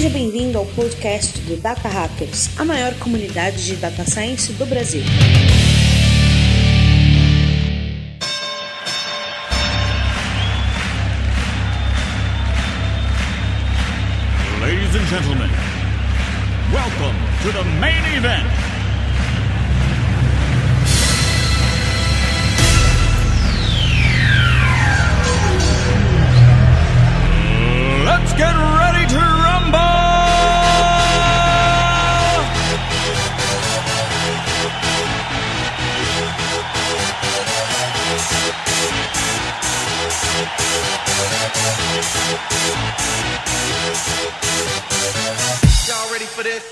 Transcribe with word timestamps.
Seja 0.00 0.14
bem-vindo 0.14 0.56
ao 0.56 0.64
podcast 0.64 1.40
do 1.40 1.58
Data 1.58 1.86
Hackers, 1.86 2.58
a 2.58 2.64
maior 2.64 2.94
comunidade 2.94 3.66
de 3.66 3.76
data 3.76 4.02
science 4.02 4.50
do 4.54 4.64
Brasil. 4.64 5.02
Ladies 14.62 14.96
and 14.96 15.06
gentlemen, 15.06 15.50
welcome 16.72 17.16
to 17.42 17.52
the 17.52 17.64
main 17.78 18.02
event. 18.16 18.48
Get 28.38 28.56
ready 28.56 29.06
to 29.06 29.39
rumble! 29.70 29.78
Y'all 45.86 46.10
ready 46.12 46.26
for 46.26 46.42
this? 46.42 46.62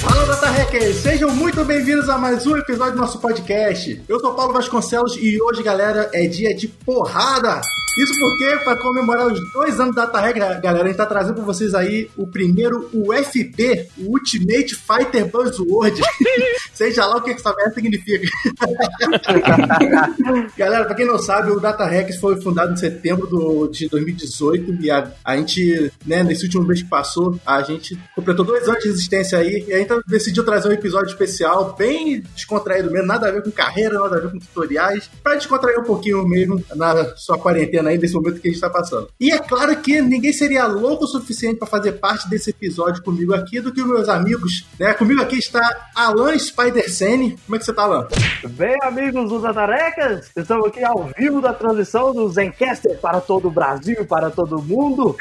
Fala 0.00 0.26
Data 0.26 0.48
Hackers, 0.48 0.96
sejam 0.96 1.30
muito 1.30 1.64
bem-vindos 1.64 2.08
a 2.08 2.18
mais 2.18 2.46
um 2.46 2.56
episódio 2.56 2.94
do 2.94 2.98
nosso 2.98 3.20
podcast. 3.20 4.02
Eu 4.08 4.18
sou 4.20 4.34
Paulo 4.34 4.52
Vasconcelos 4.52 5.16
e 5.16 5.40
hoje, 5.40 5.62
galera, 5.62 6.10
é 6.12 6.26
dia 6.26 6.54
de 6.54 6.68
porrada. 6.68 7.60
Isso 7.98 8.18
porque, 8.18 8.56
para 8.64 8.76
comemorar 8.76 9.26
os 9.26 9.52
dois 9.52 9.78
anos 9.78 9.94
da 9.94 10.06
Data 10.06 10.20
Hacker, 10.20 10.60
galera, 10.60 10.84
a 10.84 10.88
gente 10.88 10.96
tá 10.96 11.04
trazendo 11.04 11.34
para 11.34 11.44
vocês 11.44 11.74
aí 11.74 12.10
o 12.16 12.26
primeiro 12.26 12.88
UFB, 12.92 13.88
o 13.98 14.12
Ultimate 14.12 14.74
Fighter 14.74 15.30
Buzzword. 15.30 16.00
Seja 16.72 17.04
lá 17.04 17.16
o 17.16 17.22
que 17.22 17.32
essa 17.32 17.54
merda 17.54 17.74
significa. 17.74 18.26
galera, 20.56 20.86
para 20.86 20.94
quem 20.94 21.06
não 21.06 21.18
sabe, 21.18 21.50
o 21.50 21.60
Data 21.60 21.84
Hackers 21.84 22.18
foi 22.18 22.40
fundado 22.40 22.72
em 22.72 22.76
setembro 22.76 23.26
do, 23.26 23.68
de 23.68 23.88
2018 23.88 24.78
e 24.80 24.90
a, 24.90 25.12
a 25.22 25.36
gente, 25.36 25.92
né, 26.06 26.22
nesse 26.22 26.44
último 26.44 26.64
mês 26.64 26.82
que 26.82 26.88
passou, 26.88 27.38
a 27.44 27.62
gente 27.62 27.98
completou 28.14 28.44
dois 28.44 28.66
anos 28.68 28.82
de 28.82 28.88
existência 28.88 29.38
aí 29.38 29.64
e 29.68 29.72
a 29.72 29.78
gente 29.78 29.92
decidiu 30.06 30.44
trazer 30.44 30.68
um 30.68 30.72
episódio 30.72 31.08
especial, 31.08 31.74
bem 31.76 32.22
descontraído 32.34 32.90
mesmo, 32.90 33.06
nada 33.06 33.28
a 33.28 33.32
ver 33.32 33.42
com 33.42 33.50
carreira, 33.50 33.98
nada 33.98 34.16
a 34.16 34.20
ver 34.20 34.30
com 34.30 34.38
tutoriais, 34.38 35.10
para 35.22 35.36
descontrair 35.36 35.78
um 35.78 35.84
pouquinho 35.84 36.26
mesmo 36.26 36.62
na 36.74 37.16
sua 37.16 37.38
quarentena 37.38 37.81
aí, 37.88 37.98
nesse 37.98 38.14
momento 38.14 38.40
que 38.40 38.48
a 38.48 38.50
gente 38.50 38.60
tá 38.60 38.70
passando. 38.70 39.08
E 39.20 39.30
é 39.32 39.38
claro 39.38 39.74
que 39.76 40.00
ninguém 40.00 40.32
seria 40.32 40.66
louco 40.66 41.04
o 41.04 41.08
suficiente 41.08 41.58
para 41.58 41.68
fazer 41.68 41.92
parte 41.92 42.28
desse 42.28 42.50
episódio 42.50 43.02
comigo 43.02 43.34
aqui 43.34 43.60
do 43.60 43.72
que 43.72 43.80
os 43.80 43.86
meus 43.86 44.08
amigos, 44.08 44.66
né? 44.78 44.94
Comigo 44.94 45.22
aqui 45.22 45.38
está 45.38 45.88
Alan 45.94 46.38
Spider-Sene. 46.38 47.36
Como 47.46 47.56
é 47.56 47.58
que 47.58 47.64
você 47.64 47.72
tá, 47.72 47.82
Alan? 47.82 48.08
Bem, 48.50 48.76
amigos 48.82 49.28
dos 49.28 49.44
Atarecas, 49.44 50.30
estamos 50.36 50.66
aqui 50.66 50.82
ao 50.84 51.10
vivo 51.16 51.40
da 51.40 51.52
transição 51.52 52.12
do 52.12 52.28
Zencaster 52.28 52.98
para 53.00 53.20
todo 53.20 53.48
o 53.48 53.50
Brasil, 53.50 54.04
para 54.06 54.30
todo 54.30 54.58
o 54.58 54.62
mundo. 54.62 55.16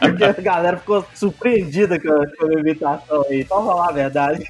Porque 0.00 0.24
a 0.24 0.32
galera 0.32 0.78
ficou 0.78 1.04
surpreendida 1.14 2.00
com 2.00 2.12
a, 2.12 2.26
com 2.36 2.44
a 2.44 2.48
minha 2.48 2.60
imitação 2.60 3.24
aí, 3.28 3.46
só 3.46 3.64
falar 3.64 3.88
a 3.88 3.92
verdade. 3.92 4.44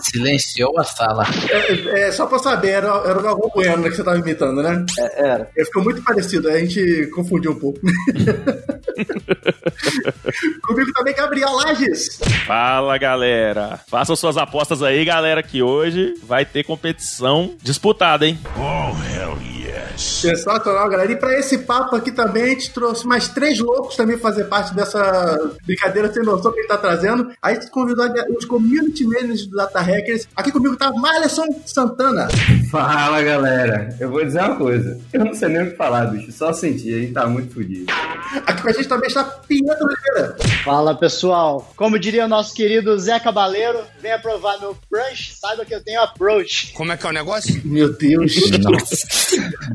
Silenciou 0.00 0.78
a 0.78 0.84
sala. 0.84 1.24
É, 1.50 2.08
é, 2.08 2.12
só 2.12 2.26
pra 2.26 2.38
saber, 2.38 2.70
era, 2.70 2.88
era 2.88 3.18
o 3.18 3.22
Galvão 3.22 3.50
Bueno 3.54 3.82
né, 3.82 3.90
que 3.90 3.96
você 3.96 4.04
tava 4.04 4.18
imitando, 4.18 4.33
né? 4.62 4.86
É, 4.98 5.26
era. 5.26 5.50
Ele 5.56 5.66
ficou 5.66 5.82
muito 5.84 6.02
parecido, 6.02 6.48
a 6.48 6.58
gente 6.58 7.06
confundiu 7.14 7.52
um 7.52 7.58
pouco. 7.58 7.80
Comigo 10.62 10.92
também, 10.94 11.14
Gabriel 11.14 11.52
Lages. 11.52 12.18
Fala 12.46 12.98
galera, 12.98 13.80
façam 13.88 14.14
suas 14.16 14.36
apostas 14.36 14.82
aí, 14.82 15.04
galera, 15.04 15.42
que 15.42 15.62
hoje 15.62 16.14
vai 16.22 16.44
ter 16.44 16.64
competição 16.64 17.54
disputada, 17.62 18.26
hein? 18.26 18.38
Oh, 18.56 18.90
hell 19.14 19.36
yes. 19.42 19.53
Sensacional, 19.96 20.88
galera. 20.88 21.10
E 21.12 21.16
pra 21.16 21.38
esse 21.38 21.58
papo 21.58 21.96
aqui 21.96 22.10
também, 22.10 22.42
a 22.42 22.48
gente 22.48 22.72
trouxe 22.72 23.06
mais 23.06 23.28
três 23.28 23.58
loucos 23.58 23.96
também 23.96 24.18
fazer 24.18 24.44
parte 24.44 24.74
dessa 24.74 25.52
brincadeira 25.64 26.12
sem 26.12 26.22
noção 26.22 26.52
que 26.52 26.58
a 26.58 26.62
gente 26.62 26.70
tá 26.70 26.78
trazendo. 26.78 27.30
A 27.40 27.52
gente 27.52 27.70
convidou 27.70 28.06
os 28.36 28.44
community 28.44 29.04
managers 29.04 29.46
do 29.46 29.56
Data 29.56 29.80
Hackers. 29.80 30.28
Aqui 30.36 30.50
comigo 30.50 30.76
tá 30.76 30.90
Malerson 30.92 31.46
Santana. 31.66 32.28
Fala 32.70 33.22
galera, 33.22 33.94
eu 34.00 34.10
vou 34.10 34.24
dizer 34.24 34.40
uma 34.40 34.56
coisa, 34.56 34.98
eu 35.12 35.24
não 35.24 35.34
sei 35.34 35.48
nem 35.48 35.62
o 35.62 35.70
que 35.70 35.76
falar, 35.76 36.06
bicho, 36.06 36.32
só 36.32 36.52
sentir, 36.52 36.94
a 36.94 36.98
gente 36.98 37.12
tá 37.12 37.26
muito 37.26 37.54
fodido. 37.54 37.92
Aqui 38.46 38.62
com 38.62 38.68
a 38.68 38.72
gente 38.72 38.88
também 38.88 39.08
está 39.08 39.24
Pietro 39.24 39.86
Oliveira. 39.86 40.36
Fala 40.64 40.94
pessoal, 40.94 41.72
como 41.76 41.98
diria 41.98 42.24
o 42.24 42.28
nosso 42.28 42.54
querido 42.54 42.98
Zé 42.98 43.20
Cabaleiro, 43.20 43.80
venha 44.00 44.18
provar 44.18 44.58
meu 44.58 44.76
brunch, 44.90 45.34
saiba 45.34 45.64
que 45.64 45.74
eu 45.74 45.82
tenho 45.82 46.00
approach. 46.00 46.72
Como 46.72 46.92
é 46.92 46.96
que 46.96 47.06
é 47.06 47.10
o 47.10 47.12
negócio? 47.12 47.60
Meu 47.64 47.92
Deus. 47.92 48.34
Nossa, 48.60 48.96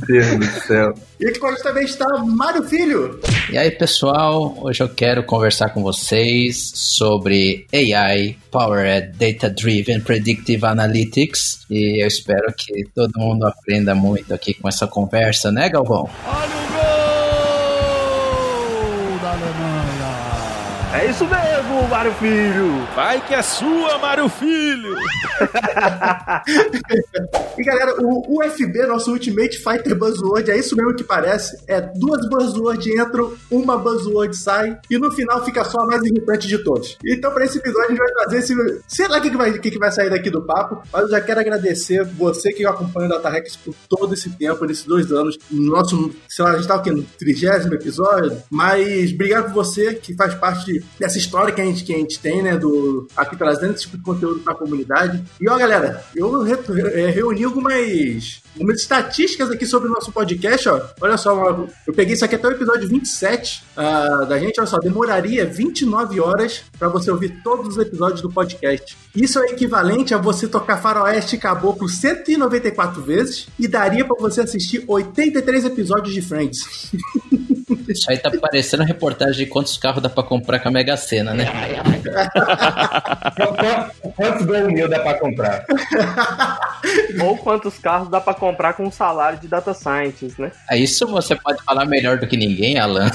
Deus 0.08 0.38
do 0.38 0.68
céu. 0.68 0.94
E 1.20 1.28
aqui 1.28 1.40
com 1.40 1.48
a 1.48 1.52
gente 1.52 1.64
também 1.64 1.84
está 1.86 2.06
Mário 2.20 2.64
Filho. 2.64 3.20
E 3.52 3.58
aí, 3.58 3.72
pessoal, 3.72 4.58
hoje 4.62 4.82
eu 4.82 4.90
quero 4.90 5.24
conversar 5.24 5.70
com 5.70 5.82
vocês 5.82 6.72
sobre 6.74 7.68
AI, 7.74 8.38
Powered 8.52 9.18
Data 9.18 9.50
Driven 9.50 10.02
Predictive 10.02 10.66
Analytics. 10.66 11.66
E 11.70 12.04
eu 12.04 12.08
espero 12.08 12.54
que 12.58 12.86
todo 12.96 13.12
mundo 13.18 13.46
aprenda 13.46 13.94
muito 13.94 14.34
aqui 14.34 14.54
com 14.54 14.68
essa 14.68 14.88
conversa, 14.88 15.52
né, 15.52 15.70
Galvão? 15.70 16.10
Olha 16.26 16.70
o 16.70 16.74
gol 16.74 16.79
É 21.00 21.06
isso 21.06 21.26
mesmo, 21.26 21.88
Mário 21.88 22.12
Filho! 22.16 22.86
Vai 22.94 23.26
que 23.26 23.34
é 23.34 23.42
sua, 23.42 23.98
Mário 24.00 24.28
Filho! 24.28 24.98
E 27.58 27.64
galera, 27.64 27.94
o 28.02 28.40
UFB, 28.40 28.88
nosso 28.88 29.12
Ultimate 29.12 29.58
Fighter 29.58 29.94
Buzzword, 29.94 30.50
é 30.50 30.58
isso 30.58 30.78
mesmo 30.78 30.96
que 30.96 31.04
parece. 31.04 31.62
É 31.68 31.82
duas 31.82 32.26
Buzzwords 32.30 32.88
entram, 32.88 33.34
uma 33.52 33.78
Buzzword 33.78 34.34
sai, 34.36 34.78
e 34.90 34.98
no 34.98 35.12
final 35.12 35.44
fica 35.44 35.66
só 35.66 35.82
a 35.82 35.88
mais 35.88 36.02
irritante 36.04 36.48
de 36.48 36.58
todos. 36.60 36.98
Então, 37.06 37.34
pra 37.34 37.44
esse 37.44 37.58
episódio, 37.58 37.88
a 37.88 37.90
gente 37.90 37.98
vai 37.98 38.14
trazer 38.14 38.38
esse. 38.38 38.82
Sei 38.88 39.10
lá 39.10 39.18
o 39.18 39.22
que, 39.22 39.30
que, 39.30 39.36
vai, 39.36 39.60
que, 39.60 39.72
que 39.72 39.78
vai 39.78 39.92
sair 39.92 40.10
daqui 40.10 40.30
do 40.30 40.42
papo, 40.42 40.82
mas 40.92 41.04
eu 41.04 41.10
já 41.10 41.20
quero 41.20 41.42
agradecer 41.42 42.06
você 42.06 42.54
que 42.54 42.66
acompanha 42.66 43.08
o 43.08 43.10
Data 43.10 43.28
Hacks 43.28 43.58
por 43.58 43.76
todo 43.90 44.14
esse 44.14 44.30
tempo, 44.30 44.64
nesses 44.64 44.86
dois 44.86 45.12
anos. 45.12 45.38
No 45.52 45.70
nosso, 45.70 46.16
sei 46.30 46.46
lá, 46.46 46.52
a 46.52 46.56
gente 46.56 46.68
tá 46.68 46.78
o 46.78 46.82
quê? 46.82 46.92
No 46.92 47.04
trigésimo 47.04 47.74
episódio? 47.74 48.42
Mas 48.50 49.12
obrigado 49.12 49.54
por 49.54 49.66
você 49.66 49.96
que 49.96 50.16
faz 50.16 50.34
parte 50.36 50.82
dessa 51.00 51.18
história 51.18 51.54
que 51.54 51.62
a 51.62 51.66
gente, 51.66 51.84
que 51.84 51.94
a 51.94 51.98
gente 51.98 52.20
tem, 52.20 52.42
né? 52.42 52.58
Do, 52.58 53.08
aqui 53.16 53.36
trazendo 53.38 53.74
esse 53.74 53.84
tipo 53.84 53.98
de 53.98 54.04
conteúdo 54.04 54.42
pra 54.42 54.54
comunidade. 54.54 55.24
E 55.40 55.50
ó, 55.50 55.58
galera, 55.58 56.04
eu 56.16 56.44
re, 56.44 56.56
é, 56.94 57.10
reuni 57.10 57.44
algumas, 57.44 58.42
algumas 58.54 58.82
estatísticas 58.82 59.50
aqui 59.50 59.66
sobre 59.66 59.90
o 59.90 59.92
nosso 59.92 60.12
podcast, 60.12 60.68
ó. 60.68 60.82
Olha 61.00 61.18
só, 61.18 61.68
eu 61.88 61.94
peguei 61.94 62.14
isso 62.14 62.26
aqui 62.26 62.36
até 62.36 62.48
o 62.48 62.52
episódio 62.52 62.90
27 62.90 63.64
uh, 63.78 64.26
da 64.26 64.38
gente, 64.38 64.60
olha 64.60 64.68
só, 64.68 64.78
demoraria 64.78 65.46
29 65.46 66.20
horas 66.20 66.64
para 66.78 66.90
você 66.90 67.10
ouvir 67.10 67.42
todos 67.44 67.68
os 67.70 67.78
episódios 67.78 68.22
do 68.22 68.30
podcast. 68.30 68.98
Isso 69.16 69.40
é 69.40 69.48
equivalente 69.48 70.14
a 70.14 70.18
você 70.18 70.48
tocar 70.48 70.78
Faroeste 70.78 71.36
e 71.36 71.40
Caboclo 71.40 71.88
194 71.88 73.02
vezes 73.02 73.48
e 73.58 73.68
daria 73.68 74.06
para 74.06 74.18
você 74.20 74.42
assistir 74.42 74.84
83 74.88 75.66
episódios 75.66 76.14
de 76.14 76.22
Friends. 76.22 76.92
Isso 77.92 78.10
aí 78.10 78.18
tá 78.18 78.32
parecendo 78.32 78.84
reportagem 78.84 79.46
de 79.46 79.46
quantos 79.46 79.78
carros 79.78 80.02
dá 80.02 80.10
pra 80.10 80.24
comprar 80.24 80.60
com 80.60 80.70
a 80.70 80.72
Mega 80.72 80.96
Sena, 80.96 81.34
né? 81.34 81.46
Quantos 84.16 84.46
gol 84.46 84.72
mil 84.72 84.88
dá 84.88 85.00
pra 85.00 85.16
comprar? 85.16 85.66
Ou 87.22 87.38
quantos 87.38 87.78
carros 87.78 88.10
dá 88.10 88.22
pra 88.22 88.34
comprar 88.34 88.74
com 88.74 88.86
um 88.86 88.92
salário 88.92 89.40
de 89.40 89.48
data 89.48 89.74
scientist, 89.74 90.40
né? 90.40 90.52
É 90.70 90.78
isso 90.78 91.08
você 91.08 91.36
pode 91.36 91.64
falar 91.64 91.86
melhor 91.86 92.18
do 92.18 92.28
que 92.28 92.38
ninguém, 92.38 92.80
Alan. 92.80 93.10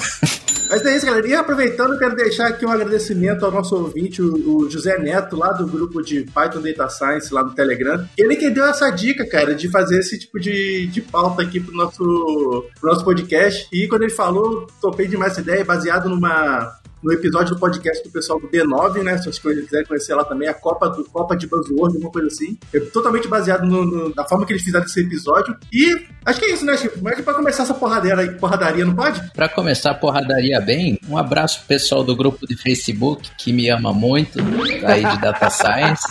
Mas 0.69 0.85
é 0.85 0.97
isso, 0.97 1.07
galera. 1.07 1.27
E 1.27 1.35
aproveitando, 1.35 1.93
eu 1.93 1.99
quero 1.99 2.17
deixar 2.17 2.49
aqui 2.49 2.65
um 2.65 2.71
agradecimento 2.71 3.45
ao 3.45 3.53
nosso 3.53 3.77
ouvinte, 3.77 4.23
o, 4.23 4.65
o 4.65 4.71
José 4.71 4.99
Neto, 4.99 5.37
lá 5.37 5.53
do 5.53 5.67
grupo 5.67 6.03
de 6.03 6.23
Python 6.23 6.61
Data 6.61 6.89
Science, 6.89 7.33
lá 7.33 7.43
no 7.43 7.55
Telegram. 7.55 8.09
Ele 8.17 8.37
que 8.37 8.51
deu 8.51 8.65
essa 8.65 8.91
dica, 8.91 9.27
cara, 9.27 9.55
de 9.55 9.69
fazer 9.69 9.99
esse 9.99 10.19
tipo 10.19 10.41
de, 10.41 10.87
de 10.87 11.01
pauta 11.01 11.43
aqui 11.43 11.61
pro 11.61 11.75
nosso, 11.75 12.67
pro 12.81 12.91
nosso 12.91 13.05
podcast. 13.05 13.69
E 13.73 13.87
quando 13.87 14.03
ele 14.03 14.13
falou, 14.13 14.64
topei 14.81 15.09
demais 15.09 15.33
essa 15.33 15.41
ideia, 15.41 15.65
baseado 15.65 16.09
numa 16.09 16.79
no 17.05 17.13
episódio 17.13 17.55
do 17.55 17.61
podcast 17.61 18.03
do 18.03 18.11
pessoal 18.11 18.41
do 18.41 18.49
B9, 18.49 19.03
né? 19.03 19.19
Se 19.19 19.25
vocês 19.25 19.39
quiserem 19.39 19.87
conhecer 19.87 20.15
lá 20.15 20.25
também, 20.25 20.49
a 20.49 20.55
Copa 20.55 20.89
do 20.89 21.05
Copa 21.05 21.37
de 21.37 21.47
Buzzword, 21.47 21.99
uma 21.99 22.11
coisa 22.11 22.29
assim. 22.29 22.59
É 22.73 22.81
totalmente 22.81 23.29
baseado 23.29 23.67
no, 23.67 23.85
no, 23.85 24.15
na 24.15 24.25
forma 24.25 24.47
que 24.47 24.55
eles 24.55 24.63
fizeram 24.63 24.87
esse 24.87 25.01
episódio. 25.01 25.55
E 25.71 26.15
Acho 26.25 26.41
que 26.41 26.47
é 26.47 26.55
isso, 26.55 26.65
né, 26.65 26.75
Chico? 26.77 26.99
Mas 27.03 27.21
pra 27.21 27.35
começar 27.35 27.65
essa 27.65 27.75
porradeira, 27.75 28.27
porradaria, 28.39 28.85
não 28.85 28.95
pode? 28.95 29.21
Pra 29.33 29.47
começar 29.47 29.91
a 29.91 29.95
porradaria 29.95 30.59
bem, 30.59 30.99
um 31.07 31.19
abraço 31.19 31.59
pro 31.59 31.69
pessoal 31.69 32.03
do 32.03 32.17
grupo 32.17 32.47
de 32.47 32.57
Facebook 32.57 33.31
que 33.37 33.53
me 33.53 33.69
ama 33.69 33.93
muito, 33.93 34.39
aí 34.87 35.05
de 35.05 35.21
Data 35.21 35.51
Science, 35.51 36.03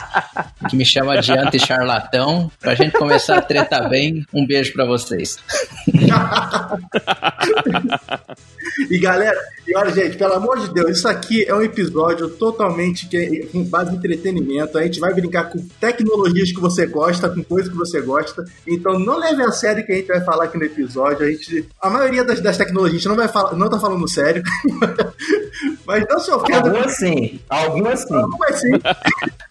que 0.69 0.75
me 0.75 0.85
chama 0.85 1.19
de 1.19 1.31
anti-charlatão. 1.31 2.51
Pra 2.59 2.75
gente 2.75 2.91
começar 2.91 3.39
a 3.39 3.41
tretar 3.41 3.89
bem, 3.89 4.23
um 4.31 4.45
beijo 4.45 4.71
pra 4.73 4.85
vocês. 4.85 5.39
E 8.89 8.97
galera, 8.97 9.37
e 9.67 9.75
olha, 9.75 9.91
gente, 9.91 10.17
pelo 10.17 10.33
amor 10.33 10.59
de 10.59 10.73
Deus, 10.73 10.82
isso 10.89 11.07
aqui 11.07 11.43
é 11.47 11.53
um 11.53 11.61
episódio 11.61 12.29
totalmente 12.29 13.07
que- 13.07 13.47
com 13.51 13.63
base 13.63 13.91
em 13.91 13.95
entretenimento. 13.95 14.77
A 14.77 14.83
gente 14.83 14.99
vai 14.99 15.13
brincar 15.13 15.45
com 15.45 15.59
tecnologias 15.79 16.51
que 16.51 16.59
você 16.59 16.85
gosta, 16.85 17.29
com 17.29 17.43
coisas 17.43 17.71
que 17.71 17.77
você 17.77 18.01
gosta. 18.01 18.43
Então 18.67 18.97
não 18.99 19.17
leve 19.17 19.41
a 19.43 19.51
sério 19.51 19.85
que 19.85 19.91
a 19.91 19.95
gente 19.95 20.07
vai 20.07 20.21
falar 20.23 20.45
aqui 20.45 20.57
no 20.57 20.63
episódio. 20.63 21.25
A, 21.25 21.29
gente, 21.31 21.67
a 21.81 21.89
maioria 21.89 22.23
das, 22.23 22.39
das 22.41 22.57
tecnologias 22.57 22.95
a 22.95 22.99
gente 22.99 23.09
não, 23.09 23.15
vai 23.15 23.27
falar, 23.27 23.55
não 23.55 23.69
tá 23.69 23.79
falando 23.79 24.07
sério. 24.09 24.43
Mas 25.85 26.05
não 26.09 26.19
se 26.19 26.31
ofenda. 26.31 26.57
Algumas 26.69 26.95
sim, 26.97 27.39
algumas 27.49 27.99
sim. 28.01 28.21
Mas 28.39 28.59
sim. 28.59 28.71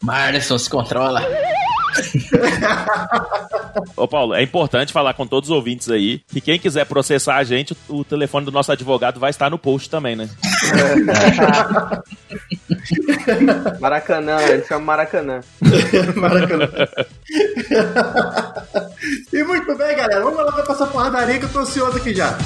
Marlison, 0.03 0.59
se 0.59 0.69
controla. 0.71 1.23
Ô, 3.97 4.09
Paulo, 4.09 4.35
é 4.35 4.43
importante 4.43 4.93
falar 4.93 5.15
com 5.15 5.27
todos 5.27 5.49
os 5.51 5.57
ouvintes 5.57 5.91
aí 5.91 6.21
que 6.29 6.41
quem 6.41 6.59
quiser 6.59 6.87
processar 6.87 7.37
a 7.37 7.45
gente, 7.45 7.77
o 7.89 8.05
telefone 8.05 8.47
do 8.47 8.53
nosso 8.53 8.73
advogado 8.73 9.21
vai 9.21 9.31
estar 9.31 9.51
no 9.51 9.59
post 9.59 9.91
também, 9.91 10.17
né? 10.17 10.29
Maracanã, 13.81 14.41
ele 14.43 14.65
chama 14.65 14.85
Maracanã. 14.85 15.41
Maracanã. 16.17 16.69
e 19.33 19.43
muito 19.45 19.77
bem, 19.77 19.97
galera. 19.97 20.23
Vamos 20.23 20.39
lá 20.39 20.53
pra 20.53 20.75
essa 20.75 20.87
porradaria 20.87 21.39
que 21.39 21.45
eu 21.45 21.53
tô 21.53 21.61
ansioso 21.61 21.97
aqui 21.97 22.15
já. 22.15 22.37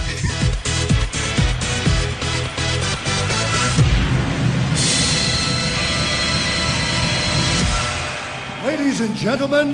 Ladies 8.66 9.00
and 9.00 9.14
gentlemen, 9.14 9.70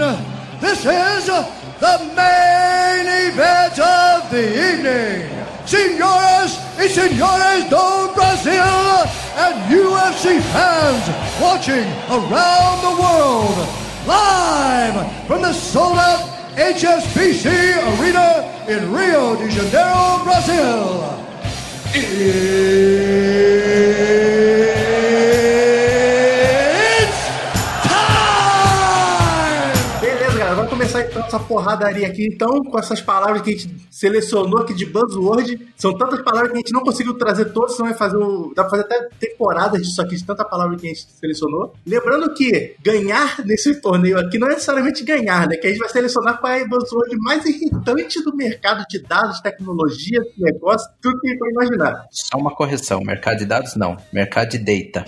this 0.60 0.84
is 0.84 1.26
the 1.26 1.98
main 2.14 3.06
event 3.24 3.78
of 3.78 4.30
the 4.30 4.44
evening. 4.68 5.32
Senhoras 5.64 6.58
e 6.78 6.88
senhores 6.90 7.64
do 7.70 8.12
Brasil 8.12 8.52
and 9.34 9.54
UFC 9.72 10.42
fans 10.52 11.08
watching 11.40 11.88
around 12.10 12.82
the 12.84 12.92
world, 13.00 13.56
live 14.06 15.26
from 15.26 15.40
the 15.40 15.54
sold-out 15.54 16.20
HSBC 16.56 17.46
Arena 17.96 18.44
in 18.68 18.92
Rio 18.92 19.36
de 19.36 19.48
Janeiro, 19.50 20.22
Brazil. 20.22 21.16
It's 21.94 23.12
essa 31.32 31.40
porradaria 31.40 32.06
aqui, 32.06 32.26
então, 32.26 32.62
com 32.62 32.78
essas 32.78 33.00
palavras 33.00 33.40
que 33.42 33.50
a 33.50 33.56
gente 33.56 33.74
selecionou 33.90 34.60
aqui 34.60 34.74
de 34.74 34.84
buzzword. 34.84 35.72
São 35.76 35.96
tantas 35.96 36.20
palavras 36.22 36.50
que 36.52 36.58
a 36.58 36.60
gente 36.60 36.72
não 36.72 36.82
conseguiu 36.82 37.14
trazer 37.14 37.46
todas, 37.46 37.74
senão 37.74 37.88
vai 37.88 37.98
fazer 37.98 38.16
o. 38.16 38.52
Dá 38.54 38.62
pra 38.62 38.70
fazer 38.70 38.82
até 38.82 39.08
temporadas 39.18 39.82
disso 39.82 40.02
aqui, 40.02 40.16
de 40.16 40.24
tanta 40.24 40.44
palavra 40.44 40.76
que 40.76 40.86
a 40.86 40.90
gente 40.90 41.06
selecionou. 41.18 41.74
Lembrando 41.86 42.32
que 42.34 42.76
ganhar 42.82 43.44
nesse 43.44 43.80
torneio 43.80 44.18
aqui 44.18 44.38
não 44.38 44.48
é 44.48 44.50
necessariamente 44.50 45.02
ganhar, 45.04 45.48
né? 45.48 45.56
Que 45.56 45.68
a 45.68 45.70
gente 45.70 45.78
vai 45.78 45.88
selecionar 45.88 46.38
qual 46.38 46.52
é 46.52 46.62
a 46.62 46.68
buzzword 46.68 47.16
mais 47.18 47.44
irritante 47.44 48.22
do 48.22 48.36
mercado 48.36 48.84
de 48.88 49.00
dados, 49.00 49.40
tecnologia, 49.40 50.20
negócio, 50.38 50.90
tudo 51.00 51.18
que 51.20 51.28
a 51.28 51.30
gente 51.30 51.38
pode 51.38 51.52
imaginar. 51.52 52.06
Só 52.10 52.36
uma 52.38 52.54
correção, 52.54 53.00
mercado 53.00 53.38
de 53.38 53.46
dados 53.46 53.74
não, 53.76 53.96
mercado 54.12 54.50
de 54.50 54.58
data. 54.58 55.04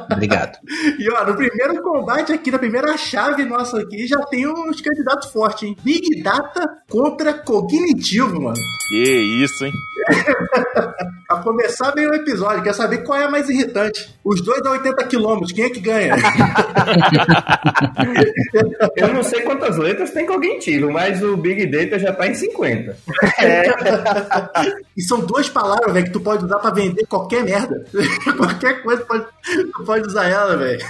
Obrigado. 0.21 0.59
E 0.99 1.11
ó, 1.11 1.25
no 1.25 1.35
primeiro 1.35 1.81
combate 1.81 2.31
aqui, 2.31 2.51
na 2.51 2.59
primeira 2.59 2.95
chave 2.95 3.43
nossa 3.43 3.79
aqui, 3.79 4.05
já 4.05 4.19
tem 4.25 4.47
uns 4.47 4.79
candidatos 4.79 5.31
fortes, 5.31 5.63
hein? 5.63 5.75
Big 5.83 6.21
Data 6.21 6.63
contra 6.87 7.33
Cognitivo, 7.33 8.39
mano. 8.39 8.55
Que 8.89 9.43
isso, 9.43 9.65
hein? 9.65 9.71
Pra 11.27 11.37
começar 11.37 11.91
bem 11.93 12.07
o 12.07 12.13
episódio, 12.13 12.61
quer 12.61 12.73
saber 12.73 13.05
qual 13.05 13.17
é 13.17 13.23
a 13.23 13.31
mais 13.31 13.49
irritante? 13.49 14.13
Os 14.21 14.43
dois 14.43 14.61
a 14.65 14.71
80 14.71 15.05
km, 15.05 15.45
quem 15.55 15.63
é 15.63 15.69
que 15.69 15.79
ganha? 15.79 16.15
Eu 18.97 19.13
não 19.13 19.23
sei 19.23 19.39
quantas 19.41 19.77
letras 19.77 20.11
tem 20.11 20.25
cognitivo, 20.25 20.91
mas 20.91 21.23
o 21.23 21.37
Big 21.37 21.67
Data 21.67 21.97
já 21.97 22.11
tá 22.11 22.27
em 22.27 22.33
50. 22.33 22.97
e 24.97 25.01
são 25.01 25.21
duas 25.21 25.49
palavras, 25.49 25.93
velho, 25.93 26.07
que 26.07 26.11
tu 26.11 26.19
pode 26.19 26.43
usar 26.43 26.59
pra 26.59 26.71
vender 26.71 27.05
qualquer 27.05 27.45
merda. 27.45 27.85
qualquer 28.35 28.83
coisa 28.83 29.05
pode, 29.05 29.25
tu 29.73 29.85
pode 29.85 30.07
usar 30.11 30.27
ela, 30.29 30.57
velho. 30.57 30.81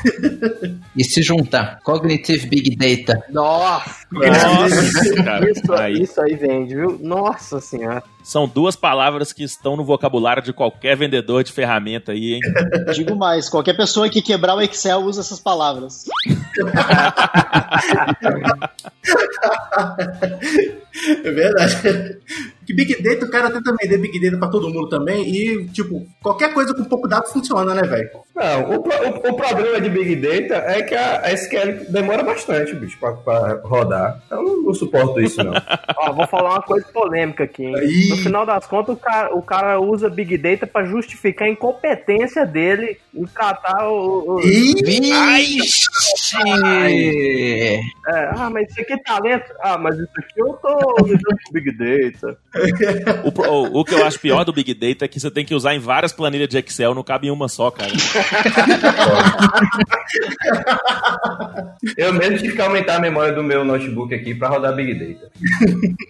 E 0.96 1.04
se 1.04 1.22
juntar, 1.22 1.80
Cognitive 1.84 2.48
Big 2.48 2.76
Data. 2.76 3.24
Nossa! 3.30 4.01
Nossa, 4.12 5.24
cara. 5.24 5.50
Isso 5.50 5.74
Aí. 5.74 5.94
isso 6.02 6.22
aí 6.22 6.36
vende, 6.36 6.76
viu? 6.76 7.00
Nossa 7.02 7.62
senhora. 7.62 8.04
São 8.24 8.48
duas 8.48 8.76
palavras 8.76 9.32
que 9.34 9.44
estão 9.44 9.76
no 9.76 9.84
vocabulário 9.84 10.44
de 10.44 10.54
qualquer 10.54 10.96
vendedor 10.98 11.44
de 11.44 11.52
ferramenta 11.52 12.12
aí, 12.12 12.34
hein? 12.36 12.42
Digo 12.94 13.16
mais, 13.16 13.50
qualquer 13.50 13.76
pessoa 13.76 14.10
que 14.10 14.22
quebrar 14.22 14.56
o 14.56 14.62
Excel 14.62 15.00
usa 15.00 15.22
essas 15.22 15.40
palavras. 15.40 16.06
É 21.24 21.32
verdade. 21.32 22.18
Que 22.66 22.74
Big 22.74 23.02
Data, 23.02 23.26
o 23.26 23.30
cara 23.32 23.50
tenta 23.50 23.74
vender 23.82 23.98
Big 23.98 24.20
Data 24.20 24.38
pra 24.38 24.50
todo 24.50 24.70
mundo 24.70 24.90
também. 24.90 25.24
E, 25.28 25.66
tipo, 25.70 26.06
qualquer 26.22 26.54
coisa 26.54 26.74
com 26.76 26.84
pouco 26.84 27.08
dado 27.08 27.28
funciona, 27.30 27.74
né, 27.74 27.82
velho? 27.84 28.10
Não, 28.36 28.72
o, 28.72 28.76
o- 28.76 29.30
o 29.32 29.36
problema 29.36 29.80
de 29.80 29.90
Big 29.90 30.16
Data 30.18 30.56
é 30.68 30.82
que 30.84 30.94
a, 30.94 31.22
a 31.22 31.32
SQL 31.34 31.86
demora 31.90 32.24
bastante, 32.24 32.76
bicho, 32.76 32.98
pra, 33.00 33.14
pra 33.14 33.62
rodar. 33.64 34.01
Eu 34.30 34.44
não, 34.44 34.62
não 34.64 34.74
suporto 34.74 35.20
isso, 35.22 35.44
não. 35.44 35.54
Ó, 35.98 36.14
vou 36.14 36.28
falar 36.28 36.52
uma 36.52 36.62
coisa 36.62 36.86
polêmica 36.94 37.44
aqui, 37.44 37.64
hein? 37.66 37.76
Aí. 37.76 38.08
No 38.10 38.18
final 38.18 38.46
das 38.46 38.66
contas, 38.68 38.96
o 38.96 39.00
cara, 39.00 39.36
o 39.36 39.42
cara 39.42 39.80
usa 39.80 40.10
Big 40.10 40.38
Data 40.38 40.66
pra 40.68 40.84
justificar 40.86 41.48
a 41.48 41.52
incompetência 41.52 42.46
dele 42.46 42.98
em 43.14 43.26
tratar 43.26 43.88
o. 43.90 44.36
o- 44.36 44.42
Vixe! 44.42 45.88
é, 48.08 48.30
ah, 48.36 48.50
mas 48.50 48.70
isso 48.70 48.82
aqui 48.82 48.94
é 48.94 48.98
talento. 48.98 49.46
Ah, 49.62 49.78
mas 49.78 49.96
isso 49.96 50.10
aqui 50.18 50.40
eu 50.42 50.54
tô 50.54 50.96
usando 51.04 51.20
Big 51.54 51.72
Data. 51.78 52.38
O, 53.24 53.30
o- 53.52 53.80
o 53.82 53.86
que 53.86 53.94
eu 53.94 54.06
acho 54.06 54.20
pior 54.20 54.44
do 54.44 54.54
Big 54.54 54.74
Data 54.74 55.06
é 55.06 55.08
que 55.08 55.20
você 55.20 55.30
tem 55.32 55.46
que 55.46 55.54
usar 55.56 55.74
em 55.76 55.80
várias 55.80 56.12
planilhas 56.14 56.48
de 56.50 56.58
Excel, 56.58 56.94
não 56.96 57.04
cabe 57.04 57.28
em 57.28 57.32
uma 57.32 57.48
só, 57.48 57.70
cara. 57.72 57.92
Eu 61.98 62.14
mesmo 62.14 62.38
tive 62.38 62.56
que 62.56 62.62
aumentar 62.62 62.96
a 62.98 63.00
memória 63.00 63.34
do 63.34 63.44
meu 63.44 63.64
notebook 63.66 63.91
aqui 64.14 64.34
pra 64.34 64.50
rodar 64.50 64.76
Big 64.76 64.94
Data. 64.94 65.32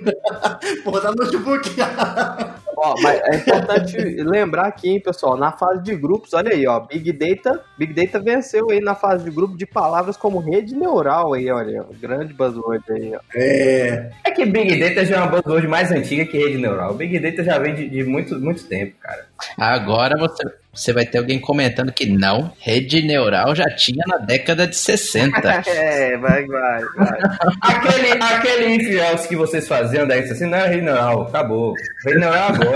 Porra, 0.84 1.02
dá 1.02 1.12
notebook. 1.12 1.70
Ó, 2.84 2.96
mas 3.00 3.22
é 3.26 3.36
importante 3.36 3.96
lembrar 4.24 4.66
aqui, 4.66 4.90
hein, 4.90 5.00
pessoal, 5.00 5.38
na 5.38 5.52
fase 5.52 5.84
de 5.84 5.96
grupos, 5.96 6.34
olha 6.34 6.52
aí, 6.52 6.66
ó, 6.66 6.80
Big 6.80 7.12
Data, 7.12 7.64
Big 7.78 7.94
Data 7.94 8.20
venceu 8.20 8.72
aí 8.72 8.80
na 8.80 8.96
fase 8.96 9.24
de 9.24 9.30
grupo 9.30 9.56
de 9.56 9.68
palavras 9.68 10.18
como 10.18 10.40
rede 10.40 10.74
neural 10.76 11.36
aí, 11.36 11.52
olha, 11.52 11.84
ó, 11.84 11.94
grande 12.02 12.34
buzzword 12.34 12.84
aí, 12.90 13.14
ó. 13.16 13.20
É. 13.36 14.10
É 14.24 14.32
que 14.32 14.48
Big 14.48 14.80
Data 14.80 15.06
já 15.06 15.18
é 15.18 15.20
uma 15.20 15.28
buzzword 15.28 15.68
mais 15.68 15.92
antiga 15.92 16.26
que 16.26 16.40
rede 16.40 16.58
neural. 16.58 16.96
Big 16.96 17.20
Data 17.20 17.44
já 17.44 17.60
vem 17.60 17.76
de, 17.76 17.88
de 17.88 18.04
muito, 18.04 18.40
muito 18.40 18.64
tempo, 18.64 18.96
cara. 19.00 19.26
Agora 19.60 20.18
você, 20.18 20.44
você 20.74 20.94
vai 20.94 21.06
ter 21.06 21.18
alguém 21.18 21.40
comentando 21.40 21.92
que 21.92 22.06
não, 22.06 22.52
rede 22.60 23.06
neural 23.06 23.54
já 23.54 23.66
tinha 23.76 24.04
na 24.08 24.18
década 24.18 24.66
de 24.66 24.76
60. 24.76 25.32
É, 25.72 26.18
vai, 26.18 26.46
vai, 26.46 26.84
vai. 26.96 27.20
Aquele, 27.62 28.12
aquele 28.12 29.00
else 29.00 29.28
que 29.28 29.36
vocês 29.36 29.68
faziam 29.68 30.08
daí, 30.08 30.22
assim, 30.22 30.48
não 30.48 30.58
é 30.58 30.68
rede 30.68 30.82
neural, 30.82 31.24
acabou. 31.24 31.74
Rede 32.06 32.20
neural 32.20 32.50
agora. 32.54 32.71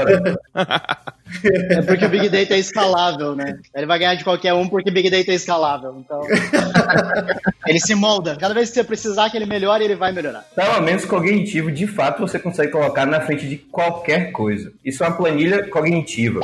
É 1.44 1.82
porque 1.82 2.06
o 2.06 2.10
Big 2.10 2.30
Data 2.30 2.54
é 2.54 2.60
escalável, 2.60 3.36
né? 3.36 3.58
Ele 3.76 3.86
vai 3.86 4.00
ganhar 4.00 4.16
de 4.16 4.24
qualquer 4.24 4.54
um 4.54 4.68
porque 4.68 4.92
Big 4.92 5.10
Data 5.10 5.32
é 5.32 5.36
escalável. 5.36 5.96
Então. 6.00 6.22
ele 7.68 7.80
se 7.80 7.96
molda. 7.96 8.36
Cada 8.36 8.54
vez 8.54 8.70
que 8.70 8.76
você 8.76 8.84
precisar 8.84 9.30
que 9.30 9.38
ele 9.38 9.46
melhore, 9.46 9.84
ele 9.84 9.96
vai 9.96 10.12
melhorar. 10.12 10.46
Pelo 10.56 10.82
menos 10.82 11.04
cognitivo, 11.04 11.72
de 11.72 11.88
fato, 11.88 12.22
você 12.22 12.38
consegue 12.40 12.72
colocar 12.72 13.06
na 13.06 13.22
frente 13.22 13.48
de 13.48 13.58
qualquer 13.58 14.32
coisa. 14.32 14.72
Isso 14.84 15.04
é 15.04 15.08
uma 15.08 15.18
planilha 15.18 15.68
cognitiva. 15.68 16.42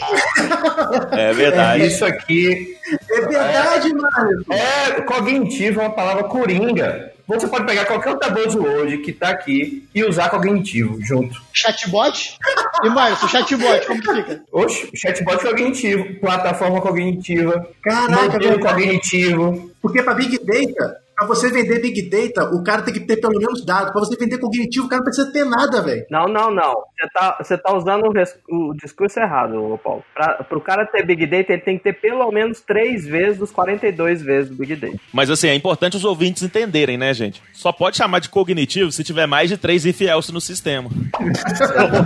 É 1.12 1.32
verdade. 1.32 1.86
Isso 1.86 2.04
aqui 2.04 2.76
É 3.10 3.22
verdade, 3.22 3.94
Mário. 3.94 4.46
é 4.50 5.02
cognitivo, 5.02 5.82
é 5.82 5.84
uma 5.84 5.94
palavra 5.94 6.24
coringa. 6.26 7.12
Você 7.40 7.48
pode 7.48 7.66
pegar 7.66 7.86
qualquer 7.86 8.10
outra 8.10 8.30
buzzword 8.30 8.98
que 9.00 9.14
tá 9.14 9.30
aqui 9.30 9.88
e 9.96 10.04
usar 10.04 10.30
cognitivo 10.30 11.02
junto. 11.02 11.42
Chatbot? 11.54 12.38
E 12.84 12.90
Márcio, 12.90 13.28
chatbot, 13.30 13.86
como 13.88 14.02
que 14.02 14.14
fica? 14.14 14.44
Oxe, 14.52 14.90
chatbot 14.96 15.42
cognitivo, 15.42 16.20
plataforma 16.20 16.82
cognitiva, 16.82 17.68
Caraca, 17.82 18.34
modelo 18.34 18.60
cognitivo. 18.60 19.72
Porque 19.82 20.04
pra 20.04 20.14
Big 20.14 20.38
Data, 20.40 21.01
Pra 21.16 21.28
você 21.28 21.52
vender 21.52 21.80
Big 21.80 22.10
Data, 22.10 22.50
o 22.52 22.64
cara 22.64 22.82
tem 22.82 22.94
que 22.94 23.02
ter 23.02 23.18
pelo 23.18 23.38
menos 23.38 23.64
dados. 23.64 23.92
Pra 23.92 24.00
você 24.00 24.16
vender 24.18 24.40
cognitivo, 24.40 24.88
o 24.88 24.90
cara 24.90 25.00
não 25.02 25.06
precisa 25.06 25.32
ter 25.32 25.46
nada, 25.46 25.80
velho. 25.82 26.04
Não, 26.10 26.26
não, 26.26 26.50
não. 26.50 26.74
Você 26.74 27.08
tá, 27.14 27.38
você 27.40 27.58
tá 27.60 27.76
usando 27.78 28.06
o, 28.08 28.12
res- 28.12 28.36
o 28.50 28.74
discurso 28.74 29.20
errado, 29.20 29.54
ô 29.64 29.78
Paulo. 29.78 30.04
Pra, 30.16 30.44
pro 30.44 30.60
cara 30.60 30.84
ter 30.86 31.06
Big 31.06 31.28
Data, 31.28 31.54
ele 31.54 31.62
tem 31.62 31.78
que 31.78 31.84
ter 31.84 31.94
pelo 31.94 32.32
menos 32.32 32.62
3 32.62 33.06
vezes 33.06 33.38
dos 33.38 33.52
42 33.52 34.22
vezes 34.24 34.50
do 34.50 34.56
Big 34.58 34.76
Data. 34.76 34.98
Mas 35.14 35.30
assim, 35.30 35.48
é 35.50 35.54
importante 35.54 35.96
os 35.96 36.04
ouvintes 36.06 36.42
entenderem, 36.42 36.98
né, 36.98 37.14
gente? 37.14 37.42
Só 37.54 37.72
pode 37.72 37.98
chamar 37.98 38.18
de 38.20 38.30
cognitivo 38.30 38.92
se 38.92 39.04
tiver 39.04 39.28
mais 39.28 39.48
de 39.50 39.58
três 39.58 39.86
infiels 39.86 40.30
no 40.32 40.42
sistema. 40.42 40.90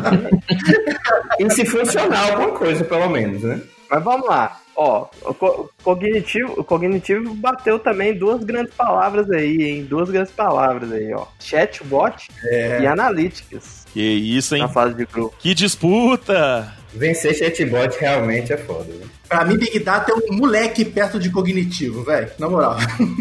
E 1.40 1.50
se 1.52 1.66
funcionar 1.66 2.32
alguma 2.32 2.52
coisa, 2.58 2.84
pelo 2.84 3.10
menos, 3.10 3.44
né? 3.44 3.62
Mas 3.90 4.04
vamos 4.04 4.28
lá. 4.28 4.58
Ó, 4.78 5.08
o 5.24 5.34
co- 5.34 5.70
cognitivo, 5.84 6.54
o 6.58 6.64
cognitivo 6.64 7.34
bateu 7.36 7.80
também 7.80 8.14
duas 8.14 8.44
grandes 8.44 8.74
palavras 8.74 9.32
aí, 9.32 9.64
hein? 9.64 9.86
Duas 9.90 10.10
grandes 10.10 10.32
palavras 10.34 10.92
aí, 10.92 11.14
ó. 11.14 11.26
Chatbot 11.40 12.28
e 12.82 12.86
analytics 12.86 13.86
Que 13.94 14.02
isso, 14.02 14.54
hein? 14.56 14.62
na 14.64 14.68
fase 14.70 14.94
de 14.96 15.06
grupo. 15.06 15.34
Que 15.40 15.54
disputa! 15.54 16.74
Vencer 16.94 17.34
chatbot 17.36 17.98
realmente 18.00 18.52
é 18.54 18.58
foda, 18.58 18.86
né? 18.94 19.06
Pra 19.28 19.44
mim, 19.44 19.58
Big 19.58 19.80
Data 19.80 20.12
é 20.12 20.16
um 20.32 20.36
moleque 20.38 20.86
perto 20.86 21.20
de 21.20 21.30
cognitivo, 21.30 22.04
velho. 22.04 22.30
Na 22.38 22.48
moral. 22.50 22.78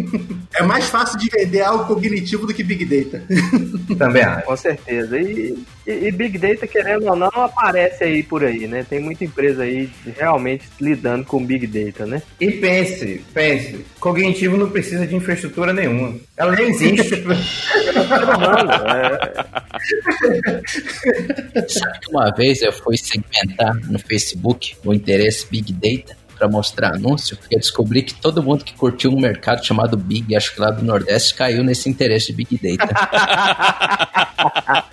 é 0.54 0.62
mais 0.62 0.88
fácil 0.90 1.18
de 1.18 1.28
vender 1.30 1.62
algo 1.62 1.86
cognitivo 1.86 2.46
do 2.46 2.52
que 2.54 2.62
Big 2.62 2.84
Data. 2.84 3.24
Também 3.98 4.22
acho. 4.22 4.44
Com 4.46 4.56
certeza. 4.56 5.18
E, 5.18 5.56
e- 5.86 6.06
e 6.08 6.12
Big 6.12 6.38
Data, 6.38 6.66
querendo 6.66 7.06
ou 7.08 7.16
não, 7.16 7.28
aparece 7.28 8.04
aí 8.04 8.22
por 8.22 8.44
aí, 8.44 8.66
né? 8.66 8.84
Tem 8.88 9.00
muita 9.00 9.24
empresa 9.24 9.62
aí 9.64 9.88
realmente 10.18 10.64
lidando 10.80 11.24
com 11.24 11.44
Big 11.44 11.66
Data, 11.66 12.06
né? 12.06 12.22
E 12.40 12.50
pense, 12.52 13.22
pense, 13.32 13.84
cognitivo 14.00 14.56
não 14.56 14.70
precisa 14.70 15.06
de 15.06 15.14
infraestrutura 15.14 15.72
nenhuma. 15.72 16.16
Ela 16.36 16.52
nem 16.52 16.68
existe. 16.70 17.14
É, 17.14 17.24
Sabe 21.68 21.98
que 22.00 22.10
uma 22.10 22.30
vez 22.30 22.62
eu 22.62 22.72
fui 22.72 22.96
segmentar 22.96 23.74
no 23.90 23.98
Facebook 23.98 24.76
o 24.84 24.92
interesse 24.92 25.46
Big 25.50 25.72
Data 25.72 26.16
para 26.34 26.48
mostrar 26.48 26.94
anúncio, 26.94 27.38
eu 27.50 27.58
descobri 27.58 28.02
que 28.02 28.14
todo 28.14 28.42
mundo 28.42 28.64
que 28.64 28.74
curtiu 28.74 29.10
um 29.10 29.20
mercado 29.20 29.64
chamado 29.64 29.96
Big, 29.96 30.34
acho 30.36 30.54
que 30.54 30.60
lá 30.60 30.70
do 30.70 30.84
Nordeste, 30.84 31.34
caiu 31.34 31.64
nesse 31.64 31.88
interesse 31.88 32.32
de 32.32 32.44
Big 32.44 32.76
Data. 32.76 32.94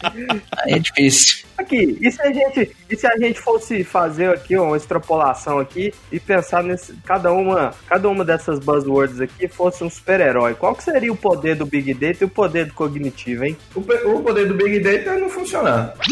Aí 0.64 0.74
é 0.74 0.80
difícil. 0.80 1.51
Aqui, 1.62 1.98
e 2.02 2.12
se, 2.12 2.22
a 2.22 2.34
gente, 2.34 2.72
e 2.90 2.96
se 2.96 3.06
a 3.06 3.16
gente 3.18 3.40
fosse 3.40 3.84
fazer 3.84 4.30
aqui 4.30 4.58
uma 4.58 4.76
extrapolação 4.76 5.60
aqui 5.60 5.94
e 6.12 6.20
pensar 6.20 6.64
nesse 6.64 6.94
cada 7.06 7.32
uma, 7.32 7.72
cada 7.88 8.10
uma 8.10 8.26
dessas 8.26 8.58
buzzwords 8.58 9.22
aqui 9.22 9.48
fosse 9.48 9.84
um 9.84 9.90
super-herói, 9.90 10.56
qual 10.56 10.74
que 10.74 10.84
seria 10.84 11.14
o 11.14 11.16
poder 11.16 11.56
do 11.56 11.66
Big 11.66 11.94
Data 11.94 12.18
e 12.22 12.26
o 12.26 12.30
poder 12.30 12.66
do 12.66 12.74
cognitivo, 12.74 13.46
hein? 13.46 13.56
O, 13.76 13.80
o 13.80 14.24
poder 14.24 14.48
do 14.48 14.56
Big 14.56 14.80
Data 14.80 15.12
é 15.12 15.20
não 15.20 15.30
funcionar. 15.30 15.94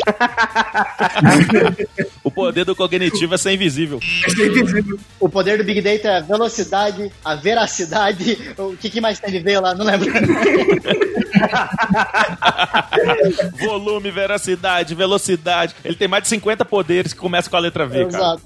O 2.23 2.31
poder 2.31 2.63
do 2.63 2.75
cognitivo 2.75 3.33
é 3.33 3.37
ser 3.37 3.53
invisível. 3.53 3.99
O 5.19 5.27
poder 5.27 5.57
do 5.57 5.63
Big 5.63 5.81
Data 5.81 6.07
é 6.07 6.17
a 6.17 6.21
velocidade, 6.21 7.11
a 7.25 7.35
veracidade. 7.35 8.53
O 8.57 8.77
que, 8.77 8.89
que 8.89 9.01
mais 9.01 9.19
tem 9.19 9.31
de 9.31 9.39
ver 9.39 9.59
lá? 9.59 9.73
Não 9.73 9.85
lembro. 9.85 10.09
Volume, 13.59 14.11
veracidade, 14.11 14.93
velocidade. 14.93 15.38
Ele 15.84 15.96
tem 15.96 16.08
mais 16.08 16.24
de 16.24 16.29
50 16.29 16.65
poderes 16.65 17.13
que 17.13 17.19
começam 17.19 17.50
com 17.50 17.58
a 17.58 17.60
letra 17.60 17.86
V, 17.86 18.05
cara. 18.08 18.17
Exato. 18.17 18.43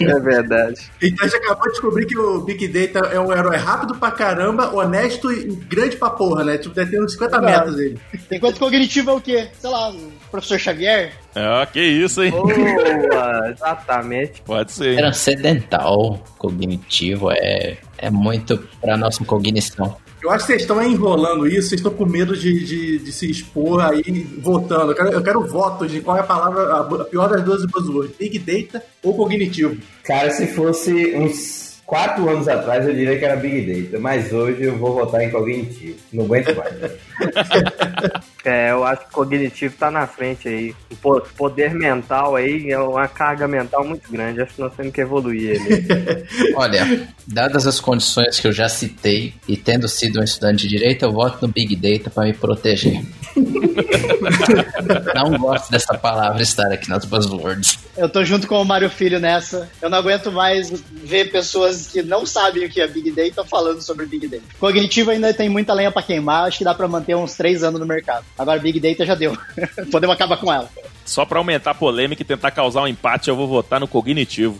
É 0.00 0.20
verdade. 0.20 0.80
Então 1.02 1.26
a 1.26 1.28
gente 1.28 1.36
acabou 1.44 1.64
de 1.64 1.70
descobrir 1.70 2.06
que 2.06 2.18
o 2.18 2.40
Big 2.40 2.68
Data 2.68 3.06
é 3.08 3.20
um 3.20 3.32
herói 3.32 3.56
rápido 3.56 3.94
pra 3.94 4.10
caramba, 4.10 4.74
honesto 4.74 5.32
e 5.32 5.44
grande 5.44 5.96
pra 5.96 6.10
porra, 6.10 6.44
né? 6.44 6.58
Tipo, 6.58 6.74
deve 6.74 6.90
ter 6.90 7.02
uns 7.02 7.12
50 7.12 7.40
metros 7.40 7.78
ele. 7.78 7.98
Enquanto 8.30 8.58
cognitivo 8.58 9.10
é 9.10 9.14
o 9.14 9.20
quê? 9.20 9.48
Sei 9.58 9.70
lá, 9.70 9.90
o 9.90 10.10
professor 10.30 10.58
Xavier? 10.58 11.12
Ah, 11.34 11.66
que 11.66 11.80
isso, 11.80 12.22
hein? 12.22 12.30
Boa, 12.30 13.50
exatamente. 13.50 14.42
Pode 14.42 14.72
ser. 14.72 14.96
Transcendental, 14.96 16.22
cognitivo, 16.38 17.30
é, 17.30 17.76
é 17.98 18.10
muito 18.10 18.58
para 18.80 18.96
nossa 18.96 19.24
cognição. 19.24 19.96
Eu 20.22 20.30
acho 20.30 20.44
que 20.44 20.52
vocês 20.52 20.62
estão 20.62 20.82
enrolando 20.82 21.46
isso, 21.46 21.68
vocês 21.68 21.80
estão 21.80 21.92
com 21.92 22.04
medo 22.04 22.36
de, 22.36 22.64
de, 22.64 22.98
de 22.98 23.12
se 23.12 23.30
expor 23.30 23.80
aí 23.80 24.26
votando. 24.38 24.92
Eu 24.92 24.96
quero, 24.96 25.12
eu 25.12 25.22
quero 25.22 25.46
votos 25.46 25.90
de 25.90 26.00
qual 26.00 26.16
é 26.16 26.20
a 26.20 26.24
palavra, 26.24 26.62
a, 26.62 26.80
a 26.80 27.04
pior 27.04 27.28
das 27.28 27.42
duas 27.42 27.64
buzzwords, 27.64 28.16
Big 28.18 28.38
Data 28.38 28.84
ou 29.02 29.16
cognitivo. 29.16 29.76
Cara, 30.04 30.30
se 30.30 30.46
fosse 30.48 31.14
uns 31.16 31.80
quatro 31.86 32.28
anos 32.28 32.46
atrás, 32.46 32.86
eu 32.86 32.94
diria 32.94 33.18
que 33.18 33.24
era 33.24 33.34
Big 33.36 33.82
Data. 33.82 33.98
Mas 33.98 34.32
hoje 34.32 34.62
eu 34.64 34.76
vou 34.76 34.94
votar 34.94 35.22
em 35.22 35.30
cognitivo. 35.30 35.96
Não 36.12 36.24
aguento 36.24 36.54
mais. 36.54 36.74
É, 38.44 38.70
eu 38.70 38.84
acho 38.84 39.02
que 39.02 39.08
o 39.08 39.12
cognitivo 39.12 39.74
tá 39.76 39.90
na 39.90 40.06
frente 40.06 40.48
aí. 40.48 40.74
O 40.90 40.96
po- 40.96 41.20
poder 41.36 41.74
mental 41.74 42.36
aí 42.36 42.70
é 42.70 42.78
uma 42.78 43.06
carga 43.06 43.46
mental 43.46 43.84
muito 43.84 44.10
grande. 44.10 44.40
Acho 44.40 44.54
que 44.54 44.60
nós 44.62 44.72
temos 44.74 44.92
que 44.92 45.00
evoluir 45.02 45.50
ele. 45.50 46.26
Olha, 46.56 47.06
dadas 47.26 47.66
as 47.66 47.78
condições 47.80 48.40
que 48.40 48.48
eu 48.48 48.52
já 48.52 48.68
citei 48.68 49.34
e 49.46 49.56
tendo 49.58 49.86
sido 49.88 50.20
um 50.20 50.24
estudante 50.24 50.62
de 50.66 50.68
direito, 50.78 51.04
eu 51.04 51.12
voto 51.12 51.46
no 51.46 51.52
Big 51.52 51.76
Data 51.76 52.08
para 52.08 52.24
me 52.24 52.32
proteger. 52.32 53.02
Não 55.14 55.36
gosto 55.38 55.70
dessa 55.70 55.96
palavra 55.96 56.42
estar 56.42 56.70
aqui 56.72 56.88
nas 56.88 57.04
buzzwords. 57.04 57.78
Eu 57.96 58.08
tô 58.08 58.24
junto 58.24 58.46
com 58.46 58.60
o 58.60 58.64
Mário 58.64 58.88
Filho 58.88 59.20
nessa. 59.20 59.68
Eu 59.80 59.90
não 59.90 59.98
aguento 59.98 60.32
mais 60.32 60.70
ver 61.04 61.30
pessoas 61.30 61.86
que 61.86 62.02
não 62.02 62.24
sabem 62.24 62.64
o 62.64 62.70
que 62.70 62.80
é 62.80 62.86
Big 62.88 63.10
Data 63.10 63.44
falando 63.44 63.82
sobre 63.82 64.06
Big 64.06 64.26
Data. 64.26 64.42
Cognitivo 64.58 65.10
ainda 65.10 65.32
tem 65.34 65.48
muita 65.48 65.72
lenha 65.74 65.90
pra 65.92 66.02
queimar, 66.02 66.46
acho 66.48 66.58
que 66.58 66.64
dá 66.64 66.74
pra 66.74 66.88
manter 66.88 67.14
uns 67.14 67.34
três 67.34 67.62
anos 67.62 67.78
no 67.80 67.86
mercado. 67.86 68.24
Agora 68.40 68.58
Big 68.58 68.80
Data 68.80 69.04
já 69.04 69.14
deu. 69.14 69.36
Podemos 69.92 70.14
acabar 70.16 70.38
com 70.38 70.50
ela. 70.50 70.66
Só 71.04 71.26
pra 71.26 71.38
aumentar 71.38 71.72
a 71.72 71.74
polêmica 71.74 72.22
e 72.22 72.24
tentar 72.24 72.50
causar 72.52 72.82
um 72.82 72.88
empate, 72.88 73.28
eu 73.28 73.36
vou 73.36 73.46
votar 73.46 73.78
no 73.78 73.86
cognitivo. 73.86 74.58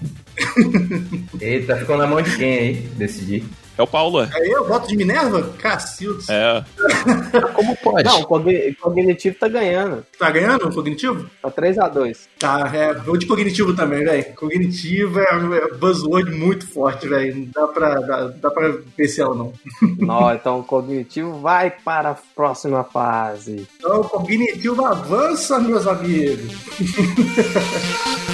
Eita, 1.40 1.76
ficou 1.78 1.96
na 1.96 2.06
mão 2.06 2.20
de 2.20 2.36
quem 2.36 2.58
aí? 2.58 2.74
Decidir. 2.96 3.44
É 3.80 3.82
o 3.82 3.86
Paulo. 3.86 4.20
é. 4.22 4.28
Aí 4.34 4.50
eu 4.50 4.68
voto 4.68 4.86
de 4.86 4.94
Minerva? 4.94 5.42
Cacildos. 5.58 6.28
É. 6.28 6.62
Como 7.54 7.74
pode? 7.78 8.04
Não, 8.04 8.20
o 8.20 8.26
cogni- 8.26 8.74
cognitivo 8.74 9.36
tá 9.40 9.48
ganhando. 9.48 10.04
Tá 10.18 10.30
ganhando 10.30 10.68
o 10.68 10.74
cognitivo? 10.74 11.30
Tá 11.40 11.50
3x2. 11.50 12.18
Tá, 12.38 12.70
é. 12.74 12.92
Vou 12.92 13.16
de 13.16 13.24
cognitivo 13.26 13.74
também, 13.74 14.04
velho. 14.04 14.34
Cognitivo 14.34 15.18
é 15.18 15.24
é 15.30 15.74
buzzword 15.78 16.30
muito 16.32 16.66
forte, 16.68 17.08
velho. 17.08 17.34
Não 17.36 17.46
dá 17.54 17.66
pra, 17.72 17.94
dá, 18.00 18.26
dá 18.28 18.50
pra 18.50 18.74
vencer 18.98 19.24
ela, 19.24 19.34
não. 19.34 19.52
Não, 19.98 20.34
então 20.34 20.58
o 20.60 20.64
cognitivo 20.64 21.40
vai 21.40 21.70
para 21.70 22.10
a 22.10 22.16
próxima 22.36 22.84
fase. 22.84 23.66
Então, 23.78 24.00
o 24.00 24.04
cognitivo 24.04 24.84
avança, 24.84 25.58
meus 25.58 25.86
amigos. 25.86 26.52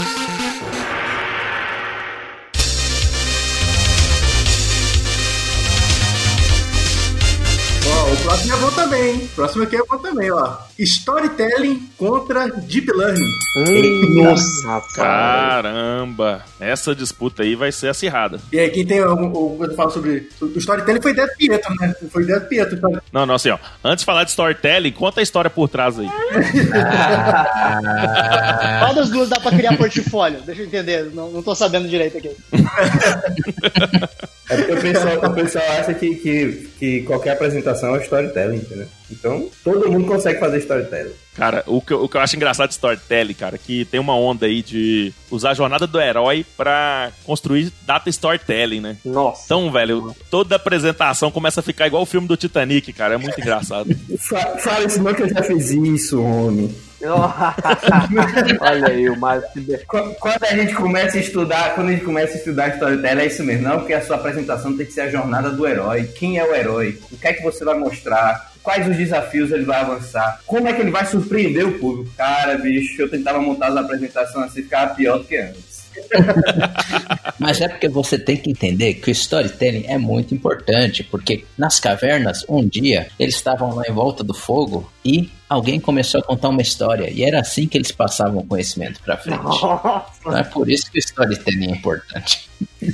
também, 8.86 9.26
próximo 9.34 9.64
aqui 9.64 9.76
é 9.76 9.84
bom 9.84 9.98
também, 9.98 10.30
ó. 10.30 10.56
Storytelling 10.78 11.88
contra 11.98 12.48
Deep 12.48 12.90
Learning. 12.92 14.14
Nossa, 14.14 14.66
rapaz. 14.66 14.94
Caramba. 14.94 16.42
Essa 16.60 16.94
disputa 16.94 17.42
aí 17.42 17.56
vai 17.56 17.72
ser 17.72 17.88
acirrada. 17.88 18.38
E 18.52 18.58
aí, 18.58 18.70
quem 18.70 18.86
tem 18.86 19.00
algum, 19.00 19.26
alguma 19.26 19.56
coisa 19.58 19.72
a 19.72 19.76
falar 19.76 19.90
sobre, 19.90 20.28
o 20.40 20.58
Storytelling 20.58 21.00
foi 21.02 21.10
ideia 21.12 21.26
do 21.26 21.34
Pietro, 21.36 21.74
né? 21.80 21.94
Foi 22.10 22.22
ideia 22.22 22.40
do 22.40 22.46
Pietro. 22.46 22.76
Então, 22.76 22.92
Não, 23.12 23.26
não, 23.26 23.34
assim, 23.34 23.50
ó. 23.50 23.58
Antes 23.82 24.02
de 24.02 24.06
falar 24.06 24.24
de 24.24 24.30
storytelling, 24.30 24.92
conta 24.92 25.20
a 25.20 25.22
história 25.22 25.50
por 25.50 25.68
trás 25.68 25.98
aí. 25.98 26.08
Qual 28.80 28.94
das 28.94 29.10
duas 29.10 29.28
dá 29.28 29.40
pra 29.40 29.50
criar 29.50 29.76
portfólio? 29.76 30.40
Deixa 30.42 30.62
eu 30.62 30.66
entender, 30.66 31.10
não, 31.12 31.30
não 31.30 31.42
tô 31.42 31.54
sabendo 31.54 31.88
direito 31.88 32.18
aqui. 32.18 32.30
É 34.48 34.56
porque 34.56 34.72
o 34.72 34.80
pessoal, 34.80 35.16
o 35.30 35.34
pessoal 35.34 35.64
acha 35.78 35.92
que, 35.94 36.14
que, 36.16 36.68
que 36.78 37.02
qualquer 37.02 37.30
apresentação 37.32 37.96
é 37.96 38.02
storytelling, 38.02 38.56
entendeu? 38.58 38.86
Então, 39.10 39.48
todo 39.64 39.90
mundo 39.90 40.06
consegue 40.06 40.38
fazer 40.38 40.58
storytelling. 40.58 41.10
Cara, 41.34 41.62
o 41.66 41.80
que, 41.82 41.92
eu- 41.92 42.02
o 42.04 42.08
que 42.08 42.16
eu 42.16 42.20
acho 42.20 42.36
engraçado 42.36 42.68
de 42.68 42.74
storytelling, 42.74 43.34
cara, 43.34 43.58
que 43.58 43.84
tem 43.84 43.98
uma 44.00 44.16
onda 44.16 44.46
aí 44.46 44.62
de 44.62 45.12
usar 45.30 45.50
a 45.50 45.54
jornada 45.54 45.86
do 45.86 46.00
herói 46.00 46.46
pra 46.56 47.10
construir 47.24 47.72
data 47.82 48.08
storytelling, 48.08 48.80
né? 48.80 48.96
Nossa. 49.04 49.42
Então, 49.46 49.70
velho, 49.70 50.14
toda 50.30 50.56
apresentação 50.56 51.30
começa 51.30 51.60
a 51.60 51.62
ficar 51.62 51.86
igual 51.88 52.02
o 52.02 52.06
filme 52.06 52.26
do 52.28 52.36
Titanic, 52.36 52.92
cara. 52.92 53.14
É 53.14 53.18
muito 53.18 53.40
engraçado. 53.40 53.88
Fa- 54.18 54.56
Fala 54.58 54.84
isso 54.86 55.02
não 55.02 55.12
que 55.12 55.22
eu 55.24 55.28
já 55.28 55.42
fiz 55.42 55.70
isso, 55.72 56.22
homem. 56.22 56.74
Olha 58.60 58.88
aí, 58.88 59.08
o 59.08 59.16
Mário 59.18 59.42
Quando 59.86 60.44
a 60.44 60.56
gente 60.56 60.74
começa 60.74 61.18
a 61.18 61.20
estudar, 61.20 61.74
quando 61.74 61.88
a 61.88 61.92
gente 61.92 62.04
começa 62.04 62.34
a 62.34 62.36
estudar 62.36 62.68
storytelling, 62.74 63.20
é 63.20 63.26
isso 63.26 63.44
mesmo, 63.44 63.68
não, 63.68 63.78
porque 63.78 63.92
a 63.92 64.00
sua 64.00 64.16
apresentação 64.16 64.76
tem 64.76 64.86
que 64.86 64.92
ser 64.92 65.02
a 65.02 65.10
jornada 65.10 65.50
do 65.50 65.66
herói. 65.66 66.04
Quem 66.04 66.38
é 66.38 66.44
o 66.44 66.54
herói? 66.54 66.98
O 67.12 67.18
que 67.18 67.26
é 67.26 67.32
que 67.32 67.42
você 67.42 67.64
vai 67.64 67.78
mostrar? 67.78 68.52
Quais 68.62 68.88
os 68.88 68.96
desafios 68.96 69.52
ele 69.52 69.64
vai 69.64 69.80
avançar? 69.80 70.40
Como 70.46 70.66
é 70.66 70.72
que 70.72 70.80
ele 70.80 70.90
vai 70.90 71.06
surpreender 71.06 71.66
o 71.66 71.78
público? 71.78 72.10
Cara, 72.16 72.56
bicho, 72.56 73.00
eu 73.00 73.10
tentava 73.10 73.38
montar 73.38 73.68
as 73.68 73.76
apresentações 73.76 74.46
assim, 74.46 74.62
ficava 74.62 74.94
pior 74.94 75.18
do 75.18 75.24
que 75.24 75.36
antes. 75.36 75.75
Mas 77.38 77.60
é 77.60 77.68
porque 77.68 77.88
você 77.88 78.18
tem 78.18 78.36
que 78.36 78.50
entender 78.50 78.94
que 78.94 79.10
o 79.10 79.12
storytelling 79.12 79.84
é 79.86 79.98
muito 79.98 80.34
importante, 80.34 81.04
porque 81.04 81.44
nas 81.56 81.78
cavernas, 81.78 82.44
um 82.48 82.66
dia, 82.66 83.08
eles 83.18 83.34
estavam 83.34 83.74
lá 83.74 83.84
em 83.88 83.92
volta 83.92 84.24
do 84.24 84.34
fogo 84.34 84.90
e 85.04 85.30
alguém 85.48 85.78
começou 85.78 86.20
a 86.20 86.24
contar 86.24 86.48
uma 86.48 86.62
história. 86.62 87.10
E 87.10 87.22
era 87.22 87.40
assim 87.40 87.66
que 87.66 87.76
eles 87.76 87.92
passavam 87.92 88.38
o 88.38 88.46
conhecimento 88.46 89.00
pra 89.02 89.16
frente. 89.16 89.38
Então 89.38 90.36
é 90.36 90.44
por 90.44 90.70
isso 90.70 90.90
que 90.90 90.98
o 90.98 91.00
storytelling 91.00 91.66
é 91.66 91.70
importante. 91.72 92.48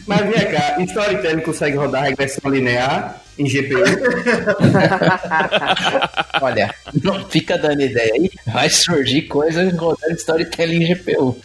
Mas 0.07 0.21
vem 0.21 0.51
cá, 0.51 0.77
Storytelling 0.81 1.43
consegue 1.43 1.77
rodar 1.77 2.05
regressão 2.05 2.51
linear 2.51 3.21
em 3.39 3.45
GPU? 3.45 3.79
Olha, 6.41 6.75
não 7.03 7.29
fica 7.29 7.57
dando 7.57 7.83
ideia 7.83 8.13
aí, 8.15 8.31
vai 8.47 8.69
surgir 8.69 9.23
coisas 9.23 9.73
rodando 9.77 10.15
storytelling 10.15 10.85
em 10.85 10.95
GPU. 10.95 11.39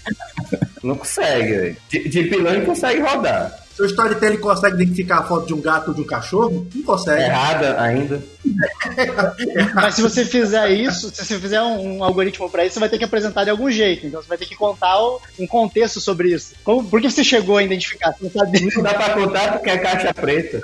Não 0.88 0.96
consegue, 0.96 1.54
velho. 1.54 1.78
De- 1.90 2.10
Deep 2.10 2.36
Learning 2.38 2.66
consegue 2.66 3.02
rodar. 3.02 3.64
Seu 3.76 3.86
storytelling 3.86 4.38
consegue 4.38 4.74
identificar 4.76 5.20
a 5.20 5.24
foto 5.24 5.46
de 5.46 5.54
um 5.54 5.62
gato 5.62 5.90
ou 5.90 5.94
de 5.94 6.02
um 6.02 6.04
cachorro? 6.04 6.68
Não 6.74 6.82
consegue. 6.82 7.22
Errada 7.22 7.80
ainda. 7.80 8.24
Mas 9.76 9.94
se 9.96 10.02
você 10.02 10.26
fizer 10.26 10.72
isso, 10.72 11.10
se 11.14 11.24
você 11.24 11.40
fizer 11.40 11.62
um, 11.62 11.98
um 11.98 12.04
algoritmo 12.04 12.50
para 12.50 12.66
isso, 12.66 12.74
você 12.74 12.80
vai 12.80 12.90
ter 12.90 12.98
que 12.98 13.04
apresentar 13.04 13.44
de 13.44 13.52
algum 13.52 13.70
jeito. 13.70 14.08
Então 14.08 14.20
você 14.22 14.28
vai 14.28 14.38
ter 14.38 14.46
que 14.48 14.56
contar 14.56 15.00
o- 15.00 15.22
um 15.40 15.46
contexto 15.46 16.00
sobre 16.02 16.30
isso. 16.34 16.54
Como, 16.64 16.84
por 16.90 17.00
que 17.00 17.10
você 17.12 17.24
chegou 17.24 17.58
a 17.58 17.64
identificar? 17.64 18.14
Você 18.14 18.24
não 18.24 18.32
sabe. 18.32 18.70
Não 18.76 18.82
dá 18.84 18.94
pra 18.96 19.10
contar 19.14 19.52
porque 19.54 19.70
é 19.70 19.78
caixa 19.78 20.12
preta. 20.14 20.60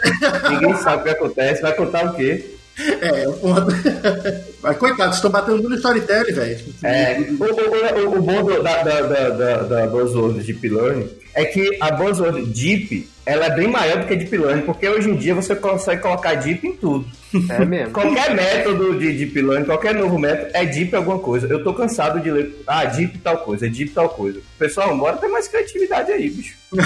Ninguém 0.49 0.75
sabe 0.77 1.01
o 1.01 1.03
que 1.03 1.09
acontece. 1.11 1.61
Vai 1.61 1.73
contar 1.75 2.05
o 2.05 2.15
quê? 2.15 2.55
É, 2.79 3.27
o 3.27 3.33
ponto. 3.33 3.67
Mas 4.63 4.77
coitado, 4.77 5.13
estão 5.13 5.29
batendo 5.29 5.67
no 5.69 5.75
storytelling, 5.75 6.31
velho. 6.33 6.59
É, 6.83 7.17
o, 7.19 7.43
o- 7.43 8.17
o- 8.17 8.21
bom 8.21 8.43
do- 8.43 8.63
da, 8.63 8.81
da, 8.81 9.01
da, 9.01 9.29
da, 9.29 9.87
buzzword 9.87 10.39
Deep 10.41 10.69
Learning 10.69 11.09
é 11.35 11.45
que 11.45 11.77
a 11.81 11.91
buzzword 11.91 12.45
Deep 12.45 13.07
ela 13.25 13.45
é 13.47 13.55
bem 13.55 13.67
maior 13.67 13.99
do 13.99 14.07
que 14.07 14.15
Deep 14.15 14.37
Learning, 14.37 14.61
porque 14.63 14.87
hoje 14.87 15.09
em 15.09 15.15
dia 15.15 15.35
você 15.35 15.55
consegue 15.55 16.01
colocar 16.01 16.35
Deep 16.35 16.65
em 16.65 16.73
tudo. 16.73 17.05
É 17.49 17.65
mesmo. 17.65 17.93
Qualquer 17.93 18.35
método 18.35 18.97
de 18.99 19.11
Deep 19.13 19.41
Learning, 19.41 19.65
qualquer 19.65 19.95
novo 19.95 20.19
método, 20.19 20.51
é 20.53 20.65
Deep 20.65 20.95
alguma 20.95 21.19
coisa. 21.19 21.47
Eu 21.47 21.63
tô 21.63 21.73
cansado 21.73 22.19
de 22.19 22.31
ler, 22.31 22.63
ah, 22.67 22.85
Deep 22.85 23.17
tal 23.19 23.37
coisa, 23.39 23.69
Deep 23.69 23.91
tal 23.91 24.09
coisa. 24.09 24.39
Pessoal, 24.57 24.95
bora 24.97 25.17
ter 25.17 25.27
mais 25.27 25.47
criatividade 25.47 26.11
aí, 26.11 26.29
bicho. 26.29 26.55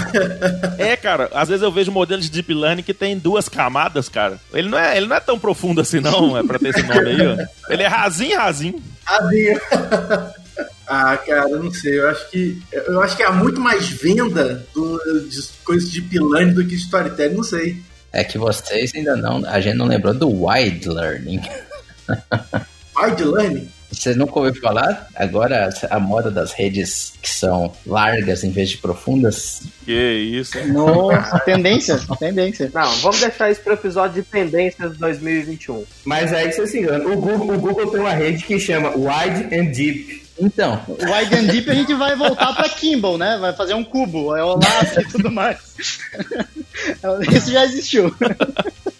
É, 0.77 0.95
cara, 0.95 1.29
às 1.33 1.49
vezes 1.49 1.63
eu 1.63 1.71
vejo 1.71 1.91
modelos 1.91 2.25
de 2.25 2.31
Deep 2.31 2.53
Learning 2.53 2.83
que 2.83 2.93
tem 2.93 3.17
duas 3.17 3.49
camadas, 3.49 4.07
cara. 4.09 4.39
Ele 4.53 4.69
não 4.69 4.77
é, 4.77 4.95
ele 4.95 5.07
não 5.07 5.15
é 5.15 5.19
tão 5.19 5.39
profundo 5.39 5.81
assim, 5.81 5.99
não, 5.99 6.37
é 6.37 6.43
pra 6.43 6.59
ter 6.59 6.69
esse 6.69 6.83
nome 6.83 7.09
aí, 7.09 7.27
ó. 7.27 7.71
Ele 7.71 7.83
é 7.83 7.87
rasinho, 7.87 8.37
rasinho. 8.37 8.81
Tadinho. 9.05 9.59
Ah, 10.89 11.17
cara, 11.17 11.49
eu 11.49 11.61
não 11.61 11.71
sei. 11.71 11.99
Eu 11.99 12.09
acho 12.09 12.29
que 12.31 12.61
eu 12.71 13.01
acho 13.01 13.17
que 13.17 13.21
há 13.21 13.31
muito 13.31 13.59
mais 13.59 13.89
venda 13.89 14.65
do, 14.73 14.97
de 15.27 15.37
coisas 15.63 15.91
de 15.91 16.01
pilane 16.01 16.53
do 16.53 16.65
que 16.65 16.75
storytelling. 16.75 17.35
Não 17.35 17.43
sei. 17.43 17.81
É 18.17 18.23
que 18.23 18.35
vocês 18.35 18.95
ainda 18.95 19.15
não. 19.15 19.45
A 19.45 19.59
gente 19.59 19.75
não 19.75 19.85
lembrou 19.85 20.11
do 20.11 20.27
wide 20.47 20.89
learning. 20.89 21.39
Wide 22.99 23.23
learning? 23.23 23.69
Vocês 23.91 24.15
nunca 24.15 24.39
ouviram 24.39 24.59
falar? 24.59 25.07
Agora 25.15 25.69
a 25.87 25.99
moda 25.99 26.31
das 26.31 26.51
redes 26.51 27.13
que 27.21 27.29
são 27.29 27.71
largas 27.85 28.43
em 28.43 28.49
vez 28.49 28.71
de 28.71 28.79
profundas. 28.79 29.61
Que 29.85 29.93
isso. 29.93 30.57
Nossa, 30.73 31.37
tendência, 31.45 31.99
tendência. 32.19 32.71
Não, 32.73 32.91
vamos 32.97 33.19
deixar 33.19 33.51
isso 33.51 33.61
pro 33.61 33.73
episódio 33.73 34.23
de 34.23 34.27
tendências 34.27 34.93
de 34.93 34.97
2021. 34.97 35.85
Mas 36.03 36.33
é 36.33 36.37
aí 36.37 36.51
você 36.51 36.65
se 36.65 36.79
engana. 36.79 37.07
O 37.07 37.21
Google, 37.21 37.55
o 37.55 37.59
Google 37.59 37.91
tem 37.91 37.99
uma 37.99 38.13
rede 38.13 38.43
que 38.43 38.59
chama 38.59 38.93
Wide 38.95 39.55
and 39.55 39.65
Deep. 39.65 40.26
Então, 40.39 40.79
O 40.87 40.93
Wide 40.93 41.35
and 41.35 41.45
Deep 41.45 41.69
a 41.69 41.73
gente 41.73 41.93
vai 41.95 42.15
voltar 42.15 42.53
pra 42.53 42.69
Kimball, 42.69 43.17
né? 43.17 43.37
Vai 43.39 43.53
fazer 43.53 43.73
um 43.73 43.83
cubo, 43.83 44.35
é 44.35 44.43
o 44.43 44.49
Olaf 44.49 44.97
e 44.97 45.07
tudo 45.07 45.31
mais. 45.31 45.57
Isso 47.35 47.51
já 47.51 47.65
existiu. 47.65 48.13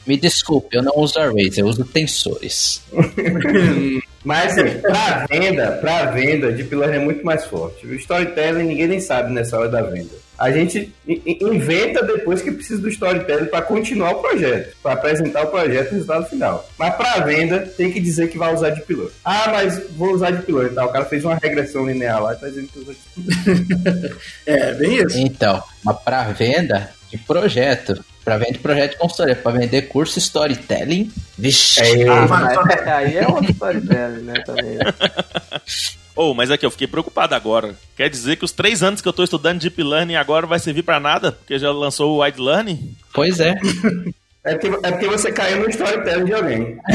me 0.06 0.17
desculpe, 0.17 0.75
eu 0.75 0.84
não 0.84 0.94
uso 0.98 1.20
arrays, 1.20 1.58
eu 1.58 1.67
uso 1.67 1.86
tensores. 1.86 2.82
Mas 4.24 4.58
assim, 4.58 4.79
pra 4.79 5.25
venda, 5.29 5.72
pra 5.79 6.12
venda, 6.12 6.51
Deep 6.51 6.75
Learning 6.75 6.98
é 6.98 7.00
muito 7.00 7.25
mais 7.25 7.46
forte. 7.46 7.86
O 7.86 7.94
storytelling 7.94 8.63
ninguém 8.63 8.88
nem 8.88 9.00
sabe 9.00 9.32
nessa 9.32 9.58
hora 9.58 9.70
da 9.70 9.82
venda. 9.84 10.26
A 10.38 10.51
gente 10.51 10.94
inventa 11.08 12.03
depois 12.03 12.41
que 12.41 12.51
precisa 12.51 12.82
do 12.82 12.89
storytelling 12.89 13.46
para 13.46 13.62
continuar 13.62 14.12
o 14.12 14.22
projeto, 14.22 14.75
para 14.84 14.94
apresentar 14.94 15.44
o 15.44 15.48
projeto 15.48 15.88
e 15.88 15.89
o 15.89 15.94
resultado 15.94 16.25
final. 16.27 16.70
Mas 16.77 16.96
para 16.96 17.20
venda, 17.22 17.60
tem 17.60 17.91
que 17.91 18.00
dizer 18.00 18.29
que 18.29 18.38
vai 18.38 18.53
usar 18.53 18.70
Deep 18.70 18.94
Learning. 18.94 19.13
Ah, 19.25 19.50
mas 19.51 19.82
vou 19.91 20.13
usar 20.13 20.32
Deep 20.32 20.51
Learning, 20.51 20.75
tá? 20.75 20.86
O 20.86 20.91
cara 20.91 21.06
fez 21.06 21.25
uma 21.25 21.36
regressão 21.36 21.88
linear 21.88 22.22
lá 22.22 22.33
e 22.33 22.38
tá 22.38 22.48
dizendo 22.48 22.68
que 22.68 22.79
usa 22.79 22.96
Deep 23.16 23.83
Learning. 23.83 24.16
É, 24.46 24.74
bem 24.74 24.98
isso. 24.98 25.18
Então, 25.18 25.61
mas 25.83 25.98
para 26.00 26.24
venda 26.31 26.90
de 27.09 27.17
projeto, 27.17 28.03
para 28.24 28.37
venda 28.37 28.51
de 28.53 28.59
projeto 28.59 28.91
de 28.91 28.98
consultoria, 28.98 29.35
para 29.35 29.57
vender 29.57 29.83
curso 29.83 30.20
storytelling, 30.20 31.11
vixe. 31.37 31.81
Ah, 32.09 32.27
mas 32.27 32.87
aí 32.87 33.17
é 33.17 33.27
outro 33.27 33.51
storytelling, 33.51 34.24
né, 34.24 34.33
também. 34.46 34.77
Oh, 36.20 36.33
mas 36.33 36.50
aqui, 36.50 36.65
eu 36.65 36.72
fiquei 36.72 36.87
preocupado 36.87 37.35
agora. 37.35 37.75
Quer 37.96 38.09
dizer 38.09 38.37
que 38.37 38.43
os 38.46 38.51
três 38.51 38.81
anos 38.81 39.01
que 39.01 39.07
eu 39.07 39.13
tô 39.13 39.24
estudando 39.24 39.59
Deep 39.59 39.83
Learning 39.83 40.15
agora 40.15 40.48
vai 40.48 40.57
servir 40.57 40.81
pra 40.81 41.00
nada? 41.00 41.31
Porque 41.31 41.59
já 41.59 41.72
lançou 41.72 42.15
o 42.17 42.24
Wide 42.24 42.41
Learning? 42.41 42.96
Pois 43.13 43.39
é. 43.39 43.55
É 44.43 44.55
porque, 44.55 44.67
é 44.87 44.91
porque 44.93 45.07
você 45.09 45.31
caiu 45.31 45.59
no 45.59 45.70
storytelling 45.70 46.25
de 46.25 46.33
alguém. 46.33 46.77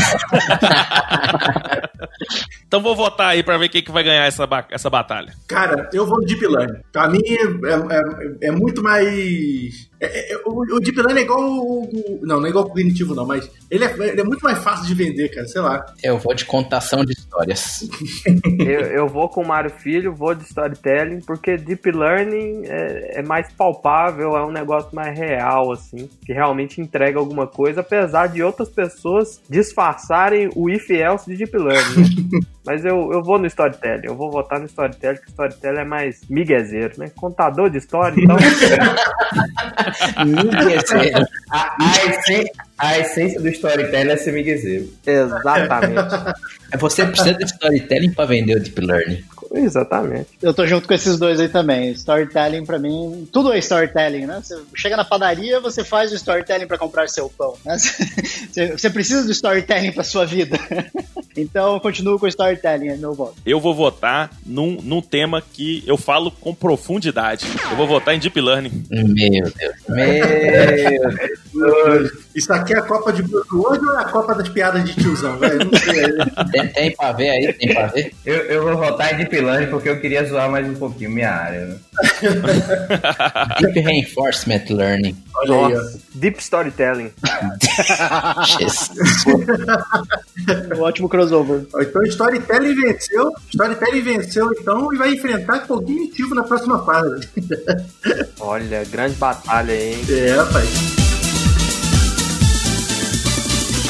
Então 2.67 2.81
vou 2.83 2.97
votar 2.97 3.29
aí 3.29 3.43
pra 3.43 3.59
ver 3.59 3.69
quem 3.69 3.83
que 3.83 3.93
vai 3.93 4.03
ganhar 4.03 4.25
essa, 4.25 4.49
essa 4.71 4.89
batalha. 4.89 5.35
Cara, 5.47 5.89
eu 5.93 6.07
vou 6.07 6.19
no 6.21 6.25
Deep 6.27 6.47
Learning. 6.47 6.81
Pra 6.91 7.07
mim 7.09 7.21
é, 7.27 8.47
é- 8.47 8.49
é 8.49 8.51
muito 8.51 8.83
mais. 8.83 9.89
É- 10.07 10.33
é- 10.33 10.37
o, 10.45 10.77
o 10.77 10.81
Deep 10.81 10.97
Learning 11.01 11.21
é 11.21 11.23
igual 11.25 11.41
o, 11.41 11.83
o- 11.85 12.21
Não, 12.23 12.39
não 12.41 12.47
é 12.47 12.51
igual 12.51 12.65
o 12.65 12.69
cognitivo, 12.69 13.15
não, 13.15 13.27
mas 13.27 13.51
ele 13.71 13.85
é, 13.85 13.93
ele 14.09 14.21
é 14.21 14.25
muito 14.25 14.43
mais 14.43 14.59
fácil 14.59 14.87
de 14.87 14.95
vender, 14.95 15.29
cara. 15.31 15.47
Sei 15.47 15.61
lá. 15.61 15.85
Eu 16.03 16.19
vou 16.19 16.35
de 16.35 16.45
contação 16.45 17.05
de 17.05 17.13
histórias. 17.13 17.89
Eu, 18.59 18.81
eu 18.83 19.09
vou 19.09 19.29
com 19.29 19.43
o 19.43 19.47
Mário 19.47 19.71
Filho, 19.71 20.15
vou 20.15 20.35
de 20.35 20.45
storytelling, 20.45 21.21
porque 21.21 21.57
Deep 21.57 21.91
Learning 21.91 22.63
é, 22.67 23.21
é 23.21 23.23
mais 23.23 23.51
palpável, 23.53 24.37
é 24.37 24.45
um 24.47 24.51
negócio 24.53 24.95
mais 24.95 25.17
real, 25.19 25.73
assim, 25.73 26.09
que 26.25 26.33
realmente 26.33 26.81
entrega 26.81 27.19
alguma 27.19 27.47
coisa, 27.47 27.81
apesar 27.81 28.29
de 28.29 28.43
outras 28.43 28.69
pessoas 28.69 29.41
disfarçarem 29.49 30.49
o 30.55 30.69
if 30.71 30.91
else 30.91 31.29
de 31.31 31.37
Deep 31.37 31.57
Learning. 31.57 32.29
Mas 32.65 32.85
eu, 32.85 33.13
eu 33.13 33.23
vou 33.23 33.39
no 33.39 33.47
storytelling, 33.47 34.07
eu 34.07 34.15
vou 34.15 34.31
votar 34.31 34.61
no 34.61 34.67
storytelling, 34.67 35.17
porque 35.17 35.31
storytelling 35.31 35.81
é 35.81 35.85
mais 35.85 36.21
miguezeiro, 36.31 36.95
né? 36.97 37.11
Contador 37.17 37.69
de 37.69 37.79
história, 37.79 38.15
então. 38.17 38.37
Miguezeiro. 40.25 41.27
A, 41.51 41.77
a, 41.81 41.91
essência, 42.07 42.53
a 42.79 42.99
essência 42.99 43.41
do 43.41 43.49
storytelling 43.49 44.11
é 44.13 44.17
ser 44.17 44.33
miguezeiro. 44.33 44.89
Exatamente. 45.05 46.35
Você 46.79 47.05
precisa 47.05 47.35
de 47.35 47.45
storytelling 47.45 48.13
para 48.13 48.27
vender 48.27 48.57
o 48.57 48.61
Deep 48.61 48.81
Learning. 48.81 49.25
Exatamente. 49.55 50.29
Eu 50.41 50.55
tô 50.55 50.67
junto 50.67 50.89
com 50.89 50.95
esses 50.95 51.19
dois 51.19 51.39
aí 51.41 51.49
também. 51.49 51.91
Storytelling 51.93 52.65
pra 52.65 52.79
mim, 52.79 53.29
tudo 53.33 53.53
é 53.53 53.59
storytelling, 53.59 54.27
né? 54.27 54.41
Você 54.43 54.57
chega 54.75 54.97
na 54.97 55.05
padaria, 55.05 55.61
você 55.61 55.85
faz 55.85 56.11
o 56.13 56.15
storytelling 56.15 56.67
pra 56.67 56.79
comprar 56.79 57.09
seu 57.09 57.29
pão. 57.29 57.55
né? 57.65 57.77
Você, 58.53 58.73
você 58.73 58.91
precisa 58.91 59.25
do 59.25 59.31
storytelling 59.33 59.93
pra 59.93 60.05
sua 60.05 60.27
vida. 60.27 60.59
Então, 61.35 61.73
eu 61.73 61.81
continuo 61.81 62.19
com 62.19 62.27
o 62.27 62.29
storytelling, 62.29 62.89
é 62.89 62.97
meu 62.99 63.15
voto. 63.15 63.37
Eu 63.47 63.59
vou 63.59 63.75
votar 63.75 64.31
num, 64.45 64.77
num 64.83 65.01
tema 65.01 65.41
que 65.41 65.83
eu 65.87 65.97
falo 65.97 66.31
com 66.31 66.55
profundidade. 66.55 67.47
Eu 67.71 67.75
vou 67.79 67.87
votar 67.87 68.15
em 68.15 68.19
Deep 68.19 68.39
Learning. 68.39 68.85
Meu 68.91 69.09
Deus. 69.51 69.75
Meu 69.89 70.27
Deus. 71.55 72.11
Isso 72.35 72.53
aqui 72.53 72.75
é 72.75 72.79
a 72.79 72.83
Copa 72.83 73.13
de 73.15 73.23
Buzzword 73.23 73.83
ou 73.83 73.99
é 73.99 74.03
a 74.03 74.05
Copa 74.05 74.35
das 74.35 74.49
piadas 74.51 74.85
de 74.85 74.95
tiozão, 74.95 75.39
velho? 75.39 75.71
Não 75.71 75.79
sei. 75.79 76.51
Tem, 76.51 76.69
tem 76.69 76.97
pra 76.97 77.13
ver 77.13 77.31
aí? 77.31 77.53
Tem 77.55 77.73
pra 77.73 77.87
ver? 77.87 78.13
Eu, 78.27 78.37
eu 78.37 78.63
vou 78.65 78.77
votar 78.77 79.15
em 79.15 79.17
Deep 79.17 79.41
Porque 79.71 79.89
eu 79.89 80.01
queria 80.01 80.25
zoar 80.25 80.51
mais 80.51 80.67
um 80.69 80.75
pouquinho 80.75 81.11
minha 81.11 81.31
área. 81.31 81.67
Né? 81.67 81.77
Deep 83.61 83.81
Reinforcement 83.81 84.65
Learning. 84.71 85.17
Olha 85.37 85.79
aí, 85.79 86.01
Deep 86.15 86.41
Storytelling. 86.41 87.11
Um 90.77 90.81
ótimo 90.81 91.09
crossover. 91.09 91.65
Então, 91.81 92.03
Storytelling 92.05 92.75
venceu. 92.75 93.33
Storytelling 93.51 94.03
venceu, 94.03 94.51
então, 94.59 94.93
e 94.93 94.99
vai 94.99 95.13
enfrentar 95.13 95.61
cognitivo 95.61 96.35
na 96.35 96.43
próxima 96.43 96.85
fase. 96.85 97.29
Olha, 98.41 98.85
grande 98.85 99.15
batalha 99.17 99.73
aí, 99.73 99.95
hein? 99.95 100.05
É, 100.09 100.35
rapaz. 100.35 100.69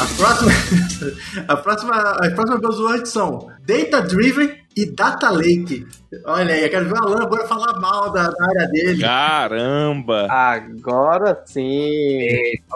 A 0.00 0.06
próxima, 0.16 0.52
a 1.48 1.56
próxima, 1.56 1.94
as 2.20 2.32
próximas 2.32 2.60
buzzwords 2.60 3.12
são 3.12 3.48
Data 3.64 4.02
Driven 4.02 4.61
e 4.76 4.86
Data 4.86 5.30
Lake. 5.30 5.86
Olha 6.26 6.54
aí, 6.54 6.64
eu 6.64 6.70
quero 6.70 6.84
ver 6.86 6.94
o 6.94 7.04
Alan 7.04 7.22
agora 7.22 7.46
falar 7.48 7.78
mal 7.80 8.10
da, 8.10 8.28
da 8.28 8.44
área 8.48 8.68
dele. 8.68 9.00
Caramba! 9.02 10.26
Agora 10.30 11.42
sim. 11.46 12.28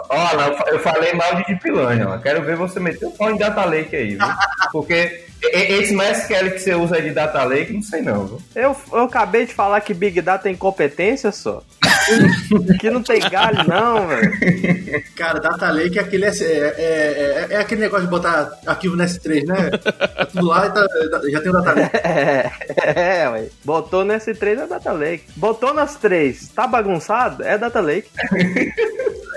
Olha, 0.09 0.41
eu 0.47 0.57
fa- 0.57 0.65
eu 0.69 0.79
falei 0.79 1.13
mal 1.13 1.35
de 1.35 1.45
Deep 1.45 1.69
Learning. 1.71 2.03
ó. 2.03 2.17
Quero 2.17 2.43
ver 2.43 2.55
você 2.55 2.79
meter 2.79 3.05
o 3.05 3.11
pau 3.11 3.29
em 3.31 3.37
Data 3.37 3.63
Lake 3.65 3.95
aí, 3.95 4.15
viu? 4.15 4.27
Porque 4.71 5.25
esse 5.53 5.95
MySQL 5.95 6.51
que 6.51 6.59
você 6.59 6.73
usa 6.73 6.99
de 7.01 7.11
Data 7.11 7.43
Lake, 7.43 7.71
não 7.73 7.81
sei 7.81 8.01
não. 8.01 8.25
viu? 8.25 8.41
Eu, 8.55 8.75
eu 8.91 9.03
acabei 9.03 9.45
de 9.45 9.53
falar 9.53 9.81
que 9.81 9.93
Big 9.93 10.19
Data 10.21 10.43
tem 10.43 10.55
competência 10.55 11.31
só. 11.31 11.61
que 12.79 12.89
não 12.89 13.03
tem 13.03 13.19
galho, 13.29 13.67
não, 13.67 14.07
velho. 14.07 15.03
Cara, 15.15 15.39
Data 15.39 15.69
Lake 15.71 15.97
é 15.97 16.01
aquele, 16.01 16.25
é, 16.25 16.29
é, 16.29 16.75
é, 16.77 17.47
é 17.51 17.57
aquele 17.57 17.81
negócio 17.81 18.05
de 18.05 18.11
botar 18.11 18.51
arquivo 18.65 18.95
no 18.95 19.03
S3, 19.03 19.45
né? 19.45 19.69
Tá 19.71 20.25
tudo 20.25 20.45
lá 20.45 20.67
e 20.67 20.71
tá- 20.71 20.87
já 21.29 21.41
tem 21.41 21.49
o 21.49 21.53
Data 21.53 21.73
Lake. 21.73 21.97
É, 22.07 23.21
é, 23.23 23.29
ué. 23.29 23.45
Botou 23.63 24.03
no 24.03 24.13
S3 24.13 24.63
é 24.63 24.67
Data 24.67 24.91
Lake. 24.91 25.25
Botou 25.35 25.73
nas 25.73 25.95
três, 25.95 26.49
tá 26.49 26.65
bagunçado? 26.67 27.43
É 27.43 27.57
Data 27.57 27.79
Lake. 27.79 28.09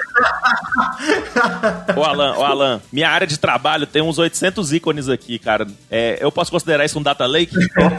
Ô 1.97 2.05
Alan, 2.05 2.37
ô 2.37 2.45
Alan, 2.45 2.81
minha 2.93 3.09
área 3.09 3.27
de 3.27 3.39
trabalho 3.39 3.87
tem 3.87 4.03
uns 4.03 4.19
800 4.19 4.73
ícones 4.73 5.09
aqui, 5.09 5.39
cara. 5.39 5.67
É, 5.91 6.19
eu 6.21 6.31
posso 6.31 6.51
considerar 6.51 6.85
isso 6.85 6.99
um 6.99 7.03
data 7.03 7.27
lake? 7.27 7.55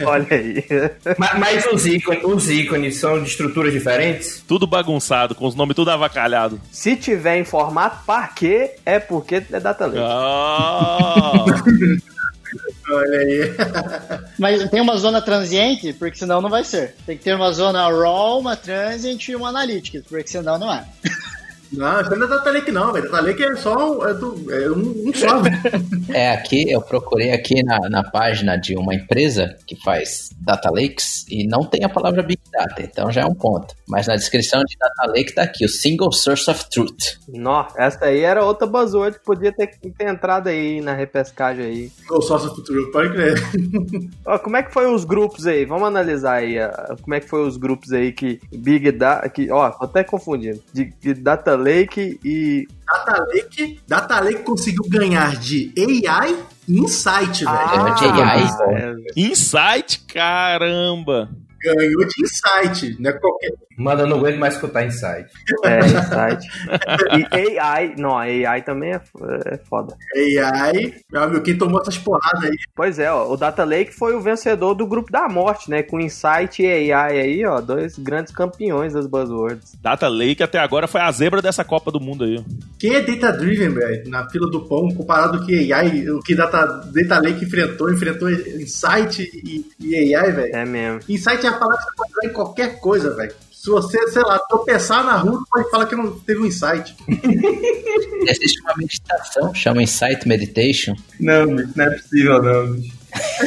Olha 0.06 0.28
aí. 0.30 0.64
Mas, 1.18 1.40
mas 1.40 1.66
os, 1.68 1.86
ícones, 1.86 2.24
os 2.24 2.50
ícones 2.50 2.98
são 2.98 3.22
de 3.22 3.30
estruturas 3.30 3.74
diferentes? 3.74 4.44
Tudo 4.48 4.61
bagunçado, 4.68 5.36
com 5.36 5.46
os 5.46 5.56
nomes 5.56 5.76
tudo 5.76 5.92
avacalhado. 5.92 6.60
Se 6.72 6.96
tiver 6.96 7.38
em 7.38 7.46
formato 7.46 8.04
parquet, 8.06 8.76
é 8.86 9.00
porque 9.00 9.44
é 9.52 9.60
Data 9.60 9.86
Lake. 9.86 10.00
Ah, 10.02 11.46
Olha 12.92 13.20
aí. 13.20 13.56
Mas 14.38 14.70
tem 14.70 14.82
uma 14.82 14.98
zona 14.98 15.22
transiente, 15.22 15.94
porque 15.94 16.18
senão 16.18 16.42
não 16.42 16.50
vai 16.50 16.64
ser. 16.64 16.96
Tem 17.06 17.18
que 17.18 17.24
ter 17.24 17.34
uma 17.34 17.52
zona 17.54 17.90
raw, 17.90 18.40
uma 18.40 18.56
transient 18.58 19.30
e 19.30 19.36
uma 19.36 19.50
analytics, 19.50 20.04
porque 20.08 20.28
senão 20.28 20.58
não 20.58 20.74
é. 20.74 20.86
Não, 21.74 22.02
isso 22.02 22.16
não 22.16 22.26
é 22.26 22.30
Data 22.30 22.52
Lake 22.52 22.72
não, 22.72 22.92
velho. 22.94 23.10
Data 23.10 23.24
Lake 23.24 23.44
é 23.44 23.56
só 23.56 23.98
um, 24.00 24.08
é 24.08 24.14
do- 24.14 24.54
é 24.54 24.70
um, 24.70 25.10
um 25.10 25.14
só. 25.14 25.42
É, 26.14 26.32
aqui 26.34 26.70
eu 26.70 26.82
procurei 26.82 27.32
aqui 27.32 27.64
na, 27.64 27.80
na 27.90 28.04
página 28.04 28.58
de 28.58 28.76
uma 28.76 28.94
empresa 28.94 29.56
que 29.66 29.78
faz 29.82 30.30
data 30.42 30.70
lakes 30.70 31.26
e 31.30 31.48
não 31.48 31.64
tem 31.64 31.86
a 31.86 31.90
palavra 31.90 32.22
big 32.22 32.42
data, 32.52 32.82
então 32.82 33.10
já 33.10 33.22
é 33.22 33.26
um 33.26 33.34
ponto. 33.34 33.74
Mas 33.88 34.08
na 34.08 34.16
descrição 34.16 34.62
de 34.66 34.76
data 34.78 35.10
lake 35.10 35.34
tá 35.34 35.44
aqui 35.44 35.64
o 35.64 35.70
single 35.70 36.12
source 36.12 36.50
of 36.52 36.70
truth. 36.70 37.18
Nó, 37.30 37.66
essa 37.78 38.06
aí 38.06 38.20
era 38.22 38.44
outra 38.44 38.68
buzzword 38.68 39.20
que 39.20 39.24
podia 39.26 39.54
ter, 39.54 39.68
ter 39.98 40.08
entrado 40.10 40.48
aí 40.50 40.82
na 40.82 40.94
repescagem 40.94 41.64
aí. 41.66 41.92
Ou 42.10 42.22
só 42.22 42.38
seu 42.40 42.54
futuro, 42.54 42.92
pode 42.92 43.14
crer. 43.14 43.36
Ó, 44.26 44.38
como 44.40 44.58
é 44.58 44.64
que 44.64 44.74
foi 44.74 44.94
os 44.94 45.06
grupos 45.06 45.48
aí? 45.48 45.64
Vamos 45.66 45.88
analisar 45.88 46.36
aí 46.36 46.60
ah, 46.60 46.96
como 47.02 47.14
é 47.16 47.20
que 47.22 47.30
foi 47.30 47.48
os 47.48 47.56
grupos 47.56 47.94
aí 47.94 48.12
que 48.12 48.42
Big 48.52 48.92
Data, 48.92 49.30
que, 49.30 49.50
ó, 49.52 49.70
tô 49.70 49.86
até 49.86 50.04
confundindo, 50.04 50.62
de, 50.74 50.94
de 51.00 51.14
Data 51.14 51.56
Lake 51.62 52.20
e 52.24 52.68
Data 52.86 53.26
Lake, 53.34 53.80
Data 53.88 54.20
Lake 54.20 54.44
conseguiu 54.44 54.84
ganhar 54.90 55.38
de 55.38 55.72
AI 55.78 56.36
e 56.68 56.80
Insight, 56.80 57.46
velho. 57.46 57.58
Ah, 57.58 57.90
de 57.92 58.06
AI. 58.06 58.44
é, 58.76 58.96
Insight, 59.16 60.00
caramba. 60.08 61.30
Ganhou 61.64 62.06
de 62.06 62.24
Insight, 62.24 62.96
não 63.00 63.10
é 63.10 63.14
qualquer. 63.14 63.52
Mano, 63.78 64.02
eu 64.02 64.08
não 64.08 64.18
aguento 64.18 64.38
mais 64.38 64.56
escutar 64.56 64.86
Insight. 64.86 65.28
é, 65.64 65.80
Insight. 65.80 66.48
E 67.38 67.60
AI, 67.60 67.96
não, 67.98 68.18
AI 68.18 68.62
também 68.62 68.94
é, 68.94 69.02
é 69.46 69.58
foda. 69.58 69.96
AI, 70.16 70.94
meu 71.12 71.24
amigo, 71.24 71.42
quem 71.44 71.58
tomou 71.58 71.82
essas 71.82 71.98
porradas 71.98 72.44
aí? 72.44 72.56
Pois 72.76 73.00
é, 73.00 73.12
ó, 73.12 73.32
o 73.32 73.38
Data 73.38 73.64
Lake 73.64 73.94
foi 73.94 74.14
o 74.16 74.22
vencedor 74.22 74.76
do 74.76 74.86
grupo 74.86 75.12
da 75.12 75.28
morte, 75.28 75.70
né? 75.70 75.82
Com 75.84 76.00
Insight 76.00 76.62
e 76.62 76.92
AI 76.92 77.20
aí, 77.20 77.46
ó, 77.46 77.60
dois 77.62 77.98
grandes 77.98 78.34
campeões 78.34 78.94
das 78.94 79.08
buzzwords. 79.08 79.76
Data 79.82 80.08
Lake 80.08 80.44
até 80.44 80.60
agora 80.60 80.88
foi 80.88 81.02
a 81.02 81.12
zebra 81.12 81.42
dessa 81.42 81.64
Copa 81.64 81.92
do 81.92 82.00
Mundo 82.00 82.24
aí. 82.24 82.44
Quem 82.80 82.96
é 82.96 83.02
Data 83.02 83.32
Driven, 83.32 83.70
velho, 83.70 84.10
na 84.10 84.30
fila 84.30 84.50
do 84.50 84.68
pão, 84.68 84.90
comparado 84.94 85.38
com 85.40 85.44
o 85.44 85.48
que 85.48 85.72
AI, 85.74 86.10
o 86.10 86.20
que 86.22 86.36
Data, 86.36 86.66
Data 86.66 87.20
Lake 87.20 87.46
enfrentou, 87.46 87.92
enfrentou 87.92 88.30
Insight 88.30 89.22
e, 89.22 89.66
e 89.80 90.16
AI, 90.16 90.32
velho. 90.32 90.56
É 90.56 90.66
mesmo. 90.66 91.00
Insight 91.10 91.46
é 91.46 91.51
a 91.52 91.58
palavra 91.58 91.78
que 91.78 91.84
você 91.84 91.96
pode 91.96 92.12
usar 92.12 92.28
em 92.28 92.34
qualquer 92.34 92.80
coisa, 92.80 93.16
velho. 93.16 93.34
Se 93.52 93.70
você, 93.70 94.08
sei 94.08 94.24
lá, 94.24 94.40
tropeçar 94.40 95.04
na 95.04 95.18
rua, 95.18 95.44
pode 95.52 95.70
falar 95.70 95.86
que 95.86 95.96
não 95.96 96.20
teve 96.20 96.42
um 96.42 96.46
insight. 96.46 96.96
Existe 98.28 98.62
uma 98.62 98.76
meditação, 98.76 99.54
chama 99.54 99.84
Insight 99.84 100.28
Meditation. 100.28 100.96
Não, 101.20 101.56
bicho, 101.56 101.70
não 101.76 101.86
é 101.86 101.90
possível 101.92 102.42
não, 102.42 102.74
bicho. 102.74 102.98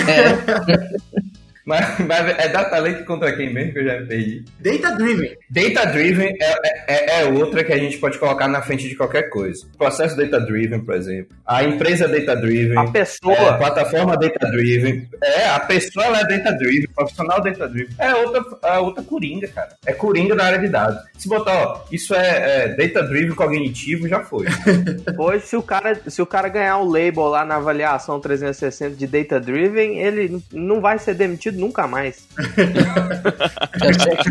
É, 0.09 0.97
Mas, 1.65 1.99
mas 2.01 2.39
é 2.39 2.49
Data 2.49 2.79
Lake 2.79 3.05
contra 3.05 3.35
quem 3.35 3.53
mesmo 3.53 3.73
que 3.73 3.79
eu 3.79 3.85
já 3.85 4.01
me 4.01 4.07
perdi? 4.07 4.45
Data 4.61 4.97
Driven. 4.97 5.37
Data 5.51 5.87
Driven 5.87 6.37
é, 6.41 6.85
é, 6.87 7.21
é 7.21 7.25
outra 7.25 7.65
que 7.65 7.73
a 7.73 7.79
gente 7.79 7.97
pode 7.99 8.19
colocar 8.19 8.47
na 8.49 8.61
frente 8.61 8.89
de 8.89 8.95
qualquer 8.95 9.31
coisa. 9.31 9.67
Processo 9.79 10.17
Data 10.17 10.39
Driven, 10.41 10.81
por 10.81 10.95
exemplo. 10.95 11.35
A 11.47 11.65
empresa 11.65 12.07
Data 12.07 12.37
Driven. 12.37 12.77
A 12.77 12.91
pessoa. 12.91 13.35
É, 13.35 13.57
plataforma 13.57 14.17
Data 14.17 14.47
Driven. 14.51 15.09
É, 15.23 15.49
a 15.49 15.61
pessoa 15.61 16.05
ela 16.05 16.21
é 16.21 16.27
Data 16.27 16.53
Driven, 16.53 16.89
profissional 16.95 17.41
Data 17.41 17.67
Driven. 17.67 17.95
É 17.99 18.15
outra, 18.15 18.45
é 18.63 18.79
outra 18.79 19.03
coringa, 19.03 19.49
cara. 19.49 19.71
É 19.87 19.93
coringa 19.93 20.37
da 20.37 20.45
área 20.45 20.59
de 20.59 20.69
dados. 20.69 21.03
Se 21.17 21.29
botar, 21.29 21.55
ó, 21.55 21.85
isso 21.91 22.15
é, 22.15 22.65
é 22.65 22.69
Data 22.69 23.03
Driven 23.03 23.35
cognitivo, 23.35 24.07
já 24.07 24.21
foi. 24.21 24.47
Hoje, 25.19 25.47
se 25.47 25.57
o, 25.57 25.63
cara, 25.63 25.99
se 26.07 26.21
o 26.21 26.27
cara 26.27 26.49
ganhar 26.49 26.79
o 26.79 26.89
label 26.89 27.25
lá 27.25 27.45
na 27.45 27.57
avaliação 27.57 28.21
360 28.21 28.97
de 28.97 29.07
Data 29.07 29.41
Driven, 29.41 29.99
ele 29.99 30.43
não 30.53 30.81
vai 30.81 30.99
ser 30.99 31.15
demitido 31.15 31.54
nunca 31.55 31.87
mais. 31.87 32.27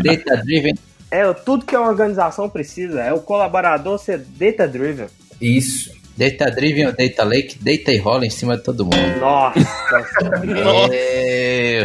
Data 0.02 0.36
Driven. 0.44 0.74
É 1.10 1.32
tudo 1.32 1.64
que 1.64 1.76
a 1.76 1.80
organização 1.80 2.48
precisa, 2.48 3.00
é 3.00 3.12
o 3.12 3.20
colaborador 3.20 3.98
ser 3.98 4.18
Data 4.18 4.66
Driven. 4.66 5.06
Isso. 5.40 5.92
Data 6.16 6.50
Driven 6.50 6.86
ou 6.86 6.92
Data 6.92 7.24
Lake, 7.24 7.58
deita 7.60 7.92
e 7.92 7.98
rola 7.98 8.24
em 8.24 8.30
cima 8.30 8.56
de 8.56 8.62
todo 8.62 8.84
mundo. 8.84 9.20
Nossa. 9.20 9.58
É, 10.92 11.84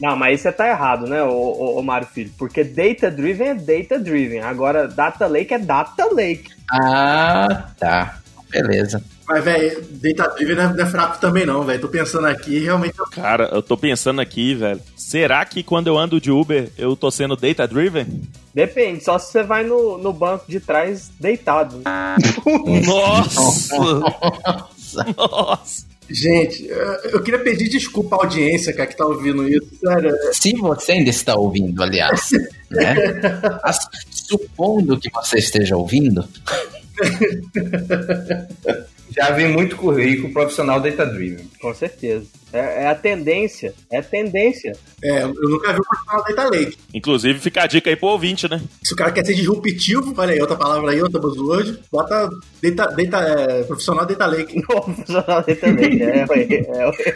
Não, 0.00 0.16
mas 0.16 0.40
você 0.40 0.52
tá 0.52 0.68
errado, 0.68 1.06
né, 1.06 1.22
ô, 1.22 1.30
ô, 1.30 1.78
ô 1.78 1.82
Mário 1.82 2.06
Filho? 2.06 2.30
Porque 2.36 2.62
Data 2.62 3.10
Driven 3.10 3.48
é 3.48 3.54
Data 3.54 3.98
Driven. 3.98 4.40
Agora, 4.40 4.86
Data 4.86 5.26
Lake 5.26 5.54
é 5.54 5.58
Data 5.58 6.12
Lake. 6.12 6.50
Ah, 6.70 7.68
tá. 7.78 8.18
Beleza. 8.50 9.02
Mas, 9.28 9.44
velho, 9.44 9.82
Data 9.90 10.34
Driven 10.34 10.56
não 10.56 10.62
é, 10.64 10.72
não 10.74 10.84
é 10.84 10.88
fraco 10.90 11.20
também, 11.20 11.44
não, 11.44 11.62
velho. 11.64 11.80
Tô 11.80 11.88
pensando 11.88 12.26
aqui, 12.26 12.58
realmente. 12.60 12.94
Cara, 13.10 13.50
eu 13.52 13.62
tô 13.62 13.76
pensando 13.76 14.20
aqui, 14.20 14.54
velho. 14.54 14.80
Será 14.96 15.44
que 15.44 15.62
quando 15.62 15.86
eu 15.88 15.98
ando 15.98 16.20
de 16.20 16.30
Uber 16.30 16.70
eu 16.78 16.96
tô 16.96 17.10
sendo 17.10 17.36
data 17.36 17.66
driven? 17.68 18.22
Depende, 18.54 19.04
só 19.04 19.18
se 19.18 19.30
você 19.30 19.42
vai 19.42 19.64
no, 19.64 19.98
no 19.98 20.12
banco 20.12 20.44
de 20.48 20.58
trás 20.60 21.10
deitado. 21.20 21.82
Nossa! 22.86 24.00
Nossa! 25.16 25.86
Gente, 26.10 26.66
eu- 26.66 27.10
eu 27.12 27.22
queria 27.22 27.38
pedir 27.40 27.68
desculpa 27.68 28.16
à 28.16 28.20
audiência, 28.20 28.72
cara, 28.72 28.88
que 28.88 28.96
tá 28.96 29.04
ouvindo 29.04 29.46
isso. 29.46 29.68
Sério, 29.78 30.10
Se 30.32 30.52
você 30.54 30.92
ainda 30.92 31.10
está 31.10 31.34
ouvindo, 31.36 31.82
aliás, 31.82 32.30
né? 32.70 32.94
As- 33.62 33.86
supondo 34.10 34.98
que 34.98 35.10
você 35.12 35.36
esteja 35.38 35.76
ouvindo, 35.76 36.26
Já 39.10 39.30
vi 39.30 39.48
muito 39.48 39.76
currículo 39.76 40.32
profissional 40.32 40.80
Data 40.80 41.06
Driven. 41.06 41.48
Com 41.60 41.74
certeza. 41.74 42.26
É, 42.52 42.84
é 42.84 42.86
a 42.88 42.94
tendência. 42.94 43.74
É 43.90 43.98
a 43.98 44.02
tendência. 44.02 44.72
é, 45.02 45.22
eu 45.22 45.32
nunca 45.34 45.72
vi 45.72 45.80
o 45.80 45.82
profissional 45.82 46.24
Data 46.24 46.44
Lake. 46.50 46.78
Inclusive, 46.92 47.38
fica 47.38 47.62
a 47.62 47.66
dica 47.66 47.90
aí 47.90 47.96
pro 47.96 48.08
ouvinte, 48.08 48.48
né? 48.48 48.60
Se 48.82 48.92
o 48.92 48.96
cara 48.96 49.10
quer 49.10 49.24
ser 49.24 49.34
disruptivo, 49.34 50.14
olha 50.16 50.32
aí, 50.32 50.40
outra 50.40 50.56
palavra 50.56 50.90
aí, 50.90 51.02
outra 51.02 51.20
buzzword, 51.20 51.80
bota 51.90 52.28
data, 52.62 52.94
data, 52.94 53.18
é, 53.18 53.62
profissional 53.64 54.06
Data 54.06 54.26
Lake. 54.26 54.58
O 54.60 54.80
profissional 54.82 55.44
Data 55.44 55.66
Lake. 55.66 56.02
É, 56.02 56.18
é, 56.20 56.86
ué. 56.86 57.14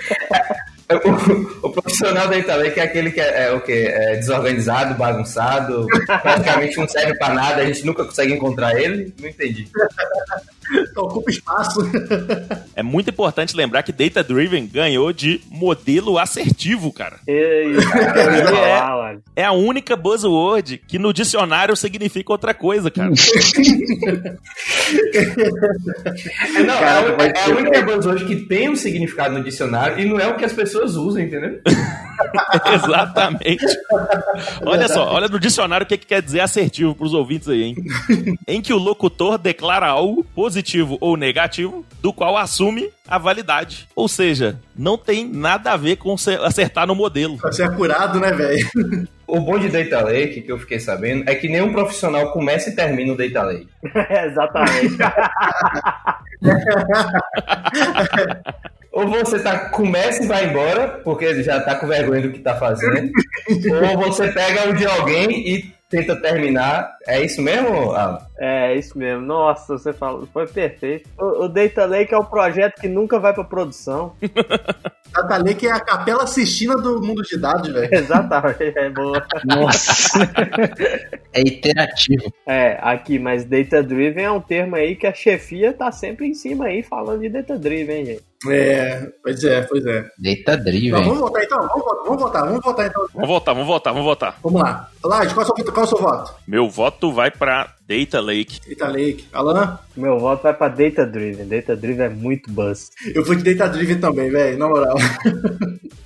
O, 0.90 1.66
o 1.68 1.71
profissional 1.71 2.29
Data 2.29 2.57
Lake 2.57 2.81
é 2.81 2.83
aquele 2.83 3.11
que 3.11 3.21
é, 3.21 3.45
é 3.45 3.53
o 3.53 3.61
quê? 3.61 3.88
É 3.90 4.16
desorganizado, 4.16 4.95
bagunçado, 4.95 5.87
praticamente 6.23 6.77
não 6.77 6.88
serve 6.88 7.16
pra 7.16 7.33
nada, 7.33 7.62
a 7.62 7.66
gente 7.66 7.85
nunca 7.85 8.05
consegue 8.05 8.33
encontrar 8.35 8.79
ele. 8.81 9.14
Não 9.21 9.29
entendi. 9.29 9.68
Ocupa 10.96 11.31
espaço. 11.31 11.81
É 12.75 12.83
muito 12.83 13.11
importante 13.11 13.57
lembrar 13.57 13.83
que 13.83 13.92
Data 13.92 14.22
Driven 14.22 14.66
ganhou 14.66 15.12
de 15.12 15.40
modelo 15.51 16.18
assertivo, 16.18 16.92
cara. 16.92 17.16
Ei, 17.27 17.75
cara, 17.92 18.37
É. 18.37 18.44
falar, 18.79 18.96
mano. 19.03 19.22
É 19.35 19.44
a 19.44 19.53
única 19.53 19.96
buzzword 19.96 20.79
que 20.87 20.98
no 20.98 21.12
dicionário 21.12 21.77
significa 21.77 22.33
outra 22.33 22.55
coisa, 22.55 22.90
cara. 22.90 23.11
É, 26.55 26.62
não, 26.62 26.79
Cara, 26.79 27.09
é, 27.09 27.22
a- 27.22 27.27
é 27.27 27.42
a 27.44 27.48
única 27.57 27.83
buzzword 27.83 28.25
que 28.25 28.37
tem 28.46 28.68
um 28.68 28.77
significado 28.77 29.35
no 29.37 29.42
dicionário 29.44 29.98
e 29.98 30.05
não 30.09 30.18
é 30.18 30.27
o 30.29 30.37
que 30.37 30.44
as 30.44 30.53
pessoas 30.53 30.94
usam, 30.96 31.22
entendeu? 31.22 31.61
Exatamente. 32.75 33.64
Olha 34.64 34.88
só, 34.88 35.12
olha 35.12 35.29
no 35.29 35.38
dicionário 35.38 35.85
o 35.85 35.88
que, 35.88 35.96
que 35.96 36.07
quer 36.07 36.22
dizer 36.22 36.40
assertivo 36.40 36.94
pros 36.94 37.14
ouvintes 37.14 37.48
aí, 37.48 37.62
hein? 37.62 37.77
em 38.46 38.61
que 38.61 38.72
o 38.72 38.79
locutor 38.79 39.38
declara 39.38 39.87
algo 39.87 40.25
positivo 40.35 40.96
ou 41.01 41.16
negativo, 41.16 41.85
do 42.01 42.12
qual 42.12 42.37
assume 42.37 42.90
a 43.07 43.18
validade. 43.18 43.88
Ou 43.94 44.09
seja, 44.09 44.59
não 44.77 44.96
tem 44.96 45.27
nada 45.27 45.72
a 45.72 45.77
ver 45.77 45.96
com 45.96 46.14
acertar 46.44 46.87
no 46.87 46.94
modelo. 46.94 47.37
Você 47.38 47.64
é 47.64 47.68
curado, 47.68 48.20
né, 48.20 48.33
velho? 48.33 48.68
O 49.27 49.40
bom 49.40 49.59
de 49.59 49.68
Data 49.68 50.05
Lake, 50.05 50.42
que 50.42 50.53
eu 50.53 50.59
fiquei 50.59 50.79
sabendo, 50.79 51.29
é 51.29 51.35
que 51.35 51.48
nenhum 51.48 51.72
profissional 51.72 52.33
começa 52.33 52.70
e 52.70 52.75
termina 52.75 53.12
o 53.12 53.16
Data 53.16 53.42
Lake. 53.42 53.68
Exatamente. 54.27 54.96
Ou 58.92 59.09
você 59.09 59.38
tá, 59.38 59.70
começa 59.70 60.22
e 60.22 60.26
vai 60.26 60.46
embora, 60.46 61.00
porque 61.02 61.42
já 61.42 61.61
tá 61.61 61.76
com 61.76 61.87
vergonha 61.87 62.22
do 62.22 62.33
que 62.33 62.40
tá 62.40 62.55
fazendo. 62.57 63.11
ou 63.90 63.98
você 63.98 64.28
pega 64.28 64.68
o 64.68 64.74
de 64.74 64.87
alguém 64.87 65.48
e 65.48 65.72
tenta 65.88 66.14
terminar. 66.16 66.96
É 67.07 67.21
isso 67.25 67.43
mesmo, 67.43 67.93
Alan? 67.93 68.19
É, 68.38 68.75
isso 68.77 68.97
mesmo. 68.97 69.23
Nossa, 69.27 69.77
você 69.79 69.93
falou, 69.93 70.29
foi 70.33 70.47
perfeito. 70.47 71.09
O, 71.19 71.45
o 71.45 71.49
Data 71.49 71.85
Lake 71.85 72.15
é 72.15 72.19
o 72.19 72.25
projeto 72.25 72.81
que 72.81 72.88
nunca 72.88 73.19
vai 73.19 73.33
pra 73.35 73.45
produção. 73.45 74.15
Data 75.12 75.37
Lake 75.37 75.67
é 75.67 75.73
a 75.73 75.81
capela 75.81 76.27
Sistina 76.27 76.75
do 76.77 77.01
mundo 77.03 77.23
de 77.23 77.37
dados, 77.38 77.71
velho. 77.73 77.93
Exatamente, 77.95 78.62
é 78.79 78.88
boa. 78.91 79.25
Nossa. 79.45 80.19
É 81.35 81.41
iterativo. 81.41 82.31
É, 82.47 82.79
aqui, 82.83 83.19
mas 83.19 83.45
Data 83.47 83.83
Driven 83.83 84.23
é 84.25 84.31
um 84.31 84.38
termo 84.41 84.77
aí 84.77 84.95
que 84.95 85.07
a 85.07 85.15
chefia 85.15 85.73
tá 85.73 85.91
sempre 85.91 86.27
em 86.27 86.35
cima 86.35 86.67
aí 86.67 86.83
falando 86.83 87.21
de 87.23 87.31
Data 87.31 87.59
Driven, 87.59 88.01
hein, 88.01 88.05
gente. 88.05 88.23
É, 88.51 89.09
pois 89.23 89.43
é, 89.43 89.62
pois 89.62 89.87
é. 89.87 90.03
Data 90.03 90.12
Então, 90.53 90.57
Driven. 90.62 90.91
vamos 91.05 91.19
votar 91.21 91.43
então? 91.43 91.59
Vamos 91.69 91.83
votar, 91.85 92.05
vamos 92.05 92.21
votar, 92.21 92.43
vamos 92.45 92.62
votar 92.65 92.87
então. 92.87 93.07
Vamos 93.15 93.29
votar, 93.29 93.55
vamos 93.55 93.67
votar, 93.69 93.93
vamos 93.95 94.07
votar. 94.07 94.37
Vamos 94.43 94.61
lá. 94.61 94.91
Lade, 95.03 95.33
qual, 95.35 95.47
é 95.47 95.51
o 95.51 95.57
seu- 95.57 95.65
qual 95.73 95.85
é 95.85 95.87
o 95.87 95.88
seu 95.88 95.99
voto? 95.99 96.35
Voto 96.92 97.11
vai 97.12 97.31
pra 97.31 97.74
Data 97.87 98.21
Lake. 98.21 98.61
Data 98.68 98.92
Lake. 98.92 99.25
Alan? 99.33 99.79
Meu 99.97 100.18
voto 100.18 100.42
vai 100.42 100.55
pra 100.55 100.68
Data 100.68 101.05
Driven. 101.05 101.47
Data 101.47 101.77
Driven 101.77 102.07
é 102.07 102.09
muito 102.09 102.51
buzz. 102.51 102.90
Eu 103.14 103.25
fui 103.25 103.37
de 103.37 103.55
Data 103.55 103.71
Driven 103.71 103.99
também, 103.99 104.31
velho, 104.31 104.59
na 104.59 104.68
moral. 104.68 104.97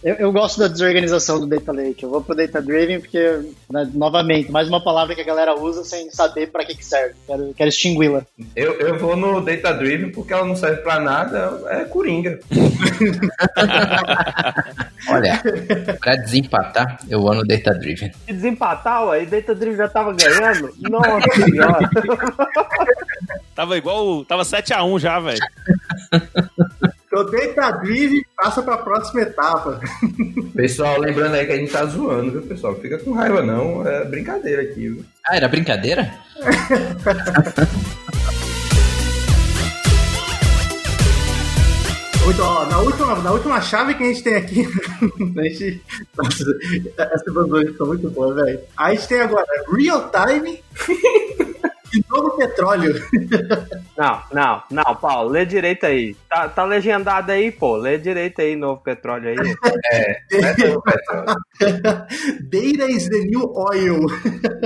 Eu, 0.02 0.14
eu 0.16 0.32
gosto 0.32 0.58
da 0.60 0.68
desorganização 0.68 1.40
do 1.40 1.46
Data 1.46 1.72
Lake. 1.72 2.02
Eu 2.02 2.10
vou 2.10 2.22
pro 2.22 2.34
Data 2.34 2.62
Driven 2.62 3.00
porque, 3.00 3.40
né, 3.70 3.90
novamente, 3.92 4.50
mais 4.50 4.68
uma 4.68 4.82
palavra 4.82 5.14
que 5.14 5.20
a 5.20 5.24
galera 5.24 5.58
usa 5.58 5.84
sem 5.84 6.10
saber 6.10 6.50
pra 6.50 6.64
que, 6.64 6.76
que 6.76 6.84
serve. 6.84 7.14
Quero, 7.26 7.54
quero 7.54 7.68
extingui-la. 7.68 8.24
Eu, 8.54 8.74
eu 8.74 8.98
vou 8.98 9.16
no 9.16 9.40
Data 9.40 9.72
Driven 9.72 10.10
porque 10.10 10.32
ela 10.32 10.46
não 10.46 10.56
serve 10.56 10.82
pra 10.82 11.00
nada, 11.00 11.60
é 11.68 11.84
coringa. 11.84 12.38
Olha, 15.08 15.42
pra 16.00 16.16
desempatar, 16.16 17.00
eu 17.08 17.20
vou 17.20 17.34
no 17.34 17.44
Data 17.44 17.74
Driven. 17.74 18.12
Se 18.26 18.32
desempatar, 18.32 19.06
ué, 19.06 19.22
e 19.22 19.26
Data 19.26 19.54
Driven 19.54 19.76
já 19.76 19.88
tava 19.88 20.12
ganhando. 20.14 20.72
Nossa 20.88 21.18
Tava 23.54 23.76
igual. 23.76 24.24
Tava 24.24 24.42
7x1 24.42 24.98
já, 24.98 25.20
velho. 25.20 25.38
O 27.12 27.24
Data 27.24 27.78
Driven 27.78 28.22
passa 28.36 28.62
pra 28.62 28.76
próxima 28.76 29.22
etapa. 29.22 29.80
Pessoal, 30.54 31.00
lembrando 31.00 31.34
aí 31.34 31.46
que 31.46 31.52
a 31.52 31.56
gente 31.56 31.72
tá 31.72 31.84
zoando, 31.86 32.32
viu, 32.32 32.42
pessoal? 32.42 32.74
Fica 32.74 32.98
com 32.98 33.12
raiva 33.12 33.42
não, 33.42 33.86
é 33.86 34.04
brincadeira 34.04 34.62
aqui, 34.62 34.88
viu? 34.88 35.04
Ah, 35.26 35.36
era 35.36 35.48
brincadeira? 35.48 36.12
Então, 42.28 42.46
ó, 42.46 42.66
na, 42.66 42.78
última, 42.80 43.14
na 43.22 43.32
última 43.32 43.60
chave 43.60 43.94
que 43.94 44.02
a 44.02 44.06
gente 44.06 44.22
tem 44.22 44.34
aqui. 44.34 44.66
a 45.38 45.42
gente, 45.44 45.82
nossa, 46.16 46.44
essas 46.98 47.76
são 47.76 47.86
muito 47.86 48.10
boas, 48.10 48.34
velho. 48.36 48.60
A 48.76 48.92
gente 48.92 49.08
tem 49.08 49.20
agora 49.20 49.46
Real 49.72 50.10
Time 50.10 50.62
e 51.94 52.04
Novo 52.10 52.36
Petróleo. 52.36 52.94
Não, 53.96 54.22
não, 54.32 54.62
não, 54.70 54.96
Paulo, 54.96 55.30
lê 55.30 55.46
direito 55.46 55.86
aí. 55.86 56.16
Tá, 56.28 56.48
tá 56.48 56.64
legendado 56.64 57.30
aí, 57.30 57.52
pô. 57.52 57.76
Lê 57.76 57.96
direito 57.96 58.40
aí, 58.40 58.56
novo 58.56 58.82
petróleo 58.82 59.30
aí. 59.30 59.36
Data 62.42 62.90
is 62.90 63.08
the 63.08 63.20
new 63.20 63.52
oil. 63.54 64.00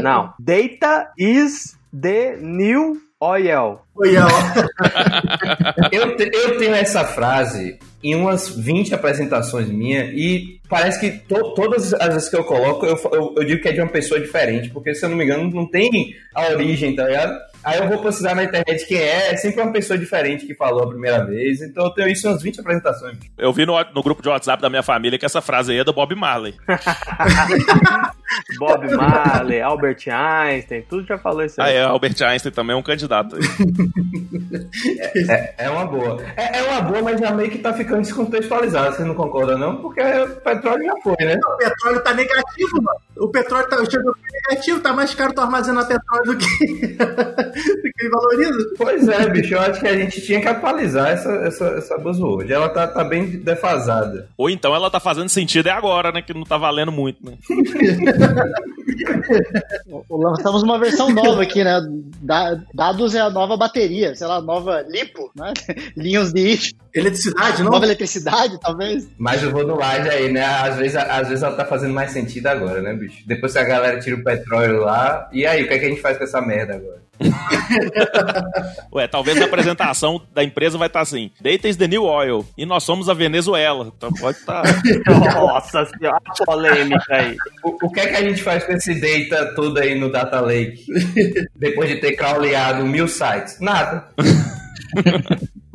Não. 0.02 0.32
Data 0.40 1.12
is 1.16 1.76
the 1.92 2.36
new 2.40 3.09
oil. 3.20 3.78
Oil. 3.94 4.22
Eu, 5.92 6.16
eu 6.16 6.58
tenho 6.58 6.74
essa 6.74 7.04
frase 7.04 7.78
em 8.02 8.14
umas 8.14 8.48
20 8.48 8.94
apresentações 8.94 9.68
minhas 9.68 10.08
e 10.14 10.58
parece 10.68 10.98
que 11.00 11.10
to- 11.10 11.52
todas 11.54 11.92
as 11.94 12.14
vezes 12.14 12.28
que 12.28 12.36
eu 12.36 12.44
coloco, 12.44 12.86
eu, 12.86 12.98
eu, 13.12 13.34
eu 13.36 13.44
digo 13.44 13.60
que 13.60 13.68
é 13.68 13.72
de 13.72 13.80
uma 13.80 13.88
pessoa 13.90 14.18
diferente, 14.20 14.70
porque 14.70 14.94
se 14.94 15.04
eu 15.04 15.10
não 15.10 15.16
me 15.16 15.24
engano, 15.24 15.50
não 15.50 15.66
tem 15.66 16.14
a 16.34 16.48
origem, 16.48 16.94
tá 16.96 17.04
ligado? 17.06 17.38
Aí 17.62 17.78
eu 17.78 17.88
vou 17.88 17.98
precisar 17.98 18.34
na 18.34 18.44
internet 18.44 18.86
quem 18.86 18.96
é, 18.98 19.32
é 19.32 19.36
sempre 19.36 19.60
uma 19.62 19.72
pessoa 19.72 19.98
diferente 19.98 20.46
que 20.46 20.54
falou 20.54 20.82
a 20.84 20.88
primeira 20.88 21.24
vez, 21.24 21.60
então 21.60 21.84
eu 21.84 21.90
tenho 21.90 22.08
isso 22.08 22.26
em 22.26 22.30
umas 22.30 22.42
20 22.42 22.60
apresentações. 22.60 23.18
Eu 23.36 23.52
vi 23.52 23.66
no, 23.66 23.74
no 23.94 24.02
grupo 24.02 24.22
de 24.22 24.28
WhatsApp 24.28 24.62
da 24.62 24.70
minha 24.70 24.82
família 24.82 25.18
que 25.18 25.26
essa 25.26 25.40
frase 25.42 25.72
aí 25.72 25.78
é 25.78 25.84
do 25.84 25.92
Bob 25.92 26.14
Marley. 26.14 26.54
Bob 28.58 28.88
Marley, 28.94 29.60
Albert 29.60 29.98
Einstein, 30.08 30.82
tudo 30.88 31.06
já 31.06 31.18
falou 31.18 31.44
isso 31.44 31.60
Ah, 31.60 31.64
aí. 31.66 31.76
é, 31.76 31.82
Albert 31.82 32.14
Einstein 32.22 32.52
também 32.52 32.74
é 32.74 32.78
um 32.78 32.82
candidato. 32.82 33.36
É, 35.28 35.54
é 35.66 35.70
uma 35.70 35.84
boa. 35.84 36.22
É, 36.36 36.58
é 36.58 36.62
uma 36.70 36.80
boa, 36.80 37.02
mas 37.02 37.20
já 37.20 37.32
meio 37.32 37.50
que 37.50 37.58
tá 37.58 37.72
ficando 37.74 38.02
descontextualizado, 38.02 38.96
você 38.96 39.04
não 39.04 39.14
concorda 39.14 39.56
não? 39.58 39.76
Porque 39.76 40.00
o 40.00 40.28
petróleo 40.36 40.84
já 40.84 40.94
foi, 41.02 41.16
né? 41.24 41.36
O 41.44 41.56
petróleo 41.56 42.00
tá 42.02 42.14
negativo, 42.14 42.82
mano. 42.82 42.98
O 43.18 43.28
petróleo 43.28 43.68
tá 43.68 43.76
chegando 43.84 44.16
negativo, 44.48 44.80
tá 44.80 44.92
mais 44.92 45.14
caro 45.14 45.32
tu 45.34 45.40
armazenar 45.40 45.86
petróleo 45.86 46.24
do 46.24 46.36
que, 46.38 46.96
ele 47.54 48.10
valoriza. 48.10 48.70
Pois 48.76 49.08
é, 49.08 49.28
bicho, 49.28 49.54
eu 49.54 49.60
acho 49.60 49.80
que 49.80 49.86
a 49.86 49.96
gente 49.96 50.20
tinha 50.20 50.40
que 50.40 50.48
atualizar 50.48 51.08
essa, 51.10 51.30
essa, 51.30 51.66
essa 51.68 51.98
buzzword. 51.98 52.52
Ela 52.52 52.68
tá, 52.68 52.86
tá 52.86 53.04
bem 53.04 53.26
defasada. 53.26 54.28
Ou 54.36 54.48
então 54.50 54.74
ela 54.74 54.90
tá 54.90 55.00
fazendo 55.00 55.28
sentido 55.28 55.68
é 55.68 55.72
agora, 55.72 56.12
né? 56.12 56.22
Que 56.22 56.34
não 56.34 56.44
tá 56.44 56.56
valendo 56.56 56.92
muito, 56.92 57.24
né? 57.24 57.34
Lançamos 60.10 60.62
uma 60.62 60.78
versão 60.78 61.10
nova 61.10 61.42
aqui, 61.42 61.62
né? 61.62 61.80
Da- 62.20 62.60
dados 62.74 63.14
é 63.14 63.20
a 63.20 63.30
nova 63.30 63.56
bateria, 63.56 64.14
sei 64.14 64.26
lá, 64.26 64.40
nova 64.40 64.84
lipo, 64.88 65.30
né? 65.34 65.52
Linhas 65.96 66.32
de 66.32 66.58
Eletricidade, 66.92 67.62
não? 67.62 67.70
nova 67.70 67.84
eletricidade, 67.84 68.58
talvez. 68.60 69.08
Mas 69.16 69.42
eu 69.42 69.50
vou 69.50 69.64
no 69.66 69.76
laje 69.76 70.08
aí, 70.08 70.32
né? 70.32 70.44
Às 70.44 70.76
vezes, 70.76 70.96
às 70.96 71.28
vezes 71.28 71.42
ela 71.42 71.54
tá 71.54 71.64
fazendo 71.64 71.94
mais 71.94 72.10
sentido 72.10 72.48
agora, 72.48 72.82
né, 72.82 72.92
bicho? 72.94 73.22
Depois 73.26 73.52
que 73.52 73.58
a 73.58 73.64
galera 73.64 74.00
tira 74.00 74.16
o 74.16 74.24
petróleo 74.24 74.80
lá. 74.80 75.28
E 75.32 75.46
aí, 75.46 75.62
o 75.62 75.68
que, 75.68 75.74
é 75.74 75.78
que 75.78 75.84
a 75.86 75.88
gente 75.88 76.00
faz 76.00 76.18
com 76.18 76.24
essa 76.24 76.40
merda 76.40 76.74
agora? 76.74 77.00
Ué, 78.92 79.06
talvez 79.06 79.40
a 79.40 79.44
apresentação 79.44 80.20
da 80.32 80.42
empresa 80.42 80.78
vai 80.78 80.88
estar 80.88 81.00
assim: 81.00 81.30
Data 81.40 81.68
is 81.68 81.76
the 81.76 81.86
new 81.86 82.04
oil. 82.04 82.46
E 82.56 82.64
nós 82.64 82.82
somos 82.82 83.08
a 83.08 83.14
Venezuela. 83.14 83.92
Então 83.96 84.10
pode 84.12 84.38
estar. 84.38 84.62
Nossa 85.06 85.84
senhora, 85.86 86.20
a 86.26 86.44
polêmica 86.44 87.04
aí. 87.14 87.36
O, 87.62 87.86
o 87.86 87.92
que 87.92 88.00
é 88.00 88.06
que 88.06 88.16
a 88.16 88.22
gente 88.22 88.42
faz 88.42 88.64
com 88.64 88.72
esse 88.72 88.94
data 89.00 89.54
todo 89.54 89.78
aí 89.78 89.98
no 89.98 90.10
Data 90.10 90.40
Lake? 90.40 90.84
Depois 91.56 91.88
de 91.88 91.96
ter 91.96 92.12
crawleado 92.12 92.84
mil 92.86 93.06
sites? 93.06 93.60
Nada. 93.60 94.08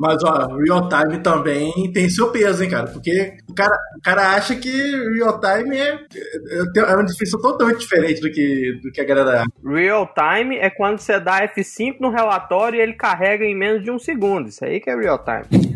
Mas, 0.05 0.23
ó, 0.23 0.47
real 0.57 0.87
time 0.87 1.19
também 1.19 1.91
tem 1.91 2.07
seu 2.09 2.29
peso, 2.31 2.63
hein, 2.63 2.69
cara? 2.69 2.87
Porque 2.87 3.37
o 3.49 3.53
cara, 3.53 3.75
o 3.97 4.01
cara 4.01 4.29
acha 4.35 4.55
que 4.55 4.69
real 5.17 5.39
time 5.39 5.77
é, 5.77 5.93
é, 5.93 6.79
é 6.79 6.95
uma 6.95 7.03
definição 7.05 7.41
totalmente 7.41 7.79
diferente 7.79 8.21
do 8.21 8.31
que, 8.31 8.79
do 8.83 8.91
que 8.91 9.01
a 9.01 9.05
galera 9.05 9.41
acha. 9.41 9.49
Real 9.65 10.07
time 10.13 10.57
é 10.57 10.69
quando 10.69 10.99
você 10.99 11.19
dá 11.19 11.41
F5 11.47 11.95
no 11.99 12.09
relatório 12.09 12.77
e 12.77 12.81
ele 12.81 12.93
carrega 12.93 13.43
em 13.43 13.55
menos 13.57 13.83
de 13.83 13.89
um 13.89 13.97
segundo. 13.97 14.49
Isso 14.49 14.63
aí 14.63 14.79
que 14.79 14.89
é 14.89 14.95
real 14.95 15.19
time. 15.23 15.65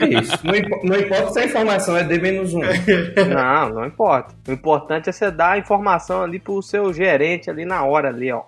É 0.00 0.06
isso. 0.20 0.32
Não, 0.44 0.54
impo- 0.56 0.80
não 0.84 0.96
importa 0.96 1.30
se 1.32 1.38
a 1.40 1.44
informação 1.44 1.96
é 1.96 2.02
D-1. 2.02 2.50
Não, 3.28 3.70
não 3.70 3.84
importa. 3.86 4.34
O 4.48 4.52
importante 4.52 5.08
é 5.08 5.12
você 5.12 5.30
dar 5.30 5.52
a 5.52 5.58
informação 5.58 6.22
ali 6.22 6.38
pro 6.38 6.62
seu 6.62 6.92
gerente 6.92 7.50
ali 7.50 7.64
na 7.64 7.84
hora 7.84 8.08
ali, 8.08 8.32
ó. 8.32 8.44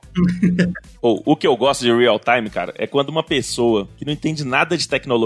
Ou, 1.01 1.23
o 1.25 1.37
que 1.37 1.47
eu 1.47 1.57
gosto 1.57 1.83
de 1.83 1.93
real 1.93 2.19
time, 2.19 2.49
cara, 2.49 2.73
é 2.79 2.87
quando 2.87 3.09
uma 3.11 3.23
pessoa 3.23 3.89
que 3.97 4.05
não 4.05 4.13
entende 4.13 4.45
nada 4.45 4.77
de 4.77 4.89
tecnologia, 4.89 5.22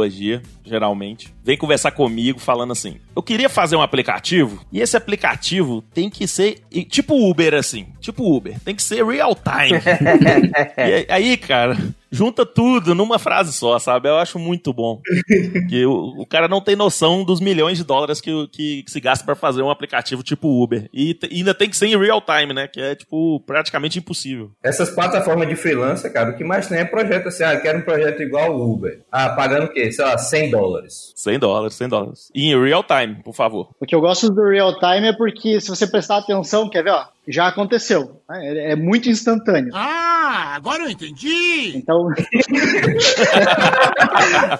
geralmente, 0.64 1.32
vem 1.44 1.56
conversar 1.56 1.90
comigo 1.92 2.38
falando 2.38 2.72
assim: 2.72 2.96
eu 3.14 3.22
queria 3.22 3.48
fazer 3.48 3.76
um 3.76 3.82
aplicativo 3.82 4.64
e 4.72 4.80
esse 4.80 4.96
aplicativo 4.96 5.82
tem 5.94 6.11
que 6.11 6.26
ser 6.26 6.62
tipo 6.88 7.28
Uber, 7.28 7.54
assim. 7.54 7.87
Tipo 8.00 8.37
Uber. 8.37 8.59
Tem 8.61 8.74
que 8.74 8.82
ser 8.82 9.04
real 9.04 9.35
time. 9.35 9.80
e 10.76 11.12
aí, 11.12 11.37
cara. 11.37 11.76
Junta 12.11 12.47
tudo 12.47 12.95
numa 12.95 13.19
frase 13.19 13.53
só, 13.53 13.79
sabe? 13.79 14.09
Eu 14.09 14.16
acho 14.16 14.38
muito 14.38 14.73
bom. 14.73 15.01
Que 15.69 15.85
o, 15.85 16.21
o 16.21 16.27
cara 16.27 16.49
não 16.49 16.61
tem 16.61 16.77
noção 16.77 17.25
dos 17.25 17.40
milhões 17.40 17.79
de 17.79 17.85
dólares 17.85 18.21
que, 18.21 18.31
que, 18.49 18.83
que 18.83 18.90
se 18.90 19.01
gasta 19.01 19.25
pra 19.25 19.35
fazer 19.35 19.62
um 19.62 19.71
aplicativo 19.71 20.23
tipo 20.23 20.62
Uber. 20.62 20.88
E, 20.92 21.19
e 21.31 21.38
ainda 21.38 21.55
tem 21.55 21.69
que 21.69 21.77
ser 21.77 21.87
em 21.87 21.99
real 21.99 22.21
time, 22.21 22.53
né? 22.53 22.69
Que 22.69 22.81
é, 22.81 22.95
tipo, 22.95 23.40
praticamente 23.40 23.99
impossível. 23.99 24.53
Essas 24.62 24.90
plataformas 24.90 25.49
de 25.49 25.57
freelancer, 25.57 26.12
cara, 26.12 26.31
o 26.31 26.37
que 26.37 26.45
mais 26.45 26.69
tem 26.69 26.79
é 26.79 26.85
projeto 26.85 27.29
assim, 27.29 27.42
ah, 27.42 27.55
eu 27.55 27.61
quero 27.61 27.79
um 27.79 27.83
projeto 27.83 28.23
igual 28.23 28.55
o 28.55 28.73
Uber. 28.73 29.03
Ah, 29.11 29.31
pagando 29.31 29.66
o 29.66 29.73
quê? 29.73 29.90
Sei 29.90 30.05
lá, 30.05 30.16
100 30.16 30.51
dólares. 30.51 31.12
100 31.16 31.38
dólares, 31.38 31.75
100 31.75 31.88
dólares. 31.88 32.31
E 32.35 32.51
em 32.51 32.62
real 32.62 32.85
time, 32.85 33.23
por 33.23 33.35
favor. 33.35 33.71
O 33.81 33.87
que 33.87 33.95
eu 33.95 34.01
gosto 34.01 34.31
do 34.31 34.49
real 34.49 34.79
time 34.79 35.09
é 35.09 35.16
porque, 35.16 35.61
se 35.61 35.69
você 35.69 35.87
prestar 35.87 36.19
atenção, 36.19 36.69
quer 36.69 36.85
ver, 36.85 36.90
ó? 36.90 37.05
Já 37.29 37.49
aconteceu. 37.49 38.23
É, 38.31 38.73
é 38.73 38.77
muito 38.77 39.09
instantâneo. 39.09 39.73
Ah, 39.75 40.55
agora 40.55 40.85
eu 40.85 40.91
entendi! 40.91 41.77
Então. 41.77 42.07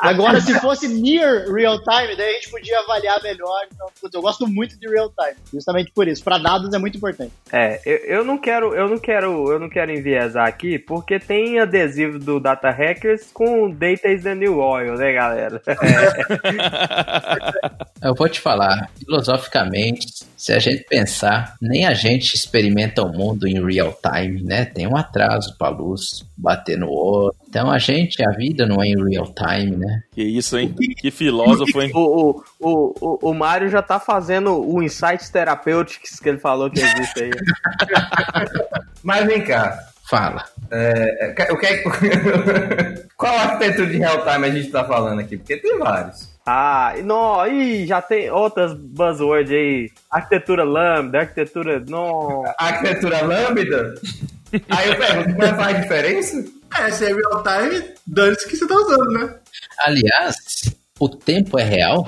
Agora, 0.01 0.41
se 0.41 0.55
fosse 0.61 0.89
near 0.89 1.47
real 1.53 1.79
time, 1.83 2.17
daí 2.17 2.31
a 2.31 2.33
gente 2.35 2.51
podia 2.51 2.79
avaliar 2.81 3.23
melhor. 3.23 3.67
Então, 3.73 3.87
putz, 4.01 4.15
eu 4.15 4.23
gosto 4.23 4.47
muito 4.47 4.79
de 4.79 4.89
real 4.89 5.11
time, 5.11 5.37
justamente 5.53 5.91
por 5.93 6.07
isso. 6.07 6.23
Para 6.23 6.39
dados 6.39 6.73
é 6.73 6.79
muito 6.79 6.97
importante. 6.97 7.33
É, 7.53 7.81
eu, 7.85 8.19
eu 8.19 8.25
não 8.25 8.39
quero, 8.39 8.75
eu 8.75 8.89
não 8.89 8.99
quero, 8.99 9.53
eu 9.53 9.59
não 9.59 9.69
quero 9.69 9.93
enviesar 9.93 10.47
aqui, 10.47 10.79
porque 10.79 11.19
tem 11.19 11.59
adesivo 11.59 12.19
do 12.19 12.39
Data 12.39 12.71
Hackers 12.71 13.31
com 13.33 13.71
Data 13.71 14.09
is 14.09 14.23
the 14.23 14.35
New 14.35 14.59
Oil, 14.59 14.95
né, 14.95 15.13
galera? 15.13 15.61
Eu 18.07 18.15
vou 18.15 18.29
te 18.29 18.41
falar, 18.41 18.89
filosoficamente, 18.99 20.07
se 20.37 20.53
a 20.53 20.59
gente 20.59 20.85
pensar, 20.85 21.57
nem 21.61 21.87
a 21.87 21.93
gente 21.93 22.35
experimenta 22.35 23.03
o 23.03 23.13
mundo 23.13 23.49
em 23.49 23.65
real 23.65 23.99
time, 24.01 24.43
né? 24.43 24.65
Tem 24.65 24.87
um 24.87 24.97
atraso 24.97 25.57
pra 25.59 25.71
luz 25.71 26.25
bater 26.37 26.79
no 26.79 26.89
outro. 26.89 27.37
Então 27.49 27.71
a 27.71 27.79
gente, 27.79 28.23
a 28.23 28.31
vida 28.31 28.65
não 28.65 28.83
é 28.83 28.87
em 28.87 29.11
real 29.11 29.33
time, 29.35 29.77
né? 29.77 30.03
Que 30.13 30.23
isso, 30.23 30.57
hein? 30.57 30.75
Que 30.99 31.11
filósofo, 31.11 31.83
hein? 31.83 31.91
O, 31.95 32.43
o, 32.61 32.95
o, 33.01 33.31
o, 33.31 33.35
Mário 33.35 33.69
já 33.69 33.83
tá 33.83 33.99
fazendo 33.99 34.53
o 34.53 34.83
Insights 34.83 35.29
Therapeutics 35.31 36.21
que 36.21 36.29
ele 36.29 36.39
falou 36.39 36.71
que 36.71 36.81
existe 36.81 37.25
aí. 37.25 37.31
Mas 39.03 39.27
vem 39.27 39.43
cá. 39.43 39.79
Fala. 40.09 40.45
É, 40.71 41.35
é, 41.39 41.53
o 41.53 41.59
que 41.59 41.67
é- 41.67 41.83
Qual 43.17 43.35
arquitetura 43.37 43.87
de 43.89 43.97
real 43.99 44.19
time 44.23 44.47
a 44.47 44.51
gente 44.51 44.71
tá 44.71 44.85
falando 44.85 45.21
aqui? 45.21 45.37
Porque 45.37 45.57
tem 45.57 45.77
vários. 45.79 46.36
Ah, 46.49 46.95
e 46.97 47.03
não, 47.03 47.45
ih, 47.49 47.87
já 47.87 48.01
tem 48.01 48.31
outras 48.31 48.73
buzzwords 48.73 49.51
aí. 49.51 49.91
Arquitetura 50.09 50.63
lambda, 50.63 51.19
arquitetura. 51.19 51.83
Não. 51.89 52.45
Arquitetura 52.57 53.25
lambda? 53.25 53.95
Aí 54.71 54.89
eu 54.89 54.97
pergunto, 54.97 55.37
mas 55.37 55.51
faz 55.57 55.83
diferença? 55.83 56.45
É, 56.79 56.91
se 56.93 57.05
é 57.05 57.09
real 57.09 57.43
time, 57.43 57.95
dane-se 58.07 58.49
que 58.49 58.57
você 58.57 58.67
tá 58.69 58.75
usando, 58.77 59.11
né? 59.11 59.35
Aliás, 59.81 60.37
o 61.01 61.09
tempo 61.09 61.59
é 61.59 61.65
real? 61.65 62.07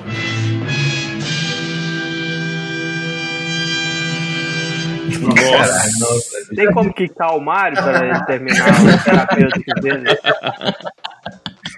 Nossa. 5.19 6.55
Tem 6.55 6.71
como 6.71 6.93
quicar 6.93 7.35
o 7.35 7.41
Mário 7.41 7.77
para 7.77 8.25
terminar 8.25 8.69
o 8.69 9.03
terapêutico 9.03 9.81
dele? 9.81 10.17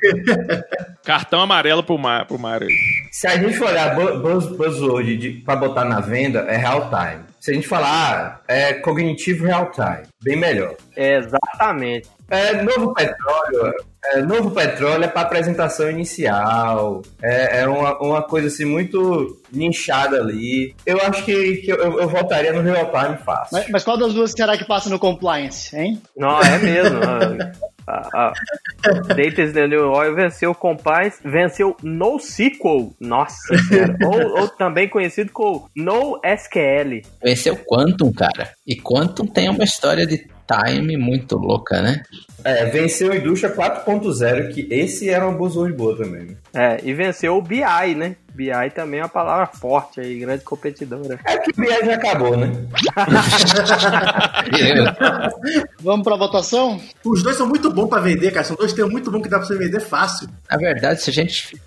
Cartão 1.03 1.41
amarelo 1.41 1.83
pro, 1.83 1.97
Mar, 1.97 2.25
pro 2.25 2.37
Mario. 2.39 2.67
aí. 2.67 2.73
Se 3.11 3.27
a 3.27 3.37
gente 3.37 3.55
for 3.57 3.67
olhar 3.69 3.95
bu- 3.95 4.19
buzz, 4.19 4.45
buzzword 4.45 5.17
de, 5.17 5.31
pra 5.31 5.55
botar 5.55 5.85
na 5.85 5.99
venda, 5.99 6.39
é 6.47 6.57
real 6.57 6.89
time. 6.89 7.23
Se 7.39 7.51
a 7.51 7.53
gente 7.55 7.67
falar, 7.67 8.41
ah, 8.47 8.53
é 8.53 8.73
cognitivo 8.75 9.45
real 9.45 9.71
time. 9.71 10.03
Bem 10.23 10.37
melhor. 10.37 10.75
Exatamente. 10.95 12.07
É, 12.29 12.61
novo 12.61 12.93
petróleo. 12.93 13.73
É, 14.13 14.21
novo 14.21 14.51
petróleo 14.51 15.03
é 15.03 15.07
para 15.07 15.21
apresentação 15.21 15.89
inicial. 15.89 17.01
É, 17.21 17.61
é 17.61 17.67
uma, 17.67 17.97
uma 17.99 18.21
coisa 18.23 18.47
assim 18.47 18.63
muito 18.65 19.41
nichada 19.51 20.17
ali. 20.19 20.73
Eu 20.85 20.99
acho 21.01 21.25
que, 21.25 21.57
que 21.57 21.71
eu, 21.71 21.99
eu 21.99 22.07
voltaria 22.07 22.53
no 22.53 22.61
real 22.61 22.91
time 22.91 23.17
fácil. 23.17 23.49
Mas, 23.57 23.69
mas 23.69 23.83
qual 23.83 23.97
das 23.97 24.13
duas 24.13 24.31
será 24.31 24.55
que 24.57 24.65
passa 24.65 24.89
no 24.89 24.97
compliance, 24.99 25.75
hein? 25.75 26.01
Não, 26.15 26.39
é 26.41 26.57
mesmo. 26.59 26.99
A, 27.87 28.27
a, 28.27 28.33
New 29.67 29.91
Oil 29.91 30.15
venceu 30.15 30.51
o 30.51 30.55
Compliance, 30.55 31.19
venceu 31.23 31.75
NoSQL. 31.81 32.93
Nossa 32.99 33.57
senhora. 33.57 33.97
ou, 34.03 34.41
ou 34.41 34.47
também 34.47 34.87
conhecido 34.87 35.31
como 35.31 35.69
NoSQL. 35.75 37.01
Venceu 37.23 37.57
Quantum, 37.57 38.11
cara. 38.11 38.51
E 38.65 38.75
Quantum 38.75 39.25
tem 39.25 39.49
uma 39.49 39.63
história 39.63 40.05
de 40.05 40.27
time 40.51 40.97
muito 40.97 41.37
louca, 41.37 41.81
né? 41.81 42.03
É, 42.43 42.65
venceu 42.65 43.11
a 43.11 43.15
indústria 43.15 43.53
4.0, 43.53 44.53
que 44.53 44.67
esse 44.71 45.09
era 45.09 45.27
uma 45.27 45.37
buzzword 45.37 45.75
boa 45.75 45.95
também. 45.95 46.35
É, 46.53 46.79
e 46.83 46.93
venceu 46.93 47.37
o 47.37 47.41
BI, 47.41 47.95
né? 47.95 48.15
BI 48.41 48.69
também 48.73 48.99
é 48.99 49.03
uma 49.03 49.09
palavra 49.09 49.45
forte 49.45 49.99
aí, 49.99 50.19
grande 50.19 50.43
competidora. 50.43 51.19
É 51.25 51.37
que 51.37 51.51
o 51.51 51.55
BI 51.55 51.85
já 51.85 51.93
acabou, 51.95 52.35
né? 52.37 52.51
Vamos 55.81 56.03
pra 56.03 56.15
votação? 56.15 56.79
Os 57.05 57.23
dois 57.23 57.35
são 57.37 57.47
muito 57.47 57.71
bons 57.71 57.87
pra 57.87 57.99
vender, 58.01 58.31
cara. 58.31 58.43
São 58.43 58.55
dois 58.55 58.73
termos 58.73 58.91
muito 58.91 59.11
bons 59.11 59.21
que 59.21 59.29
dá 59.29 59.37
pra 59.37 59.47
você 59.47 59.57
vender 59.57 59.79
fácil. 59.79 60.27
Na 60.49 60.57
verdade, 60.57 61.01
se 61.01 61.09
a 61.09 61.13
gente 61.13 61.47
fizer 61.47 61.61